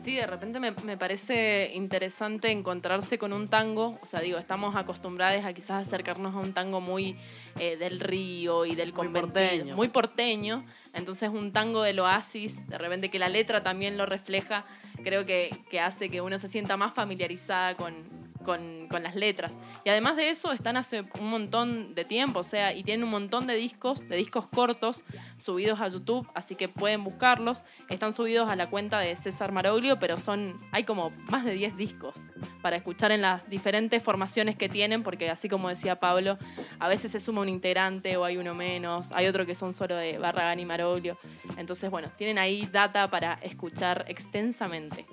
Sí, 0.00 0.14
de 0.14 0.26
repente 0.26 0.60
me, 0.60 0.70
me 0.70 0.96
parece 0.96 1.72
interesante 1.74 2.50
encontrarse 2.50 3.18
con 3.18 3.34
un 3.34 3.48
tango. 3.48 3.98
O 4.00 4.06
sea, 4.06 4.20
digo, 4.20 4.38
estamos 4.38 4.74
acostumbrados 4.74 5.44
a 5.44 5.52
quizás 5.52 5.86
acercarnos 5.86 6.34
a 6.34 6.38
un 6.38 6.54
tango 6.54 6.80
muy 6.80 7.16
eh, 7.58 7.76
del 7.76 8.00
río 8.00 8.64
y 8.64 8.74
del 8.74 8.94
conventillo. 8.94 9.32
porteño. 9.32 9.76
Muy 9.76 9.88
porteño. 9.88 10.64
Entonces, 10.94 11.28
un 11.28 11.52
tango 11.52 11.82
del 11.82 12.00
oasis, 12.00 12.66
de 12.66 12.78
repente 12.78 13.10
que 13.10 13.18
la 13.18 13.28
letra 13.28 13.62
también 13.62 13.98
lo 13.98 14.06
refleja, 14.06 14.64
creo 15.04 15.26
que, 15.26 15.50
que 15.68 15.80
hace 15.80 16.08
que 16.08 16.22
uno 16.22 16.38
se 16.38 16.48
sienta 16.48 16.78
más 16.78 16.94
familiarizada 16.94 17.76
con, 17.76 18.29
con, 18.44 18.88
las 19.02 19.14
letras. 19.14 19.58
Y 19.84 19.88
además 19.88 20.16
de 20.16 20.28
eso, 20.30 20.52
están 20.52 20.76
hace 20.76 21.04
un 21.18 21.30
montón 21.30 21.94
de 21.94 22.04
tiempo, 22.04 22.40
o 22.40 22.42
sea, 22.42 22.74
y 22.74 22.82
tienen 22.82 23.04
un 23.04 23.10
montón 23.10 23.46
de 23.46 23.54
discos, 23.54 24.06
de 24.08 24.16
discos 24.16 24.46
cortos, 24.48 25.04
subidos 25.36 25.80
a 25.80 25.88
YouTube, 25.88 26.28
así 26.34 26.54
que 26.54 26.68
pueden 26.68 27.04
buscarlos. 27.04 27.64
Están 27.88 28.12
subidos 28.12 28.48
a 28.48 28.56
la 28.56 28.68
cuenta 28.68 28.98
de 28.98 29.16
César 29.16 29.52
Maroglio, 29.52 29.98
pero 29.98 30.18
son, 30.18 30.60
hay 30.72 30.84
como 30.84 31.10
más 31.10 31.44
de 31.44 31.52
10 31.54 31.76
discos 31.76 32.14
para 32.62 32.76
escuchar 32.76 33.12
en 33.12 33.22
las 33.22 33.48
diferentes 33.48 34.02
formaciones 34.02 34.56
que 34.56 34.68
tienen, 34.68 35.02
porque 35.02 35.30
así 35.30 35.48
como 35.48 35.68
decía 35.68 35.98
Pablo, 35.98 36.38
a 36.78 36.88
veces 36.88 37.12
se 37.12 37.20
suma 37.20 37.40
un 37.40 37.48
integrante 37.48 38.16
o 38.16 38.24
hay 38.24 38.36
uno 38.36 38.54
menos, 38.54 39.10
hay 39.12 39.26
otro 39.26 39.46
que 39.46 39.54
son 39.54 39.72
solo 39.72 39.96
de 39.96 40.18
Barragán 40.18 40.60
y 40.60 40.66
Maroglio. 40.66 41.18
Entonces, 41.56 41.90
bueno, 41.90 42.10
tienen 42.16 42.38
ahí 42.38 42.66
data 42.66 43.08
para 43.10 43.34
escuchar 43.34 44.04
extensamente. 44.08 45.06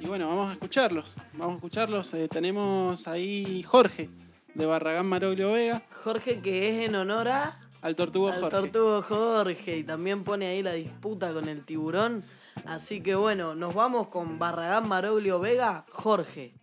Y 0.00 0.06
bueno, 0.06 0.28
vamos 0.28 0.48
a 0.48 0.52
escucharlos. 0.52 1.16
Vamos 1.34 1.52
a 1.52 1.56
escucharlos. 1.56 2.14
Eh, 2.14 2.26
tenemos 2.26 3.06
ahí 3.06 3.62
Jorge, 3.62 4.08
de 4.54 4.64
Barragán 4.64 5.06
Maroglio 5.06 5.52
Vega. 5.52 5.82
Jorge, 6.02 6.40
que 6.40 6.70
es 6.70 6.88
en 6.88 6.94
honor 6.94 7.28
a. 7.28 7.60
Al 7.82 7.96
Tortugo 7.96 8.28
al 8.28 8.40
Jorge. 8.40 8.50
Tortugo 8.50 9.02
Jorge. 9.02 9.76
Y 9.76 9.84
también 9.84 10.24
pone 10.24 10.46
ahí 10.46 10.62
la 10.62 10.72
disputa 10.72 11.34
con 11.34 11.50
el 11.50 11.66
tiburón. 11.66 12.24
Así 12.64 13.02
que 13.02 13.14
bueno, 13.14 13.54
nos 13.54 13.74
vamos 13.74 14.08
con 14.08 14.38
Barragán 14.38 14.88
Maroglio 14.88 15.38
Vega, 15.38 15.84
Jorge. 15.90 16.54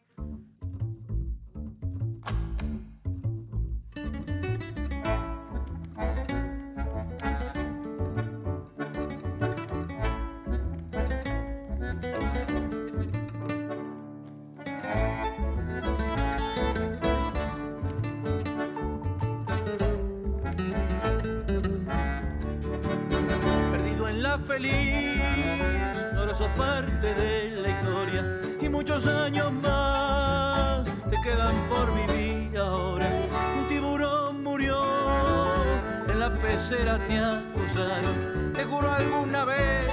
En 36.71 36.85
la 36.85 36.97
pecera 36.97 36.99
te 37.07 37.17
acusaron, 37.17 38.53
te 38.53 38.63
juro 38.65 38.91
alguna 38.91 39.45
vez 39.45 39.85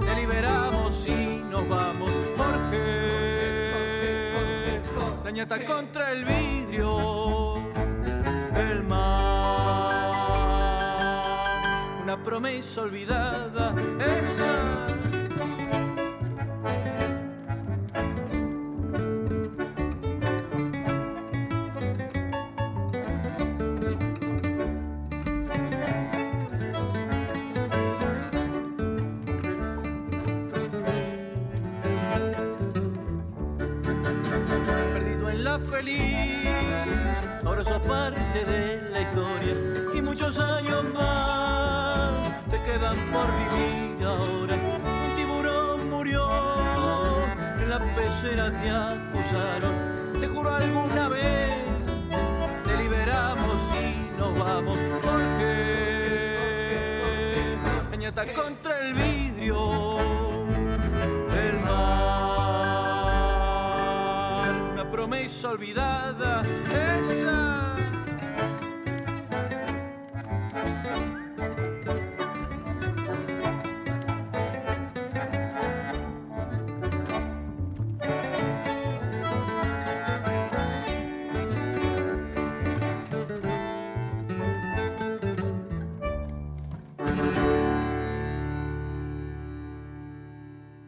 te 0.00 0.14
liberamos 0.20 1.06
y 1.06 1.42
nos 1.50 1.68
vamos, 1.68 2.10
Jorge. 2.36 3.20
La 5.24 5.30
ñata 5.30 5.64
contra 5.64 6.12
el 6.12 6.24
vidrio, 6.24 7.56
el 8.56 8.82
mar. 8.84 9.38
promesa 12.24 12.82
olvidada. 12.82 13.74
Feliz. 35.58 36.46
Ahora 37.44 37.64
sos 37.64 37.80
parte 37.80 38.44
de 38.44 38.90
la 38.90 39.00
historia 39.00 39.54
y 39.94 40.02
muchos 40.02 40.38
años 40.38 40.84
más 40.92 42.12
te 42.50 42.62
quedan 42.62 42.96
por 43.12 43.26
vivir 43.40 44.06
ahora. 44.06 44.54
Un 44.54 45.16
tiburón 45.16 45.90
murió, 45.90 46.28
en 47.60 47.70
la 47.70 47.78
pecera 47.94 48.50
te 48.60 48.70
acusaron. 48.70 50.20
Te 50.20 50.26
juro 50.28 50.54
alguna 50.54 51.08
vez 51.08 51.54
te 52.64 52.76
liberamos 52.76 53.56
y 53.80 54.18
nos 54.18 54.38
vamos. 54.38 54.78
Contra 58.34 58.57
promesa 65.38 65.50
olvidada. 65.50 66.42
Esa. 66.42 67.74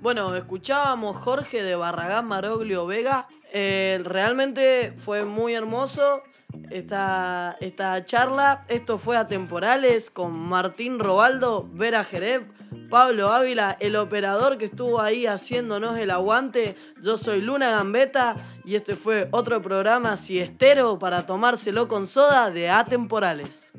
Bueno, 0.01 0.35
escuchábamos 0.35 1.17
Jorge 1.19 1.63
de 1.63 1.77
Barragán 1.77 2.27
Maroglio 2.27 2.85
Vega. 2.87 3.29
Eh, 3.53 4.01
realmente 4.05 4.95
fue 5.05 5.25
muy 5.25 5.55
hermoso 5.55 6.23
esta, 6.71 7.57
esta 7.61 8.05
charla. 8.05 8.65
Esto 8.69 8.99
fue 8.99 9.17
Atemporales 9.17 10.11
con 10.11 10.33
Martín 10.33 10.99
Robaldo, 10.99 11.69
Vera 11.73 12.05
Jerez, 12.05 12.43
Pablo 12.89 13.31
Ávila, 13.31 13.77
el 13.81 13.97
operador 13.97 14.59
que 14.59 14.67
estuvo 14.67 15.01
ahí 15.01 15.27
haciéndonos 15.27 15.99
el 15.99 16.11
aguante. 16.11 16.77
Yo 17.03 17.17
soy 17.17 17.41
Luna 17.41 17.71
Gambeta 17.71 18.37
y 18.65 18.77
este 18.77 18.97
fue 18.97 19.29
otro 19.33 19.61
programa 19.63 20.17
siestero 20.17 20.99
para 20.99 21.27
tomárselo 21.27 21.89
con 21.89 22.07
soda 22.07 22.51
de 22.51 22.71
Atemporales. 22.71 23.73